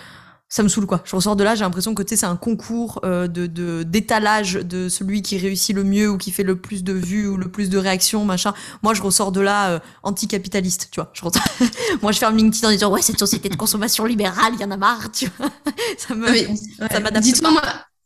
ça 0.48 0.62
me 0.62 0.68
saoule 0.68 0.86
quoi. 0.86 1.02
Je 1.04 1.14
ressors 1.16 1.34
de 1.34 1.42
là, 1.42 1.54
j'ai 1.54 1.64
l'impression 1.64 1.94
que 1.94 2.02
c'est 2.06 2.24
un 2.24 2.36
concours 2.36 3.00
euh, 3.04 3.26
de 3.26 3.82
d'étalage 3.82 4.54
de, 4.54 4.88
celui 4.88 5.22
qui 5.22 5.38
réussit 5.38 5.74
le 5.74 5.82
mieux 5.82 6.08
ou 6.08 6.18
qui 6.18 6.30
fait 6.30 6.44
le 6.44 6.56
plus 6.56 6.84
de 6.84 6.92
vues 6.92 7.26
ou 7.26 7.36
le 7.36 7.48
plus 7.50 7.68
de 7.68 7.78
réactions, 7.78 8.24
machin. 8.24 8.54
Moi, 8.82 8.94
je 8.94 9.02
ressors 9.02 9.32
de 9.32 9.40
là 9.40 9.70
euh, 9.70 9.78
anticapitaliste, 10.02 10.88
tu 10.92 11.00
vois. 11.00 11.10
Je 11.14 11.22
Moi, 12.02 12.12
je 12.12 12.18
ferme 12.18 12.36
LinkedIn 12.36 12.68
en 12.68 12.70
disant 12.70 12.90
ouais, 12.92 13.02
cette 13.02 13.18
société 13.18 13.48
de 13.48 13.56
consommation 13.56 14.04
libérale, 14.04 14.52
il 14.54 14.60
y 14.60 14.64
en 14.64 14.70
a 14.70 14.76
marre, 14.76 15.10
tu 15.10 15.28
vois. 15.36 15.50
ça 15.98 16.14
me, 16.14 16.26
ça 16.26 17.00
m'adapte. 17.00 17.24
Dites-moi, 17.24 17.50
moi, 17.50 17.62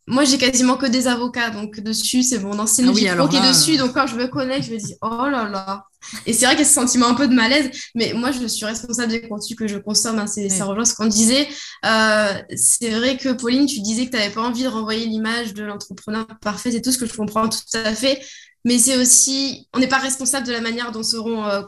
moi, 0.07 0.25
j'ai 0.25 0.39
quasiment 0.39 0.77
que 0.77 0.87
des 0.87 1.07
avocats, 1.07 1.51
donc 1.51 1.79
dessus, 1.81 2.23
c'est 2.23 2.39
mon 2.41 2.59
ancienne 2.59 2.89
ah 2.89 2.93
oui, 2.93 3.01
qui 3.31 3.37
est 3.37 3.49
dessus. 3.49 3.77
Donc, 3.77 3.93
quand 3.93 4.07
je 4.07 4.17
me 4.17 4.27
connais, 4.27 4.61
je 4.61 4.73
me 4.73 4.79
dis, 4.79 4.95
oh 5.03 5.29
là 5.31 5.49
là. 5.49 5.85
Et 6.27 6.33
c'est 6.33 6.47
vrai 6.47 6.57
qu'il 6.57 6.65
y 6.65 6.67
a 6.67 6.69
ce 6.69 6.75
sentiment 6.75 7.09
un 7.09 7.15
peu 7.15 7.29
de 7.29 7.35
malaise, 7.35 7.71
mais 7.95 8.13
moi, 8.15 8.33
je 8.33 8.45
suis 8.47 8.65
responsable 8.65 9.13
des 9.13 9.29
contenus 9.29 9.57
que 9.57 9.69
je 9.69 9.79
consomme. 9.79 10.19
Hein, 10.19 10.27
c'est, 10.27 10.49
Ça 10.49 10.65
rejoint 10.65 10.85
ce 10.85 10.95
qu'on 10.95 11.07
disait. 11.07 11.47
Euh, 11.85 12.33
c'est 12.57 12.91
vrai 12.91 13.17
que, 13.19 13.29
Pauline, 13.31 13.67
tu 13.67 13.81
disais 13.81 14.07
que 14.07 14.11
tu 14.11 14.17
n'avais 14.17 14.33
pas 14.33 14.43
envie 14.43 14.65
de 14.65 14.69
renvoyer 14.69 15.07
l'image 15.07 15.55
de 15.55 15.63
l'entrepreneur 15.63 16.27
parfait 16.41 16.75
et 16.75 16.83
tout, 16.83 16.91
ce 16.91 16.99
que 16.99 17.07
je 17.07 17.15
comprends 17.15 17.49
tout 17.49 17.61
à 17.75 17.95
fait. 17.95 18.21
Mais 18.65 18.79
c'est 18.79 18.97
aussi, 18.97 19.69
on 19.75 19.79
n'est 19.79 19.89
pas 19.89 19.99
responsable 19.99 20.47
de 20.47 20.53
la 20.53 20.61
manière 20.61 20.93
dont 20.93 21.03
seront 21.03 21.45
euh, 21.45 21.63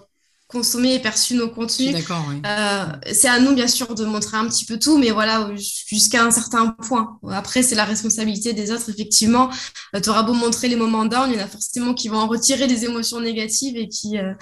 consommer 0.53 0.95
et 0.95 0.99
perçu 0.99 1.35
nos 1.35 1.49
contenus. 1.49 1.93
D'accord, 1.93 2.25
euh, 2.47 2.85
c'est 3.13 3.29
à 3.29 3.41
nous, 3.41 3.55
bien 3.55 3.67
sûr, 3.67 3.95
de 3.95 4.05
montrer 4.05 4.37
un 4.37 4.47
petit 4.47 4.67
peu 4.67 4.79
tout, 4.79 4.99
mais 4.99 5.11
voilà, 5.11 5.51
jusqu'à 5.57 6.23
un 6.23 6.31
certain 6.31 6.69
point. 6.69 7.19
Après, 7.31 7.63
c'est 7.63 7.75
la 7.75 7.85
responsabilité 7.85 8.53
des 8.53 8.71
autres, 8.71 8.91
effectivement. 8.91 9.51
Euh, 9.97 10.01
tu 10.01 10.11
auras 10.11 10.23
beau 10.23 10.35
montrer 10.35 10.69
les 10.69 10.77
moments 10.77 11.07
down, 11.07 11.31
il 11.31 11.39
y 11.39 11.41
en 11.41 11.45
a 11.45 11.49
forcément 11.49 11.95
qui 11.95 12.09
vont 12.09 12.19
en 12.19 12.29
retirer 12.29 12.67
des 12.67 12.85
émotions 12.85 13.21
négatives 13.21 13.77
et 13.77 13.89
qui, 13.89 14.19
euh, 14.19 14.35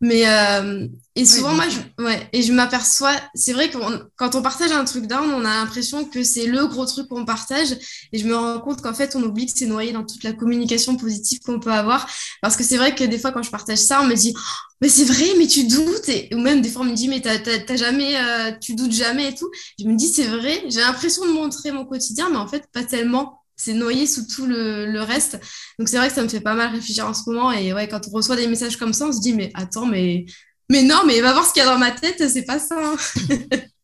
mais 0.00 0.28
euh, 0.28 0.86
et 1.14 1.24
souvent 1.24 1.54
moi 1.54 1.64
je 1.68 2.02
ouais 2.02 2.28
et 2.32 2.42
je 2.42 2.52
m'aperçois 2.52 3.14
c'est 3.34 3.52
vrai 3.52 3.70
que 3.70 3.78
quand 4.16 4.34
on 4.34 4.42
partage 4.42 4.70
un 4.70 4.84
truc 4.84 5.06
down 5.06 5.30
on 5.32 5.44
a 5.44 5.54
l'impression 5.54 6.04
que 6.04 6.22
c'est 6.22 6.46
le 6.46 6.66
gros 6.66 6.84
truc 6.84 7.08
qu'on 7.08 7.24
partage 7.24 7.72
et 8.12 8.18
je 8.18 8.26
me 8.26 8.36
rends 8.36 8.60
compte 8.60 8.82
qu'en 8.82 8.92
fait 8.92 9.16
on 9.16 9.22
oublie 9.22 9.46
que 9.46 9.52
c'est 9.54 9.66
noyé 9.66 9.92
dans 9.92 10.04
toute 10.04 10.22
la 10.22 10.32
communication 10.32 10.96
positive 10.96 11.40
qu'on 11.40 11.60
peut 11.60 11.72
avoir 11.72 12.06
parce 12.42 12.56
que 12.56 12.64
c'est 12.64 12.76
vrai 12.76 12.94
que 12.94 13.04
des 13.04 13.18
fois 13.18 13.32
quand 13.32 13.42
je 13.42 13.50
partage 13.50 13.78
ça 13.78 14.02
on 14.02 14.06
me 14.06 14.14
dit 14.14 14.34
mais 14.80 14.88
c'est 14.88 15.04
vrai 15.04 15.26
mais 15.38 15.46
tu 15.46 15.64
doutes 15.64 16.08
et 16.08 16.28
ou 16.34 16.38
même 16.38 16.60
des 16.60 16.68
fois 16.68 16.82
on 16.82 16.86
me 16.86 16.94
dit 16.94 17.08
mais 17.08 17.20
t'as 17.20 17.76
jamais 17.76 18.16
euh, 18.16 18.52
tu 18.60 18.74
doutes 18.74 18.92
jamais 18.92 19.30
et 19.30 19.34
tout 19.34 19.50
je 19.78 19.86
me 19.86 19.96
dis 19.96 20.08
c'est 20.08 20.26
vrai 20.26 20.62
j'ai 20.68 20.80
l'impression 20.80 21.24
de 21.26 21.32
montrer 21.32 21.72
mon 21.72 21.84
quotidien 21.84 22.28
mais 22.30 22.36
en 22.36 22.46
fait 22.48 22.64
pas 22.72 22.84
tellement 22.84 23.42
c'est 23.56 23.72
noyé 23.72 24.06
sous 24.06 24.26
tout 24.26 24.46
le, 24.46 25.00
reste. 25.00 25.40
Donc 25.78 25.88
c'est 25.88 25.96
vrai 25.96 26.08
que 26.08 26.14
ça 26.14 26.22
me 26.22 26.28
fait 26.28 26.40
pas 26.40 26.54
mal 26.54 26.72
réfléchir 26.72 27.06
en 27.06 27.14
ce 27.14 27.28
moment. 27.30 27.52
Et 27.52 27.72
ouais, 27.72 27.88
quand 27.88 28.00
on 28.08 28.10
reçoit 28.10 28.36
des 28.36 28.46
messages 28.46 28.76
comme 28.76 28.92
ça, 28.92 29.06
on 29.06 29.12
se 29.12 29.20
dit 29.20 29.32
mais 29.32 29.50
attends, 29.54 29.86
mais 29.86 30.26
mais 30.68 30.82
non, 30.82 31.02
mais 31.06 31.20
va 31.20 31.32
voir 31.32 31.46
ce 31.46 31.52
qu'il 31.52 31.62
y 31.62 31.66
a 31.66 31.72
dans 31.72 31.78
ma 31.78 31.92
tête, 31.92 32.28
c'est 32.28 32.44
pas 32.44 32.58
ça. 32.58 32.76
Hein. 32.78 32.96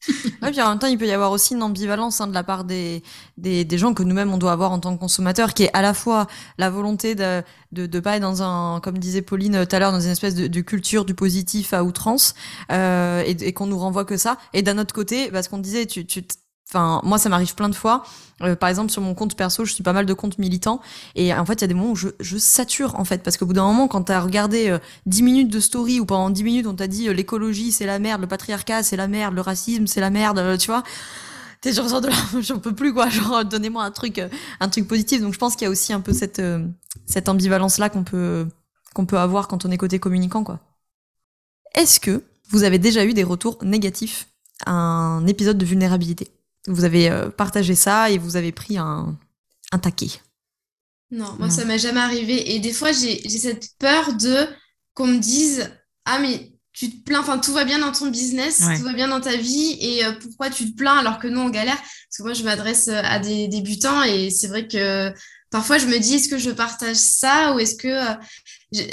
ouais, 0.43 0.51
puis 0.51 0.61
en 0.61 0.71
même 0.71 0.79
temps, 0.79 0.87
il 0.87 0.99
peut 0.99 1.07
y 1.07 1.13
avoir 1.13 1.31
aussi 1.31 1.55
une 1.55 1.63
ambivalence 1.63 2.21
hein, 2.21 2.27
de 2.27 2.35
la 2.35 2.43
part 2.43 2.65
des, 2.65 3.03
des, 3.37 3.65
des 3.65 3.79
gens 3.79 3.95
que 3.95 4.03
nous-mêmes 4.03 4.33
on 4.33 4.39
doit 4.39 4.53
avoir 4.53 4.73
en 4.73 4.79
tant 4.79 4.95
que 4.95 5.01
consommateurs, 5.01 5.55
qui 5.55 5.65
est 5.65 5.77
à 5.77 5.83
la 5.83 5.95
fois 5.95 6.27
la 6.59 6.71
volonté 6.71 7.15
de 7.15 7.43
de, 7.73 7.87
de 7.87 8.01
pas 8.01 8.17
être 8.17 8.23
dans 8.23 8.43
un, 8.43 8.81
comme 8.81 8.99
disait 8.99 9.23
Pauline 9.23 9.67
tout 9.67 9.77
à 9.77 9.79
l'heure, 9.79 9.93
dans 9.93 10.01
une 10.01 10.11
espèce 10.11 10.35
de, 10.35 10.47
de, 10.47 10.61
culture 10.61 11.05
du 11.05 11.15
positif 11.15 11.73
à 11.73 11.85
outrance, 11.85 12.35
euh, 12.71 13.23
et, 13.27 13.31
et 13.31 13.53
qu'on 13.53 13.67
nous 13.67 13.79
renvoie 13.79 14.05
que 14.05 14.17
ça. 14.17 14.39
Et 14.53 14.63
d'un 14.63 14.79
autre 14.79 14.95
côté, 14.95 15.31
parce 15.31 15.49
qu'on 15.49 15.59
disait, 15.59 15.87
tu, 15.87 16.05
tu 16.07 16.23
Enfin, 16.69 17.01
moi, 17.05 17.19
ça 17.19 17.29
m'arrive 17.29 17.55
plein 17.55 17.69
de 17.69 17.75
fois. 17.75 18.03
Euh, 18.41 18.57
par 18.57 18.69
exemple, 18.69 18.91
sur 18.91 19.03
mon 19.03 19.15
compte 19.15 19.37
perso, 19.37 19.65
je 19.65 19.73
suis 19.73 19.83
pas 19.83 19.93
mal 19.93 20.07
de 20.07 20.15
comptes 20.15 20.39
militants. 20.39 20.81
Et 21.15 21.35
en 21.35 21.45
fait, 21.45 21.55
il 21.55 21.61
y 21.61 21.65
a 21.65 21.67
des 21.67 21.75
moments 21.75 21.91
où 21.91 21.97
je, 21.97 22.09
je 22.19 22.39
sature, 22.39 22.99
en 22.99 23.05
fait. 23.05 23.23
Parce 23.23 23.37
qu'au 23.37 23.47
bout 23.47 23.53
d'un 23.53 23.65
moment, 23.65 23.89
quand 23.89 24.05
t'as 24.05 24.21
regardé 24.21 24.69
euh, 24.69 24.79
10 25.07 25.23
minutes 25.23 25.49
de 25.49 25.61
story 25.61 26.01
ou 26.01 26.07
pendant 26.07 26.31
10 26.31 26.45
minutes, 26.45 26.67
on 26.67 26.75
t'a 26.75 26.87
dit 26.87 27.09
euh, 27.09 27.13
l'écologie, 27.13 27.73
c'est 27.73 27.87
la 27.87 27.99
merde, 27.99 28.21
le 28.23 28.27
patriarcat, 28.27 28.83
c'est 28.83 28.97
la 28.97 29.07
merde, 29.07 29.35
le 29.35 29.43
racisme, 29.43 29.87
c'est 29.87 30.01
la 30.01 30.11
merde, 30.11 30.39
euh, 30.39 30.57
tu 30.57 30.69
vois. 30.69 30.83
T'es 31.61 31.73
genre, 31.73 32.01
de 32.01 32.09
j'en 32.41 32.59
peux 32.59 32.75
plus, 32.75 32.93
quoi. 32.93 33.09
Genre, 33.11 33.45
donnez-moi 33.45 33.85
un 33.85 33.91
truc, 33.91 34.21
un 34.61 34.69
truc 34.69 34.89
positif. 34.89 35.21
Donc, 35.21 35.35
je 35.35 35.39
pense 35.39 35.55
qu'il 35.55 35.67
y 35.67 35.69
a 35.69 35.71
aussi 35.71 35.93
un 35.93 36.01
peu 36.01 36.13
cette, 36.13 36.43
cette 37.07 37.29
ambivalence-là 37.29 37.91
qu'on 37.91 38.03
peut, 38.03 38.49
qu'on 38.95 39.07
peut 39.07 39.19
avoir 39.19 39.47
quand 39.47 39.65
on 39.65 39.71
est 39.71 39.79
côté 39.79 39.99
communicant, 39.99 40.43
quoi. 40.43 40.59
Est-ce 41.75 42.01
que 42.01 42.25
vous 42.51 42.65
avez 42.65 42.79
déjà 42.79 43.05
eu 43.05 43.15
des 43.15 43.25
retours 43.25 43.59
négatifs 43.63 44.29
à 44.67 44.73
un 44.73 45.27
épisode 45.27 45.57
de 45.57 45.65
vulnérabilité? 45.65 46.29
Vous 46.67 46.85
avez 46.85 47.11
euh, 47.11 47.31
partagé 47.31 47.75
ça 47.75 48.11
et 48.11 48.19
vous 48.19 48.37
avez 48.37 48.53
pris 48.53 48.79
un, 48.79 49.19
un 49.73 49.79
taquet. 49.79 50.11
Non, 51.11 51.37
moi, 51.39 51.51
ça 51.51 51.65
m'est 51.65 51.79
jamais 51.79 52.01
arrivé. 52.01 52.55
Et 52.55 52.59
des 52.59 52.73
fois, 52.73 52.91
j'ai 52.93 53.29
cette 53.29 53.77
peur 53.79 54.15
de 54.15 54.47
qu'on 54.95 55.07
me 55.07 55.19
dise 55.19 55.71
Ah, 56.07 56.19
mais 56.19 56.53
tu 56.73 56.91
te 56.91 57.05
plains, 57.05 57.21
enfin, 57.21 57.39
tout 57.39 57.53
va 57.53 57.65
bien 57.65 57.79
dans 57.79 57.93
ton 57.93 58.09
business, 58.09 58.63
tout 58.79 58.85
va 58.85 58.95
bien 58.95 59.09
dans 59.09 59.21
ta 59.21 59.37
vie, 59.37 59.77
et 59.79 60.07
euh, 60.07 60.13
pourquoi 60.13 60.49
tu 60.49 60.71
te 60.73 60.77
plains 60.77 60.97
alors 60.97 61.19
que 61.19 61.29
nous, 61.29 61.41
on 61.41 61.51
galère 61.51 61.77
Parce 61.77 62.17
que 62.17 62.23
moi, 62.23 62.33
je 62.33 62.45
m'adresse 62.45 62.89
à 62.89 63.19
des 63.19 63.47
débutants 63.49 64.03
et 64.05 64.31
c'est 64.31 64.49
vrai 64.49 64.67
que 64.67 65.13
parfois 65.53 65.79
je 65.79 65.87
me 65.87 65.99
dis 65.99 66.15
est-ce 66.15 66.29
que 66.29 66.39
je 66.39 66.51
partage 66.51 66.97
ça 66.97 67.55
ou 67.55 67.61
est-ce 67.61 67.77
que 67.77 67.87
euh, 67.87 68.15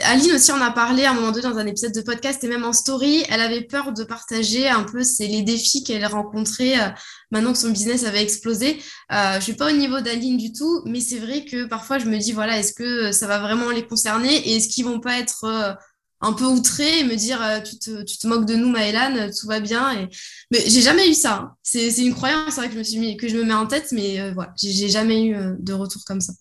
Aline 0.04 0.34
aussi 0.34 0.52
en 0.52 0.62
a 0.62 0.72
parlé 0.72 1.06
à 1.06 1.12
un 1.12 1.14
moment 1.14 1.32
donné 1.32 1.48
dans 1.48 1.58
un 1.58 1.66
épisode 1.66 1.94
de 1.94 2.02
podcast 2.02 2.44
et 2.44 2.50
même 2.50 2.66
en 2.66 2.74
story, 2.74 3.24
elle 3.30 3.40
avait 3.40 3.62
peur 3.62 3.94
de 3.94 4.04
partager 4.04 4.68
un 4.68 4.84
peu 4.84 5.02
les 5.20 5.42
défis 5.42 5.86
qu'elle 5.86 6.06
rencontrait 6.06 6.78
euh, 6.78 6.90
maintenant 7.32 7.54
que 7.54 7.58
son 7.58 7.70
business 7.70 8.04
avait 8.04 8.22
explosé. 8.22 8.78
Euh, 9.14 9.36
je 9.36 9.40
suis 9.40 9.54
pas 9.54 9.72
au 9.72 9.76
niveau 9.76 10.02
d'Aline 10.02 10.38
du 10.38 10.52
tout, 10.52 10.82
mais 10.86 11.00
c'est 11.00 11.20
vrai 11.20 11.46
que 11.46 11.64
parfois 11.66 11.98
je 11.98 12.06
me 12.06 12.18
dis 12.18 12.34
voilà 12.34 12.60
est-ce 12.60 12.74
que 12.74 13.14
ça 13.14 13.26
va 13.26 13.40
vraiment 13.40 13.72
les 13.72 13.88
concerner 13.88 14.36
et 14.50 14.58
est-ce 14.58 14.68
qu'ils 14.68 14.86
vont 14.86 15.00
pas 15.00 15.18
être 15.18 15.46
euh, 15.46 15.74
un 16.22 16.34
peu 16.34 16.46
outré 16.46 17.00
et 17.00 17.04
me 17.04 17.16
dire 17.16 17.42
euh, 17.42 17.60
tu, 17.62 17.78
te, 17.78 18.28
moques 18.28 18.46
de 18.46 18.56
nous 18.56 18.70
Maëlan 18.70 19.30
tout 19.32 19.48
va 19.48 19.60
bien 19.60 19.92
et 19.94 20.10
mais 20.52 20.60
j'ai 20.68 20.82
jamais 20.82 21.10
eu 21.10 21.14
ça 21.14 21.34
hein. 21.36 21.56
c'est 21.64 21.90
une 21.98 22.14
croyance 22.14 22.56
vrai, 22.56 22.68
que 22.68 22.74
je 22.74 22.80
me 22.80 22.84
suis 22.84 23.18
que 23.18 23.28
je 23.28 23.38
me 23.38 23.44
mets 23.44 23.54
en 23.54 23.68
tête 23.68 23.92
mais 23.92 24.20
euh, 24.20 24.32
voilà 24.34 24.54
j'ai 24.58 24.90
jamais 24.90 25.24
eu 25.24 25.36
euh, 25.36 25.56
de 25.60 25.74
retour 25.74 26.04
comme 26.06 26.22
ça 26.22 26.34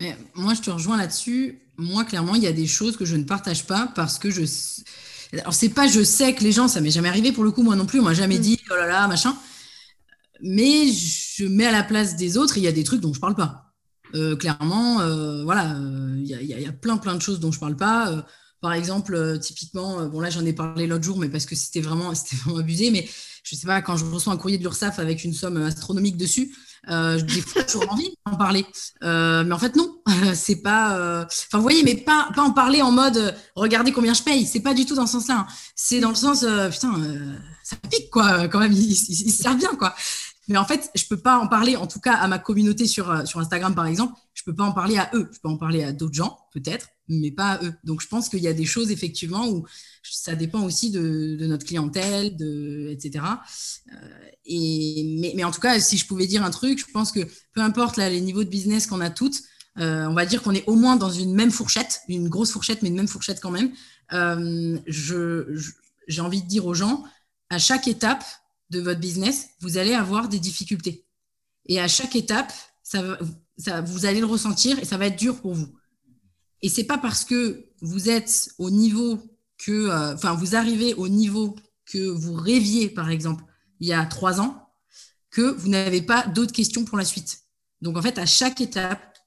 mais 0.00 0.16
moi 0.34 0.54
je 0.54 0.60
te 0.60 0.70
rejoins 0.70 0.96
là-dessus. 0.96 1.60
Moi 1.76 2.04
clairement 2.04 2.34
il 2.34 2.42
y 2.42 2.46
a 2.46 2.52
des 2.52 2.66
choses 2.66 2.96
que 2.96 3.04
je 3.04 3.16
ne 3.16 3.24
partage 3.24 3.66
pas 3.66 3.92
parce 3.94 4.18
que 4.18 4.30
je 4.30 4.42
alors 5.32 5.54
c'est 5.54 5.68
pas 5.68 5.86
je 5.86 6.02
sais 6.02 6.34
que 6.34 6.42
les 6.42 6.52
gens 6.52 6.66
ça 6.66 6.80
m'est 6.80 6.90
jamais 6.90 7.08
arrivé 7.08 7.30
pour 7.32 7.44
le 7.44 7.52
coup 7.52 7.62
moi 7.62 7.76
non 7.76 7.86
plus 7.86 8.00
on 8.00 8.04
m'a 8.04 8.14
jamais 8.14 8.38
mm. 8.38 8.42
dit 8.42 8.60
oh 8.70 8.76
là 8.76 8.86
là 8.86 9.08
machin. 9.08 9.36
Mais 10.42 10.90
je 10.90 11.44
mets 11.44 11.66
à 11.66 11.72
la 11.72 11.82
place 11.82 12.16
des 12.16 12.38
autres 12.38 12.56
il 12.56 12.64
y 12.64 12.68
a 12.68 12.72
des 12.72 12.84
trucs 12.84 13.00
dont 13.00 13.12
je 13.12 13.20
parle 13.20 13.34
pas. 13.34 13.72
Clairement 14.38 14.96
voilà 15.44 15.76
il 16.16 16.26
y, 16.26 16.46
y, 16.46 16.66
a 16.66 16.72
plein 16.72 16.96
plein 16.96 17.14
de 17.14 17.22
choses 17.22 17.40
dont 17.40 17.52
je 17.52 17.60
parle 17.60 17.76
pas. 17.76 18.24
Par 18.60 18.74
exemple, 18.74 19.14
euh, 19.14 19.38
typiquement, 19.38 20.00
euh, 20.00 20.08
bon 20.08 20.20
là 20.20 20.28
j'en 20.28 20.44
ai 20.44 20.52
parlé 20.52 20.86
l'autre 20.86 21.04
jour, 21.04 21.18
mais 21.18 21.28
parce 21.28 21.46
que 21.46 21.54
c'était 21.54 21.80
vraiment, 21.80 22.14
c'était 22.14 22.36
vraiment 22.36 22.58
abusé, 22.58 22.90
mais 22.90 23.08
je 23.42 23.54
sais 23.54 23.66
pas, 23.66 23.80
quand 23.80 23.96
je 23.96 24.04
reçois 24.04 24.32
un 24.32 24.36
courrier 24.36 24.58
de 24.58 24.62
l'URSSAF 24.62 24.98
avec 24.98 25.24
une 25.24 25.32
somme 25.32 25.56
astronomique 25.56 26.16
dessus, 26.16 26.54
euh, 26.88 27.20
des 27.20 27.40
fois 27.40 27.62
j'ai 27.66 27.88
envie 27.88 28.10
d'en 28.26 28.36
parler? 28.36 28.66
Euh, 29.02 29.44
mais 29.44 29.54
en 29.54 29.58
fait, 29.58 29.76
non, 29.76 30.00
c'est 30.34 30.62
pas. 30.62 31.24
Enfin, 31.26 31.58
vous 31.58 31.62
voyez, 31.62 31.82
mais 31.82 31.96
pas, 31.96 32.28
pas 32.34 32.42
en 32.42 32.52
parler 32.52 32.82
en 32.82 32.90
mode 32.90 33.34
regardez 33.54 33.92
combien 33.92 34.14
je 34.14 34.22
paye. 34.22 34.46
C'est 34.46 34.60
pas 34.60 34.74
du 34.74 34.86
tout 34.86 34.94
dans 34.94 35.06
ce 35.06 35.12
sens-là. 35.12 35.40
Hein. 35.40 35.46
C'est 35.74 36.00
dans 36.00 36.10
le 36.10 36.14
sens 36.14 36.44
putain, 36.70 36.94
ça 37.62 37.76
pique 37.90 38.10
quoi, 38.10 38.48
quand 38.48 38.58
même, 38.60 38.72
il, 38.72 38.92
il, 38.92 39.26
il, 39.26 39.32
sert 39.32 39.54
bien 39.54 39.74
quoi. 39.76 39.94
Mais 40.50 40.58
en 40.58 40.64
fait, 40.64 40.90
je 40.94 41.04
peux 41.06 41.16
pas 41.16 41.38
en 41.38 41.46
parler, 41.46 41.76
en 41.76 41.86
tout 41.86 42.00
cas 42.00 42.14
à 42.14 42.26
ma 42.28 42.38
communauté 42.38 42.86
sur, 42.86 43.26
sur 43.26 43.40
Instagram 43.40 43.74
par 43.74 43.86
exemple, 43.86 44.14
je 44.34 44.42
peux 44.42 44.54
pas 44.54 44.64
en 44.64 44.72
parler 44.72 44.98
à 44.98 45.10
eux. 45.14 45.28
Je 45.32 45.38
peux 45.38 45.48
en 45.48 45.56
parler 45.56 45.84
à 45.84 45.92
d'autres 45.92 46.14
gens, 46.14 46.38
peut-être, 46.52 46.88
mais 47.08 47.30
pas 47.30 47.52
à 47.52 47.64
eux. 47.64 47.72
Donc, 47.84 48.00
je 48.00 48.08
pense 48.08 48.28
qu'il 48.28 48.40
y 48.40 48.48
a 48.48 48.52
des 48.52 48.64
choses, 48.64 48.90
effectivement, 48.90 49.48
où 49.48 49.66
ça 50.02 50.34
dépend 50.34 50.62
aussi 50.64 50.90
de, 50.90 51.36
notre 51.46 51.66
clientèle, 51.66 52.36
de, 52.36 52.88
etc. 52.90 53.24
Euh, 53.92 53.96
et, 54.46 55.18
mais, 55.20 55.34
mais, 55.36 55.44
en 55.44 55.50
tout 55.50 55.60
cas, 55.60 55.78
si 55.78 55.98
je 55.98 56.06
pouvais 56.06 56.26
dire 56.26 56.44
un 56.44 56.50
truc, 56.50 56.78
je 56.78 56.90
pense 56.92 57.12
que 57.12 57.20
peu 57.52 57.60
importe 57.60 57.96
là, 57.96 58.08
les 58.08 58.20
niveaux 58.20 58.44
de 58.44 58.48
business 58.48 58.86
qu'on 58.86 59.00
a 59.00 59.10
toutes, 59.10 59.42
euh, 59.78 60.06
on 60.06 60.14
va 60.14 60.26
dire 60.26 60.42
qu'on 60.42 60.54
est 60.54 60.66
au 60.66 60.74
moins 60.74 60.96
dans 60.96 61.10
une 61.10 61.34
même 61.34 61.50
fourchette, 61.50 62.00
une 62.08 62.28
grosse 62.28 62.50
fourchette, 62.50 62.82
mais 62.82 62.88
une 62.88 62.96
même 62.96 63.08
fourchette 63.08 63.40
quand 63.40 63.50
même. 63.50 63.72
Euh, 64.12 64.78
j'ai 64.86 66.20
envie 66.20 66.42
de 66.42 66.48
dire 66.48 66.66
aux 66.66 66.74
gens, 66.74 67.04
à 67.50 67.58
chaque 67.58 67.86
étape 67.88 68.24
de 68.70 68.80
votre 68.80 69.00
business, 69.00 69.50
vous 69.60 69.78
allez 69.78 69.94
avoir 69.94 70.28
des 70.28 70.38
difficultés. 70.38 71.04
Et 71.66 71.80
à 71.80 71.88
chaque 71.88 72.16
étape, 72.16 72.52
ça, 72.82 73.18
ça, 73.58 73.80
vous 73.80 74.06
allez 74.06 74.20
le 74.20 74.26
ressentir 74.26 74.78
et 74.78 74.84
ça 74.84 74.96
va 74.96 75.06
être 75.06 75.18
dur 75.18 75.40
pour 75.40 75.54
vous. 75.54 75.68
Et 76.62 76.68
c'est 76.68 76.84
pas 76.84 76.98
parce 76.98 77.24
que 77.24 77.66
vous 77.80 78.10
êtes 78.10 78.50
au 78.58 78.70
niveau 78.70 79.18
que, 79.58 79.72
euh, 79.72 80.14
enfin, 80.14 80.34
vous 80.34 80.56
arrivez 80.56 80.94
au 80.94 81.08
niveau 81.08 81.56
que 81.86 81.98
vous 81.98 82.34
rêviez, 82.34 82.88
par 82.88 83.10
exemple, 83.10 83.44
il 83.80 83.88
y 83.88 83.92
a 83.92 84.04
trois 84.06 84.40
ans, 84.40 84.68
que 85.30 85.42
vous 85.42 85.68
n'avez 85.68 86.02
pas 86.02 86.26
d'autres 86.26 86.52
questions 86.52 86.84
pour 86.84 86.98
la 86.98 87.04
suite. 87.04 87.42
Donc, 87.80 87.96
en 87.96 88.02
fait, 88.02 88.18
à 88.18 88.26
chaque 88.26 88.60
étape, 88.60 89.18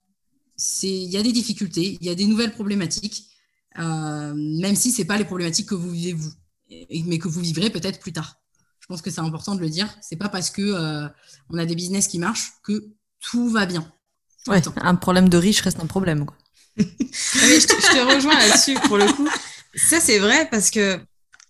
il 0.83 1.09
y 1.09 1.17
a 1.17 1.23
des 1.23 1.31
difficultés, 1.31 1.97
il 1.99 2.05
y 2.05 2.09
a 2.09 2.15
des 2.15 2.25
nouvelles 2.25 2.51
problématiques, 2.51 3.27
euh, 3.79 4.33
même 4.35 4.75
si 4.75 4.91
c'est 4.91 5.05
pas 5.05 5.17
les 5.17 5.25
problématiques 5.25 5.69
que 5.69 5.75
vous 5.75 5.89
vivez 5.89 6.13
vous, 6.13 6.31
mais 7.05 7.17
que 7.17 7.27
vous 7.27 7.41
vivrez 7.41 7.69
peut-être 7.69 7.99
plus 7.99 8.13
tard. 8.13 8.42
Je 8.83 8.87
pense 8.89 9.01
que 9.01 9.09
c'est 9.09 9.21
important 9.21 9.55
de 9.55 9.61
le 9.61 9.69
dire. 9.69 9.87
C'est 10.01 10.17
pas 10.17 10.27
parce 10.27 10.49
que 10.49 10.61
euh, 10.61 11.07
on 11.49 11.57
a 11.57 11.65
des 11.65 11.73
business 11.73 12.09
qui 12.09 12.19
marchent 12.19 12.51
que 12.63 12.89
tout 13.21 13.47
va 13.47 13.65
bien. 13.65 13.89
Ouais, 14.47 14.61
un 14.75 14.95
problème 14.95 15.29
de 15.29 15.37
riche 15.37 15.61
reste 15.61 15.79
un 15.79 15.85
problème. 15.85 16.25
Quoi. 16.25 16.35
je, 16.77 16.83
te, 16.83 17.81
je, 17.81 17.93
te, 17.93 18.13
rejoins 18.13 18.37
là-dessus 18.37 18.73
pour 18.81 18.97
le 18.97 19.05
coup. 19.05 19.29
Ça, 19.73 20.01
c'est 20.01 20.19
vrai 20.19 20.49
parce 20.51 20.69
que, 20.69 20.99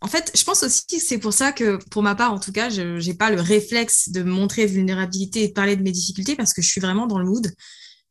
en 0.01 0.07
fait, 0.07 0.31
je 0.35 0.43
pense 0.43 0.61
aussi 0.61 0.85
que 0.85 0.99
c'est 0.99 1.17
pour 1.17 1.33
ça 1.33 1.51
que, 1.51 1.77
pour 1.89 2.03
ma 2.03 2.13
part, 2.13 2.31
en 2.33 2.39
tout 2.39 2.51
cas, 2.51 2.69
je 2.69 3.03
n'ai 3.03 3.15
pas 3.15 3.31
le 3.31 3.41
réflexe 3.41 4.09
de 4.09 4.21
montrer 4.21 4.67
vulnérabilité 4.67 5.41
et 5.41 5.47
de 5.47 5.53
parler 5.53 5.75
de 5.75 5.81
mes 5.81 5.91
difficultés 5.91 6.35
parce 6.35 6.53
que 6.53 6.61
je 6.61 6.67
suis 6.67 6.81
vraiment 6.81 7.07
dans 7.07 7.17
le 7.17 7.25
mood. 7.25 7.51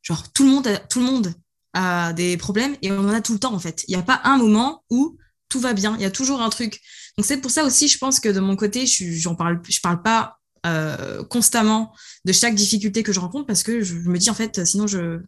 Genre, 0.03 0.33
tout 0.33 0.43
le 0.43 0.51
monde 0.51 0.67
a, 0.67 0.79
tout 0.79 0.99
le 0.99 1.07
monde 1.07 1.33
a 1.75 2.13
des 2.13 2.37
problèmes 2.37 2.75
et 2.83 2.91
on 2.91 2.99
en 2.99 3.11
a 3.11 3.21
tout 3.21 3.35
le 3.35 3.39
temps, 3.39 3.55
en 3.55 3.61
fait. 3.61 3.85
Il 3.87 3.95
n'y 3.95 4.01
a 4.01 4.05
pas 4.05 4.21
un 4.25 4.37
moment 4.37 4.83
où 4.91 5.17
tout 5.49 5.61
va 5.61 5.75
bien. 5.75 5.95
Il 5.97 6.03
y 6.03 6.07
a 6.07 6.11
toujours 6.11 6.43
un 6.43 6.51
truc. 6.51 6.81
Donc, 7.19 7.27
c'est 7.27 7.39
pour 7.39 7.51
ça 7.51 7.65
aussi, 7.65 7.89
je 7.89 7.99
pense 7.99 8.21
que 8.21 8.29
de 8.29 8.41
mon 8.41 8.57
côté, 8.57 8.87
je 8.87 9.29
ne 9.29 9.35
parle, 9.35 9.61
je 9.69 9.81
parle 9.81 10.03
pas 10.03 10.39
euh, 10.65 11.25
constamment 11.25 11.93
de 12.25 12.33
chaque 12.33 12.55
difficulté 12.55 13.03
que 13.03 13.13
je 13.13 13.19
rencontre 13.19 13.49
parce 13.49 13.65
que 13.65 13.83
je 13.83 13.95
me 13.95 14.17
dis 14.17 14.31
en 14.31 14.35
fait 14.35 14.65
sinon 14.65 14.87
je 14.87 15.19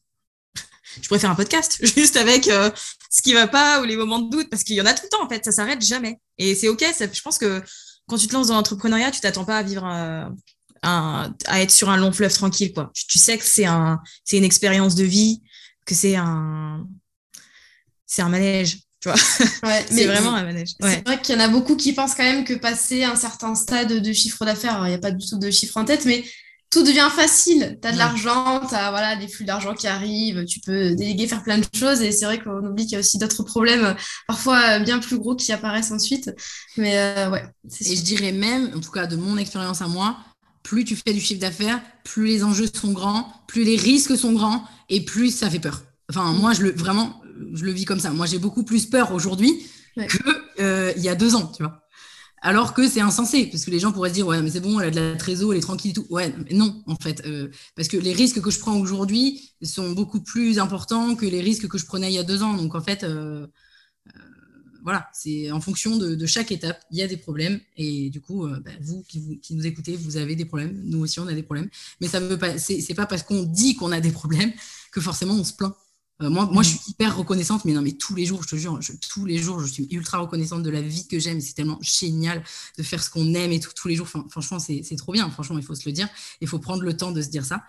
je 1.03 1.09
pourrais 1.09 1.19
faire 1.19 1.33
un 1.33 1.35
podcast 1.35 1.77
juste 1.97 2.17
avec 2.17 2.47
euh, 2.47 2.71
ce 3.11 3.21
qui 3.21 3.33
va 3.33 3.49
pas 3.49 3.81
ou 3.81 3.85
les 3.85 3.97
moments 3.97 4.21
de 4.21 4.31
doute 4.31 4.49
parce 4.49 4.63
qu'il 4.63 4.77
y 4.77 4.81
en 4.81 4.87
a 4.87 4.95
tout 4.95 5.03
le 5.03 5.09
temps 5.09 5.25
en 5.25 5.29
fait 5.29 5.45
ça 5.45 5.51
s'arrête 5.51 5.85
jamais. 5.85 6.21
Et 6.39 6.55
c'est 6.55 6.69
ok 6.69 6.85
je 6.85 7.21
pense 7.21 7.39
que 7.39 7.61
quand 8.07 8.17
tu 8.17 8.29
te 8.29 8.33
lances 8.33 8.47
dans 8.47 8.55
l'entrepreneuriat 8.55 9.11
tu 9.11 9.21
t'attends 9.21 9.45
pas 9.45 9.59
à 9.59 9.65
vivre 9.65 9.85
euh, 9.85 10.25
à 10.83 11.61
être 11.61 11.73
sur 11.73 11.91
un 11.91 11.97
long 11.97 12.13
fleuve 12.13 12.33
tranquille 12.33 12.73
quoi. 12.73 12.93
Tu, 12.95 13.09
tu 13.09 13.19
sais 13.19 13.37
que 13.37 13.45
c'est 13.45 13.65
un 13.65 14.01
c'est 14.23 14.39
une 14.39 14.45
expérience 14.45 14.95
de 14.95 15.03
vie 15.03 15.43
que 15.85 15.97
c'est 15.97 16.15
un 16.15 16.87
c'est 18.07 18.23
un 18.23 18.29
manège 18.29 18.84
Ouais, 19.63 19.85
c'est 19.91 20.07
vraiment 20.07 20.35
un 20.35 20.45
manège. 20.45 20.75
C'est 20.81 21.07
vrai 21.07 21.21
qu'il 21.21 21.35
y 21.35 21.39
en 21.39 21.41
a 21.41 21.49
beaucoup 21.49 21.77
qui 21.77 21.93
pensent 21.93 22.15
quand 22.15 22.25
même 22.25 22.45
que 22.45 22.55
passer 22.55 23.05
un 23.05 23.17
certain 23.17 23.55
stade 23.55 23.93
de 23.93 24.13
chiffre 24.13 24.45
d'affaires, 24.45 24.81
il 24.85 24.89
n'y 24.89 24.95
a 24.95 24.99
pas 24.99 25.11
du 25.11 25.27
tout 25.27 25.39
de 25.39 25.51
chiffre 25.51 25.77
en 25.77 25.85
tête, 25.85 26.05
mais 26.05 26.25
tout 26.71 26.83
devient 26.83 27.09
facile. 27.15 27.79
Tu 27.81 27.89
as 27.89 27.93
de 27.93 27.99
l'argent, 27.99 28.61
tu 28.69 28.75
as 28.75 28.91
voilà, 28.91 29.15
des 29.17 29.29
flux 29.29 29.45
d'argent 29.45 29.75
qui 29.75 29.87
arrivent, 29.87 30.45
tu 30.45 30.59
peux 30.61 30.95
déléguer, 30.95 31.29
faire 31.29 31.43
plein 31.45 31.59
de 31.59 31.67
choses. 31.73 32.03
Et 32.03 32.11
c'est 32.11 32.25
vrai 32.25 32.41
qu'on 32.41 32.67
oublie 32.67 32.85
qu'il 32.85 32.95
y 32.95 32.97
a 32.97 32.99
aussi 32.99 33.19
d'autres 33.19 33.45
problèmes, 33.45 33.95
parfois 34.27 34.81
bien 34.81 34.99
plus 34.99 35.19
gros, 35.19 35.37
qui 35.37 35.53
apparaissent 35.53 35.93
ensuite. 35.93 36.33
Mais 36.77 36.99
euh, 36.99 37.31
ouais. 37.31 37.45
Et 37.81 37.97
je 37.97 38.03
dirais 38.03 38.33
même, 38.33 38.73
en 38.75 38.81
tout 38.81 38.91
cas 38.91 39.07
de 39.07 39.15
mon 39.15 39.37
expérience 39.39 39.83
à 39.83 39.87
moi, 39.87 40.17
plus 40.65 40.85
tu 40.85 40.97
fais 40.97 41.13
du 41.13 41.21
chiffre 41.21 41.41
d'affaires, 41.41 41.81
plus 42.03 42.27
les 42.27 42.43
enjeux 42.43 42.69
sont 42.75 42.93
grands, 42.93 43.33
plus 43.47 43.63
les 43.63 43.77
risques 43.77 44.17
sont 44.17 44.33
grands 44.33 44.65
et 44.89 45.05
plus 45.05 45.31
ça 45.31 45.49
fait 45.49 45.61
peur. 45.61 45.83
Enfin, 46.11 46.33
moi, 46.33 46.53
je 46.55 46.63
le, 46.63 46.73
vraiment, 46.73 47.23
je 47.53 47.65
le 47.65 47.73
vis 47.73 47.85
comme 47.85 48.01
ça. 48.01 48.11
Moi, 48.11 48.27
j'ai 48.27 48.39
beaucoup 48.39 48.65
plus 48.65 48.87
peur 48.87 49.13
aujourd'hui 49.13 49.67
qu'il 49.95 50.09
euh, 50.61 50.93
y 50.97 51.09
a 51.09 51.15
deux 51.15 51.35
ans, 51.35 51.51
tu 51.55 51.63
vois. 51.63 51.81
Alors 52.43 52.75
que 52.75 52.87
c'est 52.87 53.01
insensé, 53.01 53.47
parce 53.47 53.65
que 53.65 53.71
les 53.71 53.79
gens 53.79 53.91
pourraient 53.91 54.11
se 54.11 54.15
dire, 54.15 54.27
ouais, 54.27 54.43
mais 54.43 54.51
c'est 54.51 54.61
bon, 54.61 54.79
elle 54.79 54.89
a 54.89 54.91
de 54.91 55.01
la 55.13 55.17
trésor, 55.17 55.53
elle 55.53 55.59
est 55.59 55.63
tranquille 55.63 55.93
et 55.93 55.95
tout. 55.95 56.07
Ouais, 56.11 56.35
mais 56.45 56.55
non, 56.55 56.83
en 56.87 56.97
fait. 56.97 57.23
Euh, 57.25 57.49
parce 57.75 57.89
que 57.89 57.97
les 57.97 58.13
risques 58.13 58.43
que 58.43 58.51
je 58.51 58.59
prends 58.59 58.77
aujourd'hui 58.79 59.53
sont 59.63 59.93
beaucoup 59.93 60.21
plus 60.21 60.59
importants 60.59 61.15
que 61.15 61.25
les 61.25 61.41
risques 61.41 61.69
que 61.69 61.79
je 61.79 61.87
prenais 61.87 62.11
il 62.11 62.15
y 62.15 62.19
a 62.19 62.23
deux 62.23 62.43
ans. 62.43 62.53
Donc, 62.53 62.75
en 62.75 62.83
fait, 62.83 63.03
euh, 63.03 63.47
voilà, 64.83 65.09
c'est 65.15 65.51
en 65.51 65.63
fonction 65.63 65.97
de, 65.97 66.27
chaque 66.27 66.53
étape, 66.53 66.79
il 66.91 66.99
y 66.99 67.03
a 67.03 67.07
des 67.07 67.17
problèmes. 67.17 67.61
Et 67.79 68.11
du 68.11 68.21
coup, 68.21 68.47
bah, 68.47 68.73
vous, 68.83 69.03
qui 69.09 69.21
vous 69.21 69.37
qui 69.39 69.55
nous 69.55 69.67
écoutez, 69.67 69.97
vous 69.97 70.19
avez 70.19 70.37
des 70.37 70.45
problèmes. 70.45 70.79
Nous 70.85 70.99
aussi, 70.99 71.21
on 71.21 71.27
a 71.27 71.33
des 71.33 71.43
problèmes. 71.43 71.71
Mais 72.03 72.09
ça 72.09 72.21
veut 72.21 72.39
pas, 72.39 72.59
c'est 72.59 72.95
pas 72.95 73.07
parce 73.07 73.23
qu'on 73.23 73.45
dit 73.45 73.75
qu'on 73.75 73.91
a 73.91 74.01
des 74.01 74.13
problèmes 74.13 74.53
que 74.93 75.01
forcément 75.01 75.35
on 75.35 75.45
se 75.45 75.55
plaint. 75.55 75.75
Euh, 76.23 76.31
moi, 76.31 76.47
moi, 76.47 76.63
je 76.63 76.71
mm. 76.71 76.73
suis 76.73 76.91
hyper 76.93 77.17
reconnaissante, 77.17 77.65
mais 77.65 77.73
non, 77.73 77.83
mais 77.83 77.93
tous 77.93 78.15
les 78.15 78.25
jours, 78.25 78.43
je 78.43 78.49
te 78.49 78.57
jure, 78.57 78.79
tous 79.13 79.25
les 79.25 79.39
jours, 79.39 79.61
je 79.61 79.67
suis 79.67 79.89
ultra 79.91 80.19
reconnaissante 80.19 80.63
de 80.63 80.71
la 80.71 80.81
vie 80.81 81.09
que 81.09 81.19
j'aime. 81.19 81.41
C'est 81.41 81.55
tellement 81.55 81.79
génial 81.81 82.43
de 82.79 82.83
faire 82.83 83.03
ce 83.03 83.11
qu'on 83.11 83.35
aime 83.35 83.53
et 83.53 83.61
tout, 83.61 83.73
tous 83.75 83.89
les 83.89 83.97
jours. 83.97 84.09
franchement, 84.09 84.59
c'est 84.59 84.97
trop 84.97 85.13
bien. 85.13 85.29
Franchement, 85.31 85.59
il 85.59 85.65
faut 85.65 85.75
se 85.75 85.89
le 85.89 85.93
dire. 85.93 86.09
Il 86.41 86.49
faut 86.49 86.59
prendre 86.59 86.83
le 86.83 86.97
temps 86.97 87.13
de 87.13 87.21
se 87.21 87.29
dire 87.29 87.45
ça. 87.45 87.65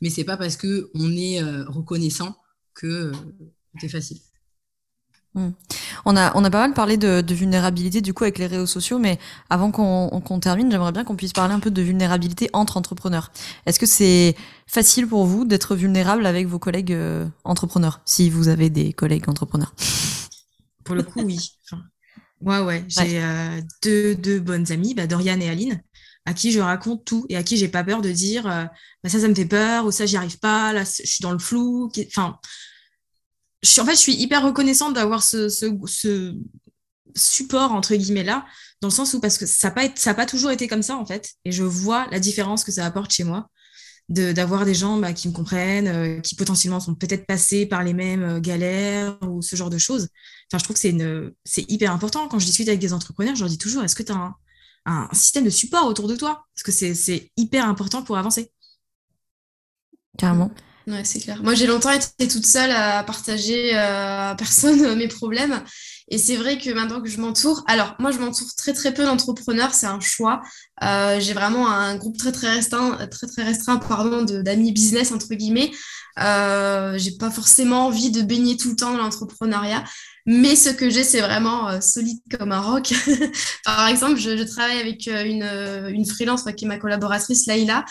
Mais 0.00 0.10
c'est 0.10 0.24
pas 0.24 0.36
parce 0.36 0.56
que 0.56 0.90
on 0.94 1.16
est 1.16 1.42
euh, 1.42 1.64
reconnaissant 1.68 2.36
que 2.74 2.86
euh, 2.86 3.12
c'est 3.80 3.88
facile. 3.88 4.18
Hmm. 5.34 5.50
On, 6.04 6.14
a, 6.14 6.36
on 6.36 6.44
a 6.44 6.50
pas 6.50 6.60
mal 6.60 6.74
parlé 6.74 6.98
de, 6.98 7.24
vulnérabilité 7.32 8.02
du 8.02 8.12
coup 8.12 8.24
avec 8.24 8.38
les 8.38 8.46
réseaux 8.46 8.66
sociaux, 8.66 8.98
mais 8.98 9.18
avant 9.48 9.70
qu'on 9.70 10.40
termine, 10.40 10.70
j'aimerais 10.70 10.92
bien 10.92 11.04
qu'on 11.04 11.16
puisse 11.16 11.32
parler 11.32 11.54
un 11.54 11.60
peu 11.60 11.70
de 11.70 11.82
vulnérabilité 11.82 12.50
entre 12.52 12.76
entrepreneurs. 12.76 13.32
Est-ce 13.64 13.78
que 13.78 13.86
c'est 13.86 14.36
facile 14.66 15.06
pour 15.06 15.24
vous 15.24 15.46
d'être 15.46 15.74
vulnérable 15.74 16.26
avec 16.26 16.46
vos 16.46 16.58
collègues 16.58 16.92
euh, 16.92 17.26
entrepreneurs, 17.44 18.02
si 18.04 18.28
vous 18.28 18.48
avez 18.48 18.68
des 18.68 18.92
collègues 18.92 19.28
entrepreneurs? 19.28 19.74
Pour 20.84 20.94
le 20.94 21.02
coup, 21.02 21.22
oui. 21.24 21.38
Enfin, 21.64 21.82
ouais, 22.42 22.60
ouais. 22.60 22.84
J'ai 22.88 23.22
euh, 23.22 23.60
deux, 23.82 24.14
deux 24.14 24.40
bonnes 24.40 24.70
amies, 24.70 24.94
bah, 24.94 25.06
Dorian 25.06 25.40
et 25.40 25.48
Aline, 25.48 25.80
à 26.26 26.34
qui 26.34 26.52
je 26.52 26.60
raconte 26.60 27.06
tout 27.06 27.24
et 27.30 27.36
à 27.36 27.42
qui 27.42 27.56
j'ai 27.56 27.68
pas 27.68 27.84
peur 27.84 28.02
de 28.02 28.10
dire 28.10 28.46
euh, 28.46 28.64
bah, 29.02 29.08
ça, 29.08 29.18
ça 29.18 29.28
me 29.28 29.34
fait 29.34 29.46
peur 29.46 29.86
ou 29.86 29.90
ça, 29.90 30.04
j'y 30.04 30.18
arrive 30.18 30.38
pas, 30.40 30.74
là, 30.74 30.84
je 30.84 31.06
suis 31.08 31.22
dans 31.22 31.32
le 31.32 31.38
flou. 31.38 31.90
Enfin, 32.08 32.38
je 33.62 33.70
suis, 33.70 33.80
en 33.80 33.86
fait, 33.86 33.92
je 33.92 34.00
suis 34.00 34.14
hyper 34.14 34.42
reconnaissante 34.44 34.94
d'avoir 34.94 35.22
ce, 35.22 35.48
support, 37.14 37.72
entre 37.72 37.94
guillemets, 37.94 38.24
là, 38.24 38.46
dans 38.80 38.88
le 38.88 38.92
sens 38.92 39.14
où, 39.14 39.20
parce 39.20 39.38
que 39.38 39.46
ça 39.46 39.72
n'a 39.74 40.14
pas, 40.14 40.26
toujours 40.26 40.50
été 40.50 40.66
comme 40.66 40.82
ça, 40.82 40.96
en 40.96 41.06
fait, 41.06 41.30
et 41.44 41.52
je 41.52 41.62
vois 41.62 42.06
la 42.10 42.18
différence 42.18 42.64
que 42.64 42.72
ça 42.72 42.84
apporte 42.86 43.12
chez 43.12 43.24
moi. 43.24 43.48
d'avoir 44.08 44.64
des 44.64 44.74
gens 44.74 44.98
bah, 44.98 45.12
qui 45.12 45.28
me 45.28 45.32
comprennent, 45.32 46.20
qui 46.22 46.34
potentiellement 46.34 46.80
sont 46.80 46.94
peut-être 46.94 47.26
passés 47.26 47.66
par 47.66 47.84
les 47.84 47.94
mêmes 47.94 48.40
galères 48.40 49.16
ou 49.22 49.42
ce 49.42 49.56
genre 49.56 49.70
de 49.70 49.78
choses. 49.78 50.08
Enfin, 50.50 50.58
je 50.58 50.64
trouve 50.64 50.76
que 50.76 51.34
c'est 51.44 51.70
hyper 51.70 51.92
important. 51.92 52.28
Quand 52.28 52.38
je 52.38 52.46
discute 52.46 52.68
avec 52.68 52.80
des 52.80 52.92
entrepreneurs, 52.92 53.36
je 53.36 53.40
leur 53.40 53.48
dis 53.48 53.58
toujours, 53.58 53.84
est-ce 53.84 53.94
que 53.94 54.02
tu 54.02 54.12
as 54.12 54.16
un, 54.16 54.34
un, 54.86 55.08
système 55.12 55.44
de 55.44 55.50
support 55.50 55.86
autour 55.86 56.08
de 56.08 56.16
toi? 56.16 56.44
Parce 56.54 56.64
que 56.64 56.72
c'est 56.94 57.30
hyper 57.36 57.66
important 57.68 58.02
pour 58.02 58.18
avancer. 58.18 58.50
Carrément. 60.18 60.50
Ouais, 60.86 61.04
c'est 61.04 61.20
clair. 61.20 61.42
Moi, 61.42 61.54
j'ai 61.54 61.66
longtemps 61.66 61.90
été 61.90 62.28
toute 62.28 62.46
seule 62.46 62.70
à 62.70 63.02
partager 63.04 63.76
euh, 63.76 64.30
à 64.30 64.34
personne 64.36 64.94
mes 64.98 65.08
problèmes. 65.08 65.62
Et 66.08 66.18
c'est 66.18 66.36
vrai 66.36 66.58
que 66.58 66.68
maintenant 66.70 67.00
que 67.00 67.08
je 67.08 67.18
m'entoure, 67.18 67.64
alors 67.66 67.94
moi, 67.98 68.10
je 68.10 68.18
m'entoure 68.18 68.54
très 68.56 68.72
très 68.72 68.92
peu 68.92 69.04
d'entrepreneurs, 69.04 69.72
c'est 69.72 69.86
un 69.86 70.00
choix. 70.00 70.42
Euh, 70.82 71.18
j'ai 71.20 71.32
vraiment 71.32 71.70
un 71.70 71.96
groupe 71.96 72.18
très 72.18 72.32
très 72.32 72.50
restreint, 72.50 72.98
très 73.06 73.26
très 73.26 73.44
restreint, 73.44 73.78
pardon, 73.78 74.22
d'amis 74.22 74.72
business 74.72 75.12
entre 75.12 75.34
guillemets. 75.34 75.70
Euh, 76.18 76.98
j'ai 76.98 77.12
pas 77.12 77.30
forcément 77.30 77.86
envie 77.86 78.10
de 78.10 78.20
baigner 78.20 78.56
tout 78.56 78.70
le 78.70 78.76
temps 78.76 78.92
dans 78.92 78.98
l'entrepreneuriat. 78.98 79.84
Mais 80.26 80.54
ce 80.54 80.68
que 80.68 80.90
j'ai, 80.90 81.02
c'est 81.02 81.20
vraiment 81.20 81.68
euh, 81.68 81.80
solide 81.80 82.20
comme 82.38 82.52
un 82.52 82.60
roc. 82.60 82.92
Par 83.64 83.88
exemple, 83.88 84.18
je, 84.18 84.42
travaille 84.42 84.80
avec 84.80 85.06
une, 85.06 85.48
une 85.88 86.06
freelance 86.06 86.44
qui 86.56 86.66
est 86.66 86.68
ma 86.68 86.78
collaboratrice, 86.78 87.46
Laïla, 87.46 87.84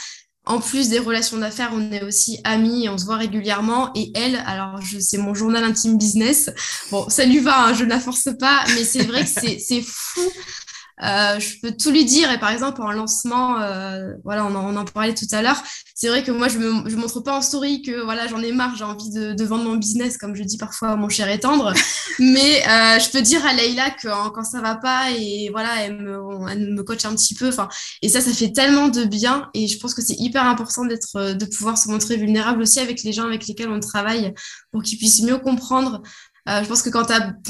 en 0.46 0.60
plus 0.60 0.90
des 0.90 1.00
relations 1.00 1.38
d'affaires, 1.38 1.72
on 1.74 1.92
est 1.92 2.04
aussi 2.04 2.40
amis 2.44 2.86
et 2.86 2.90
on 2.90 2.98
se 2.98 3.06
voit 3.06 3.18
régulièrement. 3.18 3.92
Et 3.96 4.12
elle, 4.16 4.36
alors 4.48 4.80
c'est 5.00 5.18
mon 5.18 5.34
journal 5.34 5.64
intime 5.64 5.98
business. 5.98 6.50
Bon, 6.90 7.08
ça 7.10 7.26
lui 7.26 7.40
va, 7.40 7.66
hein, 7.66 7.74
je 7.74 7.84
ne 7.84 7.90
la 7.90 8.00
force 8.00 8.30
pas, 8.40 8.64
mais 8.76 8.84
c'est 8.84 9.04
vrai 9.04 9.24
que 9.24 9.30
c'est 9.30 9.82
fou 9.82 10.22
euh, 11.04 11.40
je 11.40 11.60
peux 11.62 11.72
tout 11.72 11.92
lui 11.92 12.06
dire. 12.06 12.32
Et 12.32 12.40
par 12.40 12.52
exemple, 12.52 12.82
en 12.82 12.92
lancement, 12.92 13.60
euh, 13.60 14.14
voilà, 14.24 14.46
on 14.46 14.56
en, 14.56 14.86
parlait 14.86 15.14
tout 15.14 15.26
à 15.32 15.42
l'heure. 15.42 15.62
C'est 15.96 16.08
vrai 16.08 16.24
que 16.24 16.32
moi, 16.32 16.48
je 16.48 16.58
ne 16.58 16.96
montre 16.96 17.22
pas 17.22 17.38
en 17.38 17.42
story 17.42 17.82
que 17.82 18.04
voilà, 18.04 18.28
j'en 18.28 18.42
ai 18.42 18.52
marre, 18.52 18.76
j'ai 18.76 18.84
envie 18.84 19.10
de, 19.12 19.44
vendre 19.44 19.64
mon 19.64 19.76
business, 19.76 20.18
comme 20.18 20.36
je 20.36 20.44
dis 20.44 20.58
parfois 20.58 20.90
à 20.90 20.96
mon 20.96 21.10
cher 21.10 21.30
et 21.30 21.40
tendre. 21.40 21.74
Mais 22.20 22.62
euh, 22.68 23.00
je 23.00 23.12
peux 23.12 23.22
dire 23.22 23.46
à 23.46 23.54
Leïla 23.54 23.92
que 23.92 24.30
quand 24.32 24.44
ça 24.44 24.62
va 24.62 24.76
pas, 24.76 25.12
et 25.12 25.50
voilà, 25.52 25.84
elle 25.84 25.98
me, 25.98 26.50
elle 26.50 26.74
me 26.74 26.84
coach 26.84 27.06
un 27.06 27.16
petit 27.16 27.36
peu. 27.36 27.52
Et 28.02 28.10
ça, 28.10 28.22
ça 28.22 28.32
fait 28.32 28.52
tellement 28.52 28.88
de 28.88 29.04
bien. 29.04 29.50
Et 29.54 29.68
je 29.68 29.78
pense 29.80 29.94
que 29.94 30.02
c'est 30.02 30.20
hyper 30.20 30.46
important 30.46 30.86
d'être, 30.86 31.34
de 31.34 31.46
pouvoir 31.46 31.78
se 31.78 31.90
montrer 31.90 32.18
vulnérable 32.18 32.62
aussi 32.62 32.80
avec 32.80 33.04
les 33.04 33.14
gens 33.14 33.26
avec 33.26 33.48
lesquels 33.48 33.70
on 33.70 33.80
travaille 33.80 34.34
pour 34.72 34.84
qu'ils 34.84 34.98
puissent 34.98 35.22
mieux 35.24 35.38
comprendre 35.38 36.02
euh, 36.50 36.64
je 36.64 36.68
pense 36.68 36.82
que 36.82 36.90
quand 36.90 37.06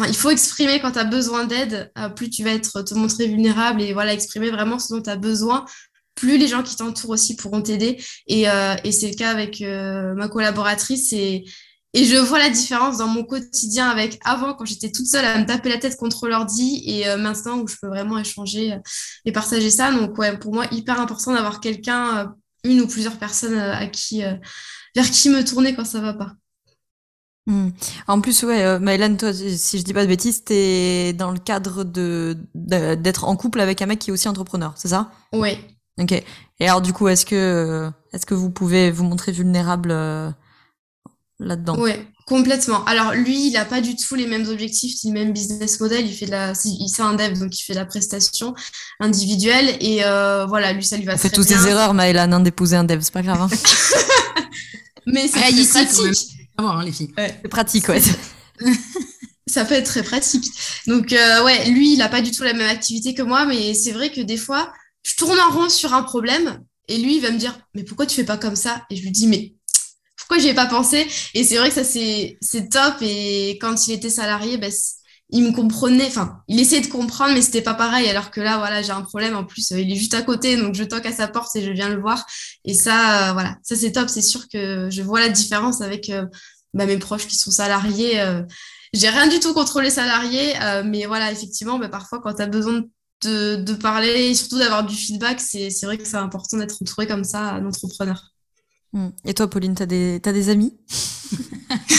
il 0.08 0.16
faut 0.16 0.30
exprimer 0.30 0.80
quand 0.80 0.92
tu 0.92 1.00
as 1.00 1.06
besoin 1.06 1.46
d'aide, 1.46 1.92
euh, 1.98 2.10
plus 2.10 2.30
tu 2.30 2.44
vas 2.44 2.52
être 2.52 2.82
te 2.82 2.94
montrer 2.94 3.28
vulnérable 3.28 3.82
et 3.82 3.94
voilà 3.94 4.14
exprimer 4.14 4.50
vraiment 4.52 4.80
ce 4.80 4.94
dont 4.94 5.02
tu 5.02 5.10
as 5.10 5.16
besoin, 5.16 5.66
plus 6.16 6.38
les 6.38 6.48
gens 6.48 6.62
qui 6.62 6.76
t'entourent 6.76 7.12
aussi 7.12 7.36
pourront 7.36 7.62
t'aider. 7.62 8.04
Et, 8.28 8.50
euh, 8.50 8.76
et 8.84 8.92
c'est 8.92 9.10
le 9.10 9.16
cas 9.16 9.32
avec 9.32 9.62
ma 9.62 10.28
collaboratrice 10.28 11.14
et, 11.14 11.46
et 11.94 12.06
je 12.06 12.18
vois 12.18 12.40
la 12.40 12.50
différence 12.50 12.98
dans 12.98 13.08
mon 13.08 13.24
quotidien 13.24 13.90
avec 13.90 14.20
avant 14.24 14.54
quand 14.54 14.66
j'étais 14.66 14.92
toute 14.92 15.08
seule 15.08 15.26
à 15.26 15.38
me 15.38 15.46
taper 15.46 15.70
la 15.70 15.78
tête 15.78 15.96
contre 15.98 16.28
l'ordi 16.28 16.84
et 16.86 17.16
maintenant 17.16 17.60
où 17.60 17.68
je 17.68 17.76
peux 17.82 17.88
vraiment 17.88 18.18
échanger 18.18 18.78
et 19.26 19.32
partager 19.32 19.70
ça. 19.70 19.92
Donc 19.92 20.18
ouais, 20.18 20.38
pour 20.38 20.54
moi 20.54 20.66
hyper 20.72 21.00
important 21.00 21.34
d'avoir 21.34 21.60
quelqu'un, 21.60 22.34
une 22.64 22.82
ou 22.82 22.88
plusieurs 22.88 23.18
personnes 23.18 23.58
à 23.58 23.88
qui 23.88 24.22
vers 24.96 25.10
qui 25.10 25.30
me 25.30 25.44
tourner 25.44 25.76
quand 25.76 25.86
ça 25.86 26.00
va 26.00 26.14
pas. 26.14 26.34
Hmm. 27.48 27.70
En 28.08 28.22
plus, 28.22 28.44
ouais, 28.44 28.64
euh, 28.64 29.16
toi, 29.18 29.34
si 29.34 29.80
je 29.80 29.84
dis 29.84 29.94
pas 29.94 30.04
de 30.04 30.08
bêtises, 30.08 30.44
t'es 30.44 31.14
dans 31.14 31.32
le 31.32 31.40
cadre 31.40 31.84
de 31.84 32.38
d'être 32.54 33.24
en 33.24 33.36
couple 33.36 33.60
avec 33.62 33.82
un 33.82 33.88
mec 33.88 34.00
qui 34.00 34.12
est 34.12 34.14
aussi 34.14 34.28
entrepreneur, 34.28 34.74
c'est 34.76 34.90
ça? 34.90 35.12
Oui. 35.34 35.58
Ok. 36.00 36.12
Et 36.12 36.26
alors, 36.70 36.82
du 36.82 36.94
coup, 36.94 37.08
est-ce 37.08 37.26
que 37.26 37.90
est-ce 38.14 38.26
que 38.26 38.36
vous 38.36 38.52
pouvez 38.52 38.92
vous 38.92 39.04
montrer 39.04 39.32
vulnérable 39.32 39.90
euh, 39.92 40.30
là-dedans? 41.40 41.78
Oui, 41.80 41.94
complètement. 42.28 42.86
Alors 42.86 43.14
lui, 43.14 43.48
il 43.48 43.58
a 43.58 43.66
pas 43.66 43.82
du 43.82 43.96
tout 43.96 44.14
les 44.14 44.28
mêmes 44.28 44.48
objectifs, 44.48 45.00
le 45.04 45.12
même 45.12 45.34
business 45.34 45.80
model. 45.80 46.06
Il 46.06 46.14
fait 46.14 46.28
de 46.28 46.32
la, 46.32 46.54
il 46.66 46.90
c'est 46.90 47.02
un 47.02 47.14
dev, 47.14 47.40
donc 47.40 47.58
il 47.60 47.64
fait 47.64 47.74
de 47.74 47.80
la 47.80 47.86
prestation 47.86 48.54
individuelle 49.00 49.78
et 49.80 50.04
euh, 50.06 50.46
voilà, 50.46 50.74
lui, 50.74 50.84
ça 50.84 50.96
lui 50.96 51.06
va 51.06 51.14
On 51.14 51.18
très 51.18 51.30
bien. 51.30 51.30
fait 51.30 51.36
tous 51.36 51.48
ces 51.48 51.68
erreurs, 51.68 51.96
Maëlan, 51.96 52.32
hein, 52.32 52.40
d'épouser 52.40 52.76
un 52.76 52.84
dev, 52.84 53.00
c'est 53.02 53.14
pas 53.14 53.24
grave. 53.24 53.42
Hein. 53.42 53.50
Mais 55.08 55.28
c'est 55.28 55.40
pratique. 55.68 56.41
Hein, 56.58 56.84
les 56.84 56.92
filles. 56.92 57.14
C'est 57.18 57.48
pratique, 57.48 57.88
ouais. 57.90 58.02
ça 59.48 59.66
peut 59.66 59.74
être 59.74 59.88
très 59.88 60.04
pratique. 60.04 60.46
Donc, 60.88 61.14
euh, 61.14 61.44
ouais, 61.44 61.70
lui, 61.70 61.94
il 61.94 61.98
n'a 61.98 62.10
pas 62.10 62.22
du 62.22 62.32
tout 62.32 62.44
la 62.44 62.54
même 62.54 62.70
activité 62.70 63.14
que 63.14 63.22
moi, 63.22 63.46
mais 63.46 63.74
c'est 63.74 63.92
vrai 63.92 64.12
que 64.12 64.22
des 64.22 64.38
fois, 64.38 64.72
je 65.04 65.16
tourne 65.16 65.40
en 65.40 65.52
rond 65.52 65.70
sur 65.70 65.94
un 65.94 66.04
problème 66.04 66.64
et 66.88 66.98
lui, 66.98 67.18
il 67.18 67.22
va 67.22 67.32
me 67.32 67.38
dire, 67.38 67.58
mais 67.74 67.84
pourquoi 67.84 68.06
tu 68.06 68.16
fais 68.16 68.24
pas 68.24 68.38
comme 68.38 68.56
ça? 68.56 68.86
Et 68.90 68.96
je 68.96 69.02
lui 69.02 69.12
dis, 69.12 69.28
mais 69.28 69.56
pourquoi 70.18 70.40
j'y 70.40 70.50
ai 70.50 70.54
pas 70.54 70.66
pensé? 70.66 71.08
Et 71.34 71.44
c'est 71.44 71.58
vrai 71.58 71.70
que 71.70 71.76
ça, 71.76 71.84
c'est 71.84 72.70
top. 72.70 72.96
Et 73.02 73.58
quand 73.62 73.88
il 73.88 73.94
était 73.94 74.10
salarié, 74.10 74.58
bah, 74.58 74.68
il 75.32 75.44
me 75.44 75.52
comprenait, 75.52 76.08
enfin, 76.08 76.42
il 76.50 76.60
essayait 76.60 76.82
de 76.82 76.88
comprendre, 76.88 77.34
mais 77.34 77.42
c'était 77.42 77.62
pas 77.62 77.74
pareil. 77.74 78.08
Alors 78.10 78.32
que 78.32 78.42
là, 78.42 78.58
voilà, 78.58 78.82
j'ai 78.82 78.92
un 78.92 79.02
problème. 79.02 79.36
En 79.36 79.46
plus, 79.46 79.72
il 79.72 79.92
est 79.92 79.96
juste 79.96 80.14
à 80.14 80.22
côté, 80.22 80.58
donc 80.58 80.76
je 80.76 80.84
toque 80.84 81.06
à 81.06 81.12
sa 81.12 81.28
porte 81.28 81.56
et 81.56 81.64
je 81.64 81.72
viens 81.72 81.90
le 81.90 82.02
voir. 82.02 82.26
Et 82.66 82.74
ça, 82.74 83.30
euh, 83.30 83.34
voilà, 83.34 83.56
ça 83.64 83.76
c'est 83.76 83.94
top. 83.94 84.10
C'est 84.10 84.22
sûr 84.22 84.50
que 84.50 84.90
je 84.90 85.02
vois 85.02 85.22
la 85.22 85.30
différence 85.30 85.82
avec 85.82 86.10
euh, 86.10 86.26
bah, 86.74 86.86
mes 86.86 86.98
proches 86.98 87.28
qui 87.28 87.38
sont 87.38 87.52
salariés. 87.52 88.20
Euh. 88.20 88.44
j'ai 88.94 89.10
rien 89.10 89.28
du 89.28 89.40
tout 89.40 89.54
contre 89.54 89.80
les 89.80 89.90
salariés, 89.90 90.54
mais 90.86 91.06
voilà, 91.06 91.32
effectivement, 91.32 91.80
bah, 91.80 91.88
parfois 91.88 92.20
quand 92.22 92.34
tu 92.34 92.42
as 92.42 92.48
besoin 92.48 92.84
de, 93.24 93.56
de, 93.56 93.74
parler 93.74 94.30
et 94.30 94.36
surtout 94.36 94.58
d'avoir 94.58 94.86
du 94.86 94.96
feedback, 94.96 95.40
c'est 95.40 95.70
vrai 95.84 95.98
que 95.98 96.06
c'est 96.06 96.18
important 96.18 96.58
d'être 96.58 96.82
entouré 96.82 97.08
comme 97.08 97.24
ça 97.24 97.60
d'entrepreneurs. 97.62 98.32
Hmm. 98.94 99.10
Et 99.24 99.34
toi, 99.34 99.50
Pauline, 99.50 99.76
tu 99.76 99.84
as, 99.84 99.86
des 99.86 100.50
amis? 100.50 100.74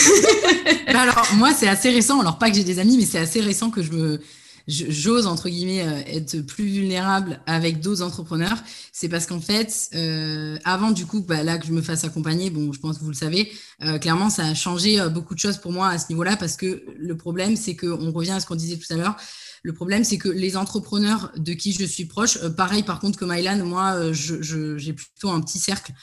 bah 0.87 1.01
alors, 1.01 1.27
moi, 1.35 1.53
c'est 1.53 1.67
assez 1.67 1.89
récent. 1.89 2.19
Alors, 2.19 2.37
pas 2.37 2.49
que 2.49 2.55
j'ai 2.55 2.63
des 2.63 2.79
amis, 2.79 2.97
mais 2.97 3.05
c'est 3.05 3.19
assez 3.19 3.41
récent 3.41 3.69
que 3.69 3.81
je 3.81 3.91
me, 3.91 4.19
j'ose 4.67 5.27
entre 5.27 5.49
guillemets 5.49 5.85
euh, 5.85 6.01
être 6.05 6.41
plus 6.41 6.65
vulnérable 6.65 7.41
avec 7.45 7.81
d'autres 7.81 8.01
entrepreneurs, 8.01 8.57
c'est 8.91 9.09
parce 9.09 9.25
qu'en 9.25 9.41
fait, 9.41 9.89
euh, 9.93 10.57
avant 10.63 10.91
du 10.91 11.05
coup, 11.05 11.21
bah, 11.21 11.43
là 11.43 11.57
que 11.57 11.67
je 11.67 11.73
me 11.73 11.81
fasse 11.81 12.03
accompagner, 12.03 12.49
bon, 12.49 12.71
je 12.71 12.79
pense 12.79 12.97
que 12.97 13.03
vous 13.03 13.09
le 13.09 13.15
savez, 13.15 13.51
euh, 13.83 13.97
clairement, 13.99 14.29
ça 14.29 14.45
a 14.45 14.53
changé 14.53 14.99
euh, 14.99 15.09
beaucoup 15.09 15.35
de 15.35 15.39
choses 15.39 15.57
pour 15.57 15.71
moi 15.71 15.89
à 15.89 15.97
ce 15.97 16.05
niveau-là, 16.09 16.37
parce 16.37 16.55
que 16.55 16.83
le 16.97 17.17
problème, 17.17 17.55
c'est 17.55 17.75
qu'on 17.75 18.11
revient 18.11 18.31
à 18.31 18.39
ce 18.39 18.45
qu'on 18.45 18.55
disait 18.55 18.77
tout 18.77 18.91
à 18.93 18.97
l'heure. 18.97 19.17
Le 19.63 19.73
problème, 19.73 20.03
c'est 20.03 20.17
que 20.17 20.29
les 20.29 20.57
entrepreneurs 20.57 21.31
de 21.37 21.53
qui 21.53 21.71
je 21.71 21.85
suis 21.85 22.05
proche, 22.05 22.37
pareil 22.57 22.83
par 22.83 22.99
contre 22.99 23.17
que 23.17 23.23
Mylan, 23.23 23.65
moi, 23.65 24.11
j'ai 24.11 24.41
je, 24.41 24.91
plutôt 24.91 25.29
un 25.29 25.39
petit 25.39 25.59
cercle. 25.59 25.93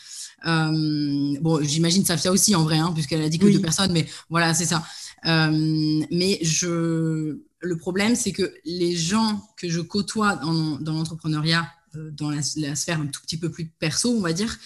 Euh, 0.46 1.36
bon, 1.40 1.62
j'imagine 1.62 2.04
Safia 2.04 2.32
aussi 2.32 2.54
en 2.54 2.64
vrai, 2.64 2.78
hein, 2.78 2.92
puisqu'elle 2.94 3.22
a 3.22 3.28
dit 3.28 3.38
que 3.38 3.46
deux 3.46 3.60
personnes, 3.60 3.92
mais 3.92 4.06
voilà, 4.28 4.54
c'est 4.54 4.66
ça. 4.66 4.84
Euh, 5.26 6.02
mais 6.10 6.38
je, 6.42 7.40
le 7.60 7.76
problème, 7.76 8.16
c'est 8.16 8.32
que 8.32 8.54
les 8.64 8.96
gens 8.96 9.42
que 9.56 9.68
je 9.68 9.80
côtoie 9.80 10.36
dans, 10.36 10.78
dans 10.80 10.94
l'entrepreneuriat, 10.94 11.70
euh, 11.96 12.10
dans 12.12 12.30
la, 12.30 12.42
sphère 12.42 13.00
un 13.00 13.06
tout 13.06 13.20
petit 13.22 13.36
peu 13.36 13.50
plus 13.50 13.66
perso, 13.66 14.10
on 14.10 14.20
va 14.20 14.32
dire, 14.32 14.56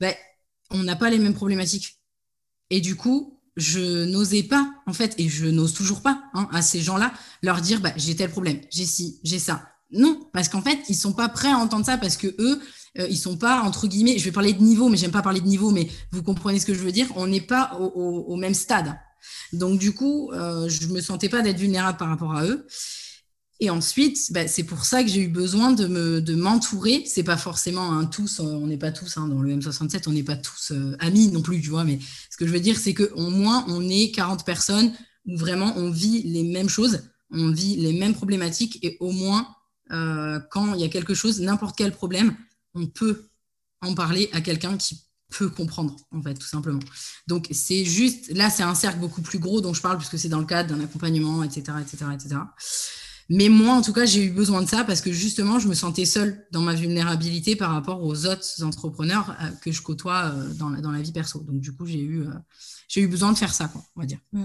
ben, 0.00 0.14
on 0.70 0.82
n'a 0.82 0.96
pas 0.96 1.10
les 1.10 1.18
mêmes 1.18 1.34
problématiques. 1.34 1.98
Et 2.70 2.80
du 2.80 2.96
coup, 2.96 3.40
je 3.56 4.04
n'osais 4.04 4.42
pas, 4.42 4.74
en 4.86 4.92
fait, 4.92 5.14
et 5.18 5.28
je 5.28 5.46
n'ose 5.46 5.72
toujours 5.72 6.02
pas 6.02 6.24
hein, 6.34 6.48
à 6.52 6.60
ces 6.60 6.80
gens-là 6.80 7.12
leur 7.42 7.62
dire 7.62 7.80
bah, 7.80 7.92
j'ai 7.96 8.16
tel 8.16 8.30
problème, 8.30 8.60
j'ai 8.70 8.84
ci, 8.84 9.20
j'ai 9.22 9.38
ça. 9.38 9.70
Non, 9.92 10.28
parce 10.32 10.48
qu'en 10.48 10.60
fait, 10.60 10.80
ils 10.88 10.96
sont 10.96 11.12
pas 11.12 11.28
prêts 11.28 11.50
à 11.50 11.56
entendre 11.56 11.86
ça 11.86 11.96
parce 11.96 12.16
que 12.16 12.34
eux, 12.40 12.60
euh, 12.98 13.06
ils 13.08 13.16
sont 13.16 13.36
pas 13.36 13.62
entre 13.62 13.86
guillemets. 13.86 14.18
Je 14.18 14.24
vais 14.24 14.32
parler 14.32 14.52
de 14.52 14.62
niveau, 14.62 14.88
mais 14.88 14.96
j'aime 14.96 15.10
pas 15.10 15.22
parler 15.22 15.40
de 15.40 15.46
niveau, 15.46 15.70
mais 15.70 15.88
vous 16.12 16.22
comprenez 16.22 16.58
ce 16.58 16.66
que 16.66 16.74
je 16.74 16.80
veux 16.80 16.92
dire. 16.92 17.08
On 17.16 17.26
n'est 17.26 17.40
pas 17.40 17.74
au, 17.78 18.36
même 18.36 18.54
stade. 18.54 18.96
Donc 19.52 19.78
du 19.78 19.92
coup, 19.92 20.30
euh, 20.32 20.68
je 20.68 20.88
me 20.88 21.00
sentais 21.00 21.28
pas 21.28 21.42
d'être 21.42 21.58
vulnérable 21.58 21.98
par 21.98 22.08
rapport 22.08 22.34
à 22.34 22.44
eux. 22.44 22.66
Et 23.58 23.70
ensuite, 23.70 24.32
bah, 24.32 24.46
c'est 24.46 24.64
pour 24.64 24.84
ça 24.84 25.02
que 25.02 25.08
j'ai 25.08 25.22
eu 25.22 25.28
besoin 25.28 25.72
de 25.72 25.86
me 25.86 26.20
de 26.20 26.34
m'entourer. 26.34 27.04
C'est 27.06 27.22
pas 27.22 27.38
forcément 27.38 27.92
un 27.92 28.04
tous, 28.04 28.40
on 28.40 28.66
n'est 28.66 28.76
pas 28.76 28.92
tous 28.92 29.16
hein, 29.16 29.28
dans 29.28 29.40
le 29.40 29.56
M67, 29.56 30.02
on 30.06 30.12
n'est 30.12 30.22
pas 30.22 30.36
tous 30.36 30.72
euh, 30.72 30.94
amis 31.00 31.28
non 31.28 31.40
plus, 31.40 31.60
tu 31.62 31.70
vois. 31.70 31.84
Mais 31.84 31.98
ce 32.30 32.36
que 32.36 32.46
je 32.46 32.52
veux 32.52 32.60
dire, 32.60 32.78
c'est 32.78 32.92
que 32.92 33.10
au 33.14 33.30
moins 33.30 33.64
on 33.68 33.88
est 33.88 34.10
40 34.14 34.44
personnes 34.44 34.92
où 35.26 35.36
vraiment 35.38 35.72
on 35.76 35.90
vit 35.90 36.22
les 36.22 36.44
mêmes 36.44 36.68
choses, 36.68 37.00
on 37.30 37.50
vit 37.50 37.76
les 37.76 37.94
mêmes 37.94 38.14
problématiques 38.14 38.78
et 38.82 38.98
au 39.00 39.10
moins 39.10 39.48
euh, 39.92 40.40
quand 40.50 40.74
il 40.74 40.80
y 40.80 40.84
a 40.84 40.88
quelque 40.88 41.14
chose, 41.14 41.40
n'importe 41.40 41.76
quel 41.76 41.92
problème, 41.92 42.36
on 42.76 42.86
peut 42.86 43.28
en 43.80 43.94
parler 43.94 44.28
à 44.32 44.40
quelqu'un 44.40 44.76
qui 44.76 45.02
peut 45.30 45.48
comprendre, 45.48 45.96
en 46.12 46.22
fait, 46.22 46.34
tout 46.34 46.46
simplement. 46.46 46.80
Donc, 47.26 47.48
c'est 47.50 47.84
juste, 47.84 48.30
là, 48.32 48.48
c'est 48.48 48.62
un 48.62 48.74
cercle 48.74 49.00
beaucoup 49.00 49.22
plus 49.22 49.38
gros 49.38 49.60
dont 49.60 49.74
je 49.74 49.82
parle, 49.82 49.98
puisque 49.98 50.18
c'est 50.18 50.28
dans 50.28 50.38
le 50.38 50.46
cadre 50.46 50.74
d'un 50.74 50.82
accompagnement, 50.82 51.42
etc., 51.42 51.78
etc., 51.82 52.04
etc. 52.14 52.36
Mais 53.28 53.48
moi, 53.48 53.74
en 53.74 53.82
tout 53.82 53.92
cas, 53.92 54.06
j'ai 54.06 54.24
eu 54.24 54.30
besoin 54.30 54.62
de 54.62 54.68
ça 54.68 54.84
parce 54.84 55.00
que 55.00 55.10
justement, 55.10 55.58
je 55.58 55.66
me 55.66 55.74
sentais 55.74 56.04
seule 56.04 56.46
dans 56.52 56.62
ma 56.62 56.74
vulnérabilité 56.74 57.56
par 57.56 57.72
rapport 57.72 58.04
aux 58.04 58.26
autres 58.26 58.62
entrepreneurs 58.62 59.36
euh, 59.42 59.50
que 59.62 59.72
je 59.72 59.82
côtoie 59.82 60.26
euh, 60.26 60.54
dans 60.54 60.70
la, 60.70 61.02
vie 61.02 61.10
perso. 61.10 61.40
Donc, 61.40 61.60
du 61.60 61.74
coup, 61.74 61.86
j'ai 61.86 62.02
eu, 62.02 62.24
j'ai 62.88 63.00
eu 63.00 63.08
besoin 63.08 63.32
de 63.32 63.38
faire 63.38 63.52
ça, 63.52 63.66
quoi, 63.66 63.82
on 63.96 64.00
va 64.00 64.06
dire. 64.06 64.20
Mmh. 64.32 64.44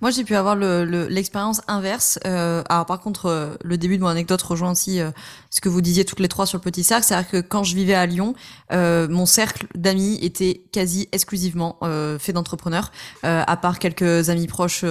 Moi, 0.00 0.10
j'ai 0.10 0.24
pu 0.24 0.36
avoir 0.36 0.56
l'expérience 0.56 1.60
le, 1.66 1.72
inverse. 1.72 2.18
Euh, 2.26 2.62
alors, 2.68 2.86
par 2.86 3.00
contre, 3.00 3.26
euh, 3.26 3.54
le 3.64 3.76
début 3.78 3.96
de 3.96 4.02
mon 4.02 4.08
anecdote 4.08 4.40
rejoint 4.42 4.70
aussi 4.70 5.00
euh, 5.00 5.10
ce 5.50 5.60
que 5.60 5.68
vous 5.68 5.80
disiez 5.80 6.04
toutes 6.04 6.20
les 6.20 6.28
trois 6.28 6.46
sur 6.46 6.58
le 6.58 6.62
petit 6.62 6.84
cercle. 6.84 7.04
C'est-à-dire 7.04 7.30
que 7.30 7.40
quand 7.40 7.64
je 7.64 7.74
vivais 7.74 7.94
à 7.94 8.06
Lyon, 8.06 8.34
euh, 8.72 9.08
mon 9.08 9.26
cercle 9.26 9.66
d'amis 9.74 10.18
était 10.22 10.62
quasi 10.72 11.08
exclusivement 11.12 11.78
euh, 11.82 12.18
fait 12.18 12.32
d'entrepreneurs, 12.32 12.92
à 13.22 13.56
part 13.56 13.78
quelques 13.78 14.30
amis 14.30 14.46
proches 14.46 14.84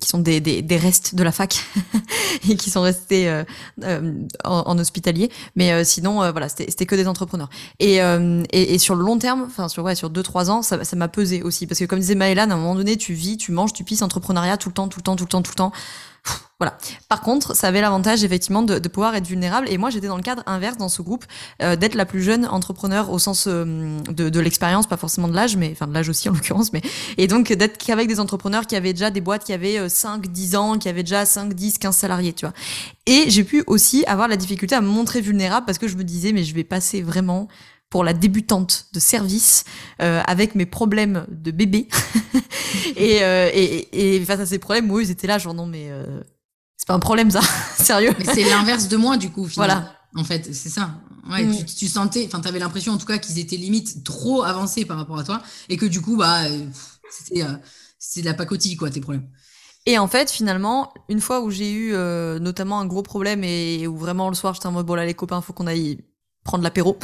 qui 0.00 0.08
sont 0.08 0.18
des, 0.18 0.40
des, 0.40 0.62
des, 0.62 0.76
restes 0.76 1.14
de 1.14 1.22
la 1.22 1.32
fac 1.32 1.58
et 2.48 2.56
qui 2.56 2.70
sont 2.70 2.82
restés 2.82 3.42
en, 3.82 4.26
en, 4.44 4.78
hospitalier. 4.78 5.30
Mais 5.56 5.84
sinon, 5.84 6.30
voilà, 6.30 6.48
c'était 6.48 6.86
que 6.86 6.94
des 6.94 7.08
entrepreneurs. 7.08 7.50
Et, 7.80 7.96
et, 7.96 8.74
et, 8.74 8.78
sur 8.78 8.94
le 8.94 9.04
long 9.04 9.18
terme, 9.18 9.44
enfin 9.46 9.68
sur 9.68 9.82
ouais, 9.84 9.94
sur 9.94 10.10
deux 10.10 10.22
trois 10.22 10.50
ans, 10.50 10.62
ça 10.62 10.78
m'a 10.94 11.08
pesé 11.08 11.42
aussi 11.42 11.66
parce 11.66 11.80
que 11.80 11.84
comme 11.84 11.98
disait 11.98 12.14
Maëlan, 12.14 12.50
à 12.50 12.54
un 12.54 12.56
moment 12.56 12.74
donné, 12.74 12.96
tu 12.96 13.14
vis, 13.14 13.36
tu 13.36 13.52
manges, 13.52 13.72
tu 13.72 13.84
pisses 13.84 13.95
entrepreneuriat 14.02 14.56
tout 14.56 14.68
le 14.68 14.74
temps, 14.74 14.88
tout 14.88 14.98
le 15.00 15.04
temps, 15.04 15.16
tout 15.16 15.24
le 15.24 15.28
temps, 15.28 15.42
tout 15.42 15.52
le 15.52 15.56
temps. 15.56 15.72
Voilà. 16.58 16.78
Par 17.10 17.20
contre, 17.20 17.54
ça 17.54 17.68
avait 17.68 17.82
l'avantage 17.82 18.24
effectivement 18.24 18.62
de, 18.62 18.78
de, 18.78 18.88
pouvoir 18.88 19.14
être 19.14 19.26
vulnérable. 19.26 19.68
Et 19.68 19.76
moi, 19.76 19.90
j'étais 19.90 20.06
dans 20.06 20.16
le 20.16 20.22
cadre 20.22 20.42
inverse 20.46 20.78
dans 20.78 20.88
ce 20.88 21.02
groupe, 21.02 21.26
euh, 21.62 21.76
d'être 21.76 21.94
la 21.94 22.06
plus 22.06 22.22
jeune 22.22 22.46
entrepreneur 22.46 23.10
au 23.10 23.18
sens 23.18 23.44
euh, 23.46 24.00
de, 24.08 24.40
l'expérience, 24.40 24.86
pas 24.86 24.96
forcément 24.96 25.28
de 25.28 25.34
l'âge, 25.34 25.58
mais 25.58 25.70
enfin 25.72 25.86
de 25.86 25.92
l'âge 25.92 26.08
aussi 26.08 26.30
en 26.30 26.32
l'occurrence. 26.32 26.72
Mais 26.72 26.80
et 27.18 27.26
donc 27.26 27.52
d'être 27.52 27.76
qu'avec 27.76 28.08
des 28.08 28.20
entrepreneurs 28.20 28.66
qui 28.66 28.74
avaient 28.74 28.94
déjà 28.94 29.10
des 29.10 29.20
boîtes 29.20 29.44
qui 29.44 29.52
avaient 29.52 29.86
5, 29.86 30.24
euh, 30.24 30.28
10 30.30 30.56
ans, 30.56 30.78
qui 30.78 30.88
avaient 30.88 31.02
déjà 31.02 31.26
5, 31.26 31.52
10, 31.52 31.76
15 31.76 31.94
salariés, 31.94 32.32
tu 32.32 32.46
vois. 32.46 32.54
Et 33.04 33.28
j'ai 33.28 33.44
pu 33.44 33.62
aussi 33.66 34.06
avoir 34.06 34.26
la 34.26 34.36
difficulté 34.36 34.74
à 34.74 34.80
me 34.80 34.88
montrer 34.88 35.20
vulnérable 35.20 35.66
parce 35.66 35.76
que 35.76 35.88
je 35.88 35.96
me 35.96 36.04
disais, 36.04 36.32
mais 36.32 36.42
je 36.42 36.54
vais 36.54 36.64
passer 36.64 37.02
vraiment 37.02 37.48
pour 37.90 38.04
la 38.04 38.12
débutante 38.12 38.86
de 38.92 39.00
service 39.00 39.64
euh, 40.02 40.20
avec 40.26 40.54
mes 40.54 40.66
problèmes 40.66 41.26
de 41.30 41.50
bébé. 41.50 41.88
et, 42.96 43.22
euh, 43.22 43.50
et, 43.52 44.16
et, 44.16 44.24
face 44.24 44.40
à 44.40 44.46
ces 44.46 44.58
problèmes, 44.58 44.86
moi, 44.86 45.02
ils 45.02 45.10
étaient 45.10 45.26
là, 45.26 45.38
genre 45.38 45.54
non, 45.54 45.66
mais 45.66 45.90
euh, 45.90 46.20
c'est 46.76 46.88
pas 46.88 46.94
un 46.94 47.00
problème 47.00 47.30
ça, 47.30 47.40
sérieux. 47.78 48.12
Mais 48.18 48.24
c'est 48.24 48.44
l'inverse 48.44 48.88
de 48.88 48.96
moi, 48.96 49.16
du 49.16 49.30
coup, 49.30 49.46
finalement. 49.46 49.74
Voilà. 49.74 49.92
En 50.16 50.24
fait, 50.24 50.52
c'est 50.52 50.68
ça. 50.68 51.00
Ouais, 51.30 51.44
mm. 51.44 51.64
tu, 51.64 51.64
tu, 51.64 51.88
sentais, 51.88 52.24
enfin, 52.26 52.40
tu 52.40 52.48
avais 52.48 52.58
l'impression 52.58 52.92
en 52.92 52.98
tout 52.98 53.06
cas 53.06 53.18
qu'ils 53.18 53.38
étaient 53.38 53.56
limite 53.56 54.04
trop 54.04 54.42
avancés 54.44 54.84
par 54.84 54.96
rapport 54.96 55.18
à 55.18 55.24
toi 55.24 55.42
et 55.68 55.76
que 55.76 55.86
du 55.86 56.00
coup, 56.00 56.16
bah, 56.16 56.42
c'était 57.10 57.44
c'est 57.98 58.20
de 58.20 58.26
la 58.26 58.34
pacotille, 58.34 58.76
quoi, 58.76 58.90
tes 58.90 59.00
problèmes. 59.00 59.28
Et 59.86 59.98
en 59.98 60.06
fait, 60.06 60.30
finalement, 60.30 60.92
une 61.08 61.20
fois 61.20 61.40
où 61.40 61.50
j'ai 61.50 61.72
eu 61.72 61.92
notamment 62.40 62.80
un 62.80 62.86
gros 62.86 63.02
problème 63.02 63.42
et 63.44 63.86
où 63.86 63.96
vraiment 63.96 64.28
le 64.28 64.34
soir, 64.34 64.54
j'étais 64.54 64.66
en 64.66 64.72
mode, 64.72 64.86
bon 64.86 64.94
là, 64.94 65.04
les 65.04 65.14
copains, 65.14 65.40
faut 65.40 65.52
qu'on 65.52 65.66
aille 65.66 65.98
prendre 66.46 66.64
l'apéro 66.64 66.96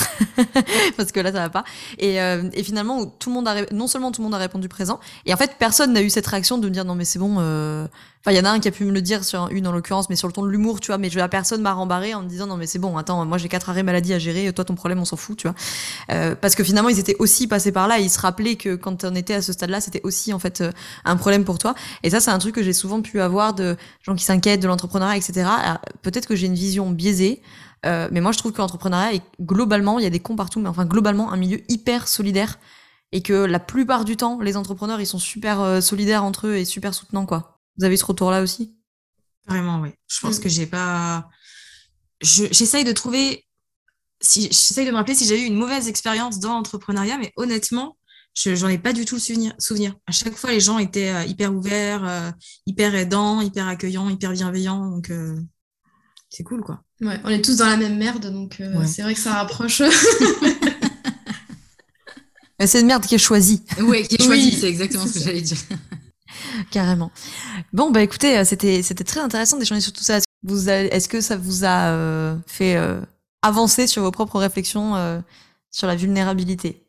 parce 0.97 1.13
que 1.13 1.21
là 1.21 1.33
ça 1.33 1.39
va 1.39 1.51
pas. 1.51 1.65
Et, 1.99 2.21
euh, 2.21 2.49
et 2.55 2.63
finalement 2.63 3.05
tout 3.07 3.29
le 3.29 3.35
monde 3.35 3.49
a 3.49 3.67
non 3.73 3.87
seulement 3.87 4.13
tout 4.13 4.23
le 4.23 4.25
monde 4.25 4.35
a 4.35 4.39
répondu 4.39 4.69
présent 4.69 5.01
et 5.27 5.35
en 5.35 5.37
fait 5.37 5.57
personne 5.59 5.93
n'a 5.93 6.01
eu 6.01 6.09
cette 6.09 6.27
réaction 6.27 6.57
de 6.59 6.69
me 6.69 6.73
dire 6.73 6.85
non 6.85 6.95
mais 6.95 7.05
c'est 7.05 7.19
bon 7.19 7.37
euh... 7.39 7.87
enfin 8.21 8.33
il 8.33 8.37
y 8.37 8.41
en 8.41 8.45
a 8.45 8.51
un 8.51 8.61
qui 8.61 8.69
a 8.69 8.71
pu 8.71 8.85
me 8.85 8.93
le 8.93 9.03
dire 9.03 9.25
sur 9.25 9.49
une 9.51 9.67
en 9.67 9.73
l'occurrence 9.73 10.09
mais 10.09 10.17
sur 10.17 10.29
le 10.29 10.33
ton 10.33 10.43
de 10.43 10.49
l'humour 10.49 10.81
tu 10.81 10.87
vois 10.87 10.99
mais 10.99 11.11
la 11.11 11.29
personne 11.29 11.61
m'a 11.61 11.73
rembarré 11.73 12.15
en 12.15 12.23
me 12.23 12.29
disant 12.29 12.47
non 12.47 12.57
mais 12.57 12.67
c'est 12.67 12.79
bon 12.79 12.97
attends 12.97 13.25
moi 13.25 13.37
j'ai 13.37 13.49
quatre 13.49 13.69
arrêts 13.69 13.83
maladie 13.83 14.15
à 14.15 14.19
gérer 14.19 14.53
toi 14.53 14.65
ton 14.65 14.75
problème 14.75 15.01
on 15.01 15.05
s'en 15.05 15.17
fout 15.17 15.37
tu 15.37 15.49
vois. 15.49 15.57
Euh, 16.11 16.35
parce 16.35 16.55
que 16.55 16.65
finalement 16.65 16.89
ils 16.89 16.99
étaient 16.99 17.17
aussi 17.19 17.47
passés 17.49 17.73
par 17.73 17.89
là 17.89 17.99
et 17.99 18.03
ils 18.03 18.11
se 18.11 18.21
rappelaient 18.21 18.57
que 18.57 18.77
quand 18.77 19.05
on 19.05 19.15
était 19.15 19.35
à 19.35 19.43
ce 19.43 19.53
stade 19.53 19.71
là 19.71 19.81
c'était 19.81 20.01
aussi 20.05 20.33
en 20.33 20.39
fait 20.39 20.61
euh, 20.61 20.71
un 21.05 21.17
problème 21.17 21.45
pour 21.45 21.59
toi. 21.59 21.75
Et 22.03 22.11
ça 22.11 22.21
c'est 22.21 22.31
un 22.31 22.39
truc 22.39 22.55
que 22.55 22.63
j'ai 22.63 22.73
souvent 22.73 23.03
pu 23.03 23.21
avoir 23.21 23.55
de 23.55 23.77
gens 24.03 24.15
qui 24.15 24.25
s'inquiètent 24.25 24.61
de 24.61 24.69
l'entrepreneuriat 24.69 25.17
etc 25.17 25.49
peut-être 26.03 26.27
que 26.27 26.37
j'ai 26.37 26.47
une 26.47 26.55
vision 26.55 26.91
biaisée 26.91 27.43
euh, 27.85 28.09
mais 28.13 28.21
moi, 28.21 28.33
je 28.33 28.39
trouve 28.39 28.53
que 28.53 28.59
l'entrepreneuriat 28.59 29.15
est 29.15 29.23
globalement, 29.41 29.99
il 29.99 30.05
y 30.05 30.07
a 30.07 30.11
des 30.11 30.21
cons 30.21 30.37
partout, 30.37 30.61
mais 30.61 30.69
enfin 30.69 30.85
globalement 30.85 31.33
un 31.33 31.37
milieu 31.37 31.61
hyper 31.69 32.07
solidaire 32.09 32.59
et 33.11 33.23
que 33.23 33.33
la 33.33 33.61
plupart 33.61 34.05
du 34.05 34.17
temps, 34.17 34.41
les 34.41 34.57
entrepreneurs, 34.57 35.01
ils 35.01 35.07
sont 35.07 35.19
super 35.19 35.61
euh, 35.61 35.81
solidaires 35.81 36.25
entre 36.25 36.47
eux 36.47 36.57
et 36.57 36.65
super 36.65 36.95
soutenants, 36.95 37.27
quoi. 37.27 37.61
Vous 37.77 37.85
avez 37.85 37.97
ce 37.97 38.05
retour-là 38.05 38.43
aussi? 38.43 38.75
Vraiment, 39.47 39.81
oui. 39.81 39.91
Je 40.07 40.21
pense 40.21 40.39
mm. 40.39 40.43
que 40.43 40.49
j'ai 40.49 40.67
pas. 40.67 41.29
J'essaye 42.21 42.85
de 42.85 42.93
trouver. 42.93 43.45
Si, 44.21 44.43
J'essaye 44.45 44.87
de 44.87 44.93
me 44.93 44.97
rappeler 44.97 45.17
si 45.17 45.27
j'ai 45.27 45.43
eu 45.43 45.47
une 45.47 45.57
mauvaise 45.57 45.89
expérience 45.89 46.39
dans 46.39 46.53
l'entrepreneuriat, 46.53 47.19
mais 47.19 47.33
honnêtement, 47.37 47.97
j'en 48.37 48.69
ai 48.69 48.79
pas 48.79 48.93
du 48.93 49.05
tout 49.05 49.17
le 49.17 49.21
souvenir, 49.21 49.53
souvenir. 49.59 49.97
À 50.07 50.13
chaque 50.13 50.37
fois, 50.37 50.51
les 50.51 50.61
gens 50.61 50.79
étaient 50.79 51.11
euh, 51.11 51.25
hyper 51.25 51.53
ouverts, 51.53 52.33
hyper 52.67 52.95
aidants, 52.95 53.41
hyper 53.41 53.67
accueillants, 53.67 54.09
hyper 54.09 54.31
bienveillants. 54.31 54.89
Donc, 54.89 55.13
c'est 56.31 56.45
cool, 56.45 56.63
quoi. 56.63 56.83
Ouais, 57.03 57.19
on 57.25 57.31
est 57.31 57.43
tous 57.43 57.57
dans 57.57 57.67
la 57.67 57.77
même 57.77 57.99
merde, 57.99 58.31
donc 58.31 58.59
euh, 58.61 58.85
c'est 58.87 59.03
vrai 59.03 59.15
que 59.15 59.21
ça 59.21 59.33
rapproche. 59.35 59.83
c'est 62.65 62.81
une 62.81 62.87
merde 62.87 63.05
qui 63.05 63.17
est 63.17 63.19
choisie. 63.19 63.65
Oui, 63.81 64.07
qui 64.07 64.15
est 64.15 64.23
choisie, 64.23 64.53
c'est 64.53 64.69
exactement 64.69 65.05
ce 65.05 65.15
que 65.15 65.19
j'allais 65.19 65.41
dire. 65.41 65.59
Carrément. 66.71 67.11
Bon, 67.73 67.91
bah 67.91 68.03
écoutez, 68.03 68.39
euh, 68.39 68.45
c'était 68.45 68.83
c'était 68.83 69.03
très 69.03 69.19
intéressant 69.19 69.59
d'échanger 69.59 69.81
sur 69.81 69.93
tout 69.93 70.05
ça. 70.05 70.19
Est-ce 70.19 70.27
que, 70.27 70.49
vous 70.49 70.69
est-ce 70.69 71.09
que 71.09 71.21
ça 71.21 71.37
vous 71.37 71.65
a 71.65 71.89
euh, 71.89 72.37
fait 72.47 72.79
avancer 73.43 73.89
sur 73.89 74.03
vos 74.03 74.13
propres 74.13 74.39
réflexions 74.39 75.23
sur 75.73 75.89
la 75.89 75.97
vulnérabilité? 75.97 76.82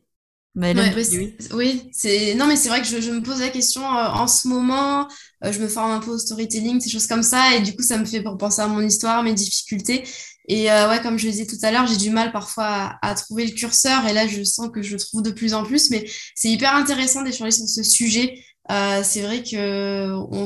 Oui, 1.52 1.90
c'est 1.92 2.36
non 2.36 2.46
mais 2.46 2.56
c'est 2.56 2.70
vrai 2.70 2.82
que 2.82 2.88
je, 2.88 3.10
me 3.10 3.22
pose 3.24 3.40
la 3.40 3.50
question 3.50 3.82
euh, 3.82 4.08
en 4.10 4.28
ce 4.28 4.48
moment. 4.48 5.08
Euh, 5.44 5.52
je 5.52 5.60
me 5.60 5.68
forme 5.68 5.92
un 5.92 6.00
peu 6.00 6.12
au 6.12 6.20
storytelling, 6.20 6.80
ces 6.80 6.92
choses 6.92 7.08
comme 7.08 7.24
ça, 7.24 7.56
et 7.56 7.62
du 7.62 7.76
coup 7.76 7.82
ça 7.82 7.98
me 7.98 8.06
fait 8.06 8.22
penser 8.22 8.62
à 8.62 8.68
mon 8.68 8.82
histoire, 8.82 9.24
mes 9.24 9.34
difficultés. 9.34 10.04
Et 10.48 10.72
euh, 10.72 10.90
ouais, 10.90 11.02
comme 11.02 11.18
je 11.18 11.26
le 11.26 11.32
disais 11.32 11.48
tout 11.48 11.58
à 11.64 11.72
l'heure, 11.72 11.88
j'ai 11.88 11.98
du 11.98 12.12
mal 12.12 12.32
parfois 12.32 12.98
à, 13.02 13.16
trouver 13.16 13.46
le 13.48 13.54
curseur, 13.54 14.06
et 14.06 14.14
là 14.14 14.28
je 14.28 14.44
sens 14.44 14.70
que 14.72 14.84
je 14.84 14.94
le 14.94 15.00
trouve 15.00 15.24
de 15.24 15.32
plus 15.32 15.56
en 15.56 15.64
plus. 15.64 15.90
Mais 15.90 16.06
c'est 16.36 16.50
hyper 16.50 16.76
intéressant 16.76 17.24
d'échanger 17.24 17.52
sur 17.52 17.68
ce 17.68 17.82
sujet. 17.84 18.40
c'est 18.70 19.22
vrai 19.22 19.42
que 19.44 20.12
on 20.32 20.46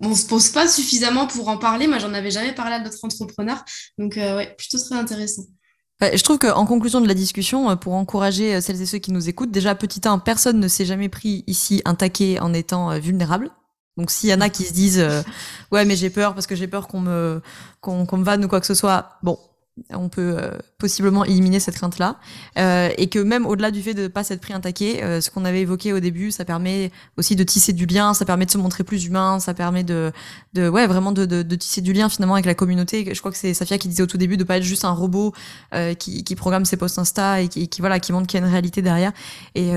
on 0.00 0.14
se 0.14 0.26
pose 0.26 0.50
pas 0.50 0.68
suffisamment 0.68 1.26
pour 1.26 1.48
en 1.48 1.58
parler. 1.58 1.88
Moi, 1.88 1.98
j'en 1.98 2.14
avais 2.14 2.30
jamais 2.30 2.54
parlé 2.54 2.74
à 2.74 2.80
d'autres 2.80 3.04
entrepreneurs, 3.04 3.64
donc 3.98 4.14
ouais, 4.16 4.54
plutôt 4.56 4.78
très 4.78 4.94
intéressant. 4.94 5.42
Bah, 6.00 6.14
je 6.14 6.22
trouve 6.22 6.38
qu'en 6.38 6.64
conclusion 6.64 7.00
de 7.00 7.08
la 7.08 7.14
discussion, 7.14 7.70
euh, 7.70 7.76
pour 7.76 7.94
encourager 7.94 8.54
euh, 8.54 8.60
celles 8.60 8.80
et 8.80 8.86
ceux 8.86 8.98
qui 8.98 9.10
nous 9.10 9.28
écoutent, 9.28 9.50
déjà 9.50 9.74
petit 9.74 10.00
1, 10.06 10.20
personne 10.20 10.60
ne 10.60 10.68
s'est 10.68 10.84
jamais 10.84 11.08
pris 11.08 11.42
ici 11.48 11.82
un 11.84 11.94
taquet 11.96 12.38
en 12.40 12.54
étant 12.54 12.92
euh, 12.92 12.98
vulnérable. 12.98 13.50
Donc 13.96 14.12
s'il 14.12 14.30
y 14.30 14.34
en 14.34 14.40
a 14.40 14.48
qui 14.48 14.62
se 14.62 14.72
disent 14.72 15.04
ouais 15.72 15.84
mais 15.84 15.96
j'ai 15.96 16.08
peur 16.08 16.34
parce 16.34 16.46
que 16.46 16.54
j'ai 16.54 16.68
peur 16.68 16.86
qu'on 16.86 17.00
me 17.00 17.42
qu'on 17.80 18.06
me 18.16 18.22
vanne 18.22 18.44
ou 18.44 18.48
quoi 18.48 18.60
que 18.60 18.66
ce 18.66 18.74
soit, 18.74 19.18
bon 19.24 19.40
on 19.92 20.08
peut 20.08 20.36
euh, 20.38 20.50
possiblement 20.78 21.24
éliminer 21.24 21.60
cette 21.60 21.76
crainte-là. 21.76 22.16
Euh, 22.58 22.90
et 22.96 23.08
que 23.08 23.18
même 23.18 23.46
au-delà 23.46 23.70
du 23.70 23.82
fait 23.82 23.94
de 23.94 24.02
ne 24.02 24.08
pas 24.08 24.24
s'être 24.24 24.40
pris 24.40 24.52
un 24.52 24.60
taquet, 24.60 25.02
euh, 25.02 25.20
ce 25.20 25.30
qu'on 25.30 25.44
avait 25.44 25.60
évoqué 25.60 25.92
au 25.92 26.00
début, 26.00 26.30
ça 26.30 26.44
permet 26.44 26.90
aussi 27.16 27.36
de 27.36 27.44
tisser 27.44 27.72
du 27.72 27.86
lien, 27.86 28.14
ça 28.14 28.24
permet 28.24 28.46
de 28.46 28.50
se 28.50 28.58
montrer 28.58 28.84
plus 28.84 29.06
humain, 29.06 29.40
ça 29.40 29.54
permet 29.54 29.84
de, 29.84 30.12
de 30.54 30.68
ouais, 30.68 30.86
vraiment 30.86 31.12
de, 31.12 31.24
de, 31.24 31.42
de 31.42 31.56
tisser 31.56 31.80
du 31.80 31.92
lien 31.92 32.08
finalement 32.08 32.34
avec 32.34 32.46
la 32.46 32.54
communauté. 32.54 33.08
Je 33.12 33.18
crois 33.20 33.30
que 33.30 33.38
c'est 33.38 33.54
Safia 33.54 33.78
qui 33.78 33.88
disait 33.88 34.02
au 34.02 34.06
tout 34.06 34.18
début 34.18 34.36
de 34.36 34.44
pas 34.44 34.58
être 34.58 34.62
juste 34.62 34.84
un 34.84 34.92
robot 34.92 35.32
qui, 35.98 36.24
qui 36.24 36.36
programme 36.36 36.64
ses 36.64 36.76
posts 36.76 36.98
Insta 36.98 37.40
et 37.40 37.48
qui, 37.48 37.68
voilà, 37.80 38.00
qui 38.00 38.12
montre 38.12 38.26
qu'il 38.26 38.40
y 38.40 38.42
a 38.42 38.46
une 38.46 38.50
réalité 38.50 38.82
derrière. 38.82 39.12
Et 39.54 39.72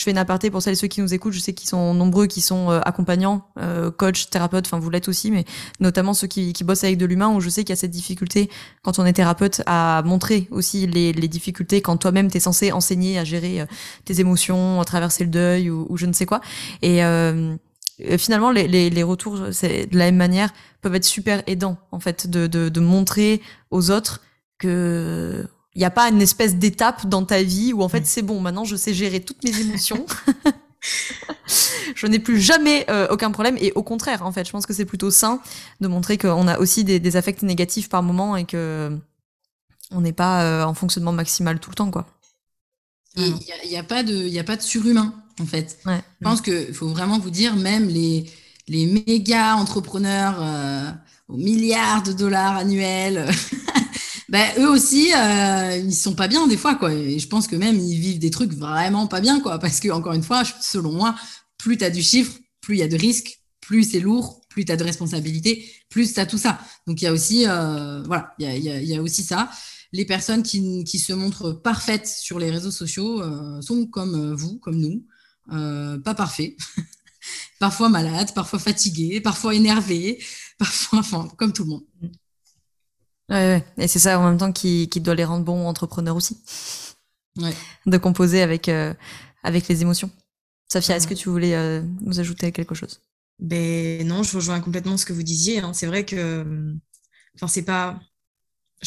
je 0.00 0.04
fais 0.04 0.12
une 0.12 0.18
aparté 0.18 0.50
pour 0.50 0.62
celles 0.62 0.72
et 0.72 0.76
ceux 0.76 0.88
qui 0.88 1.02
nous 1.02 1.12
écoutent. 1.12 1.34
Je 1.34 1.40
sais 1.40 1.52
qu'ils 1.52 1.68
sont 1.68 1.92
nombreux, 1.92 2.26
qui 2.26 2.40
sont 2.40 2.70
euh, 2.70 2.80
accompagnants, 2.86 3.44
euh, 3.58 3.90
coach, 3.90 4.30
thérapeutes. 4.30 4.64
Enfin, 4.66 4.78
vous 4.78 4.88
l'êtes 4.88 5.08
aussi, 5.08 5.30
mais 5.30 5.44
notamment 5.78 6.14
ceux 6.14 6.26
qui, 6.26 6.54
qui 6.54 6.64
bossent 6.64 6.84
avec 6.84 6.96
de 6.96 7.04
l'humain, 7.04 7.28
où 7.28 7.40
je 7.40 7.50
sais 7.50 7.64
qu'il 7.64 7.70
y 7.70 7.72
a 7.74 7.76
cette 7.76 7.90
difficulté 7.90 8.48
quand 8.82 8.98
on 8.98 9.04
est 9.04 9.12
thérapeute 9.12 9.60
à 9.66 10.02
montrer 10.06 10.48
aussi 10.50 10.86
les, 10.86 11.12
les 11.12 11.28
difficultés 11.28 11.82
quand 11.82 11.98
toi-même 11.98 12.30
t'es 12.30 12.40
censé 12.40 12.72
enseigner 12.72 13.18
à 13.18 13.24
gérer 13.24 13.60
euh, 13.60 13.66
tes 14.06 14.20
émotions, 14.20 14.80
à 14.80 14.86
traverser 14.86 15.24
le 15.24 15.30
deuil 15.30 15.68
ou, 15.68 15.86
ou 15.90 15.98
je 15.98 16.06
ne 16.06 16.14
sais 16.14 16.24
quoi. 16.24 16.40
Et 16.80 17.04
euh, 17.04 17.56
finalement, 18.16 18.52
les, 18.52 18.68
les, 18.68 18.88
les 18.88 19.02
retours, 19.02 19.48
c'est 19.52 19.84
de 19.84 19.98
la 19.98 20.06
même 20.06 20.16
manière, 20.16 20.50
peuvent 20.80 20.94
être 20.94 21.04
super 21.04 21.42
aidants 21.46 21.76
en 21.92 22.00
fait, 22.00 22.26
de, 22.26 22.46
de, 22.46 22.70
de 22.70 22.80
montrer 22.80 23.42
aux 23.70 23.90
autres 23.90 24.22
que 24.58 25.46
il 25.74 25.78
n'y 25.78 25.84
a 25.84 25.90
pas 25.90 26.08
une 26.08 26.20
espèce 26.20 26.56
d'étape 26.56 27.06
dans 27.06 27.24
ta 27.24 27.42
vie 27.42 27.72
où 27.72 27.82
en 27.82 27.88
fait 27.88 28.06
c'est 28.06 28.22
bon, 28.22 28.40
maintenant 28.40 28.64
je 28.64 28.76
sais 28.76 28.92
gérer 28.92 29.20
toutes 29.20 29.44
mes 29.44 29.58
émotions. 29.60 30.04
je 31.94 32.06
n'ai 32.06 32.18
plus 32.18 32.40
jamais 32.40 32.86
euh, 32.90 33.06
aucun 33.10 33.30
problème 33.30 33.56
et 33.60 33.72
au 33.74 33.82
contraire 33.82 34.24
en 34.24 34.32
fait 34.32 34.46
je 34.46 34.50
pense 34.50 34.66
que 34.66 34.72
c'est 34.72 34.84
plutôt 34.84 35.10
sain 35.10 35.40
de 35.80 35.88
montrer 35.88 36.16
qu'on 36.16 36.48
a 36.48 36.58
aussi 36.58 36.84
des, 36.84 36.98
des, 36.98 37.16
affects 37.16 37.42
négatifs 37.42 37.88
par 37.88 38.02
moment 38.02 38.36
et 38.36 38.44
que 38.44 38.96
on 39.90 40.00
n'est 40.00 40.12
pas 40.12 40.42
euh, 40.42 40.64
en 40.64 40.74
fonctionnement 40.74 41.12
maximal 41.12 41.60
tout 41.60 41.70
le 41.70 41.76
temps 41.76 41.90
quoi. 41.90 42.06
Il 43.16 43.34
n'y 43.68 43.76
a, 43.76 43.80
a, 43.80 43.82
pas 43.82 44.02
de 44.02 44.14
il 44.14 44.38
a 44.38 44.44
pas 44.44 44.56
de 44.56 44.62
surhumain 44.62 45.14
en 45.40 45.46
fait. 45.46 45.78
Ouais. 45.84 46.00
Je 46.20 46.24
pense 46.24 46.40
qu'il 46.40 46.72
faut 46.72 46.88
vraiment 46.88 47.18
vous 47.18 47.30
dire 47.30 47.56
même 47.56 47.88
les 47.88 48.30
les 48.68 48.86
méga 48.86 49.56
entrepreneurs 49.56 50.36
euh, 50.40 50.90
aux 51.28 51.36
milliards 51.36 52.02
de 52.02 52.12
dollars 52.12 52.56
annuels 52.56 53.28
ben, 54.30 54.48
eux 54.58 54.70
aussi, 54.70 55.12
euh, 55.12 55.76
ils 55.76 55.94
sont 55.94 56.14
pas 56.14 56.28
bien 56.28 56.46
des 56.46 56.56
fois, 56.56 56.76
quoi. 56.76 56.92
Et 56.94 57.18
je 57.18 57.26
pense 57.26 57.48
que 57.48 57.56
même 57.56 57.78
ils 57.80 57.98
vivent 57.98 58.20
des 58.20 58.30
trucs 58.30 58.52
vraiment 58.52 59.08
pas 59.08 59.20
bien, 59.20 59.40
quoi. 59.40 59.58
Parce 59.58 59.80
que, 59.80 59.88
encore 59.90 60.12
une 60.12 60.22
fois, 60.22 60.44
selon 60.60 60.92
moi, 60.92 61.16
plus 61.58 61.76
tu 61.76 61.84
as 61.84 61.90
du 61.90 62.02
chiffre, 62.02 62.38
plus 62.60 62.76
il 62.76 62.78
y 62.78 62.82
a 62.82 62.88
de 62.88 62.96
risques, 62.96 63.40
plus 63.60 63.90
c'est 63.90 64.00
lourd, 64.00 64.40
plus 64.48 64.64
tu 64.64 64.72
as 64.72 64.76
de 64.76 64.84
responsabilités, 64.84 65.68
plus 65.88 66.14
tu 66.14 66.20
as 66.20 66.26
tout 66.26 66.38
ça. 66.38 66.60
Donc, 66.86 67.02
il 67.02 67.06
y 67.06 67.08
a 67.08 67.12
aussi, 67.12 67.44
euh, 67.48 68.02
voilà, 68.04 68.32
il 68.38 68.46
y 68.46 68.48
a, 68.48 68.56
y, 68.56 68.70
a, 68.70 68.80
y 68.80 68.96
a, 68.96 69.02
aussi 69.02 69.24
ça. 69.24 69.50
Les 69.92 70.04
personnes 70.04 70.44
qui, 70.44 70.84
qui, 70.84 71.00
se 71.00 71.12
montrent 71.12 71.52
parfaites 71.52 72.06
sur 72.06 72.38
les 72.38 72.52
réseaux 72.52 72.70
sociaux 72.70 73.22
euh, 73.22 73.60
sont 73.60 73.86
comme 73.86 74.34
vous, 74.34 74.58
comme 74.58 74.76
nous, 74.76 75.04
euh, 75.52 75.98
pas 75.98 76.14
parfaits. 76.14 76.56
parfois 77.58 77.88
malade, 77.88 78.32
parfois 78.34 78.60
fatigué, 78.60 79.20
parfois 79.20 79.54
énervé, 79.54 80.22
parfois, 80.58 81.00
enfin, 81.00 81.28
comme 81.36 81.52
tout 81.52 81.64
le 81.64 81.70
monde. 81.70 81.84
Ouais, 83.30 83.64
Et 83.78 83.86
c'est 83.88 83.98
ça 84.00 84.18
en 84.18 84.28
même 84.28 84.38
temps 84.38 84.52
qui, 84.52 84.88
qui 84.88 85.00
doit 85.00 85.14
les 85.14 85.24
rendre 85.24 85.44
bons 85.44 85.66
entrepreneurs 85.66 86.16
aussi. 86.16 86.42
Ouais. 87.38 87.54
De 87.86 87.96
composer 87.96 88.42
avec, 88.42 88.68
euh, 88.68 88.92
avec 89.42 89.68
les 89.68 89.82
émotions. 89.82 90.10
Safia, 90.72 90.96
est-ce 90.96 91.06
que 91.08 91.14
tu 91.14 91.28
voulais 91.28 91.54
euh, 91.54 91.82
nous 92.00 92.18
ajouter 92.20 92.50
quelque 92.52 92.74
chose? 92.74 93.00
Ben 93.38 94.06
non, 94.06 94.22
je 94.22 94.36
rejoins 94.36 94.60
complètement 94.60 94.96
ce 94.96 95.06
que 95.06 95.12
vous 95.12 95.22
disiez. 95.22 95.60
hein. 95.60 95.72
C'est 95.72 95.86
vrai 95.86 96.04
que, 96.04 96.74
enfin, 97.36 97.46
c'est 97.48 97.62
pas. 97.62 98.00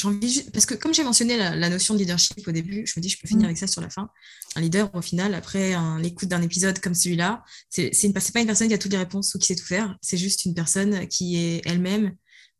Envie 0.04 0.44
parce 0.52 0.66
que 0.66 0.74
comme 0.74 0.91
j'ai 0.91 1.04
mentionné 1.04 1.38
la, 1.38 1.56
la 1.56 1.70
notion 1.70 1.94
de 1.94 2.00
leadership 2.00 2.48
au 2.48 2.52
début, 2.52 2.84
je 2.88 2.94
me 2.98 3.02
dis 3.02 3.10
je 3.10 3.20
peux 3.22 3.28
finir 3.28 3.44
Mm. 3.44 3.46
avec 3.46 3.58
ça 3.60 3.68
sur 3.68 3.80
la 3.80 3.91
fin. 3.91 4.10
Un 4.56 4.62
leader, 4.62 4.89
au 4.96 5.04
final, 5.04 5.36
après 5.36 5.74
l'écoute 6.00 6.30
d'un 6.30 6.41
épisode 6.41 6.80
comme 6.80 6.96
celui-là, 6.96 7.44
c'est 7.70 7.91
une- 8.04 8.12
pas 8.12 8.20
une 8.39 8.48
personne 8.48 8.68
qui 8.70 8.74
a 8.74 8.80
toutes 8.80 8.91
les 8.91 8.98
réponses 8.98 9.36
ou 9.36 9.39
qui 9.39 9.46
sait 9.48 9.56
tout 9.56 9.66
faire. 9.66 9.96
C'est 10.02 10.18
juste 10.18 10.46
une 10.46 10.56
personne 10.56 11.08
qui 11.08 11.38
est 11.38 11.62
elle-même, 11.66 12.16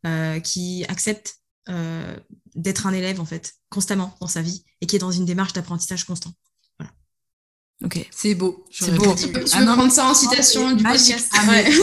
euh, 0.06 0.40
qui 0.42 0.86
accepte 0.88 1.38
euh, 1.70 2.18
d'être 2.56 2.88
un 2.88 2.94
élève 2.94 3.22
en 3.22 3.26
fait 3.26 3.54
constamment 3.70 4.16
dans 4.20 4.28
sa 4.28 4.42
vie 4.42 4.64
et 4.82 4.86
qui 4.86 4.96
est 4.96 5.00
dans 5.00 5.12
une 5.12 5.26
démarche 5.26 5.54
d'apprentissage 5.54 6.06
constant. 6.06 6.32
Ok. 7.84 8.06
C'est 8.12 8.36
beau. 8.36 8.64
C'est 8.72 8.94
beau. 8.96 9.14
Tu 9.16 9.26
dit. 9.26 9.32
peux, 9.32 9.44
tu 9.44 9.58
Ah 9.58 9.64
prendre 9.74 9.92
ça 9.92 10.08
en 10.08 10.14
citation 10.14 10.72
du 10.72 10.84
magique. 10.84 11.16
podcast. 11.16 11.34
Ah, 11.36 11.42
mais- 11.48 11.68
Ouais. 11.68 11.76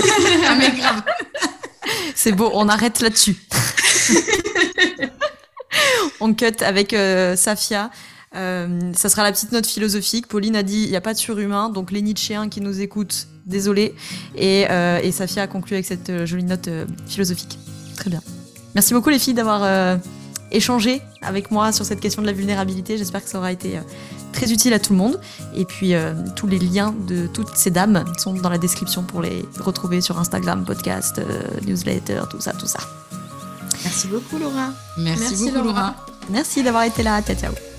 ah, 0.48 0.56
mais 0.56 0.70
grave. 0.78 1.02
C'est 2.14 2.32
beau, 2.32 2.50
on 2.54 2.68
arrête 2.68 3.00
là-dessus. 3.00 3.36
on 6.20 6.32
cut 6.34 6.46
avec 6.60 6.94
euh, 6.94 7.36
Safia. 7.36 7.90
Euh, 8.36 8.92
ça 8.96 9.08
sera 9.08 9.24
la 9.24 9.32
petite 9.32 9.52
note 9.52 9.66
philosophique. 9.66 10.28
Pauline 10.28 10.56
a 10.56 10.62
dit 10.62 10.84
il 10.84 10.90
n'y 10.90 10.96
a 10.96 11.00
pas 11.00 11.12
de 11.12 11.18
surhumain, 11.18 11.68
donc 11.68 11.90
les 11.90 12.00
Nietzschéens 12.00 12.48
qui 12.48 12.60
nous 12.60 12.80
écoutent, 12.80 13.26
désolé. 13.44 13.94
Et, 14.36 14.66
euh, 14.70 15.00
et 15.02 15.12
Safia 15.12 15.42
a 15.42 15.46
conclu 15.48 15.74
avec 15.74 15.86
cette 15.86 16.24
jolie 16.26 16.44
note 16.44 16.68
euh, 16.68 16.86
philosophique. 17.06 17.58
Très 17.96 18.08
bien. 18.08 18.22
Merci 18.74 18.94
beaucoup 18.94 19.10
les 19.10 19.18
filles 19.18 19.34
d'avoir 19.34 19.62
euh, 19.62 19.96
échangé 20.50 21.02
avec 21.22 21.50
moi 21.50 21.72
sur 21.72 21.84
cette 21.84 22.00
question 22.00 22.22
de 22.22 22.26
la 22.26 22.32
vulnérabilité. 22.32 22.96
J'espère 22.96 23.22
que 23.22 23.30
ça 23.30 23.38
aura 23.38 23.52
été 23.52 23.76
euh, 23.76 23.82
très 24.32 24.52
utile 24.52 24.72
à 24.72 24.78
tout 24.78 24.92
le 24.92 24.98
monde. 24.98 25.20
Et 25.54 25.64
puis 25.64 25.94
euh, 25.94 26.14
tous 26.36 26.46
les 26.46 26.58
liens 26.58 26.94
de 27.06 27.26
toutes 27.26 27.56
ces 27.56 27.70
dames 27.70 28.04
sont 28.18 28.34
dans 28.34 28.50
la 28.50 28.58
description 28.58 29.02
pour 29.02 29.22
les 29.22 29.44
retrouver 29.58 30.00
sur 30.00 30.18
Instagram, 30.18 30.64
podcast, 30.64 31.18
euh, 31.18 31.42
newsletter, 31.66 32.22
tout 32.30 32.40
ça, 32.40 32.52
tout 32.52 32.66
ça. 32.66 32.80
Merci 33.84 34.08
beaucoup, 34.08 34.38
Laura. 34.38 34.70
Merci, 34.98 35.20
Merci, 35.20 35.44
beaucoup, 35.44 35.56
Laura. 35.56 35.80
Laura. 35.80 35.94
Merci 36.30 36.62
d'avoir 36.62 36.84
été 36.84 37.02
là. 37.02 37.22
Ciao, 37.22 37.36
ciao. 37.36 37.69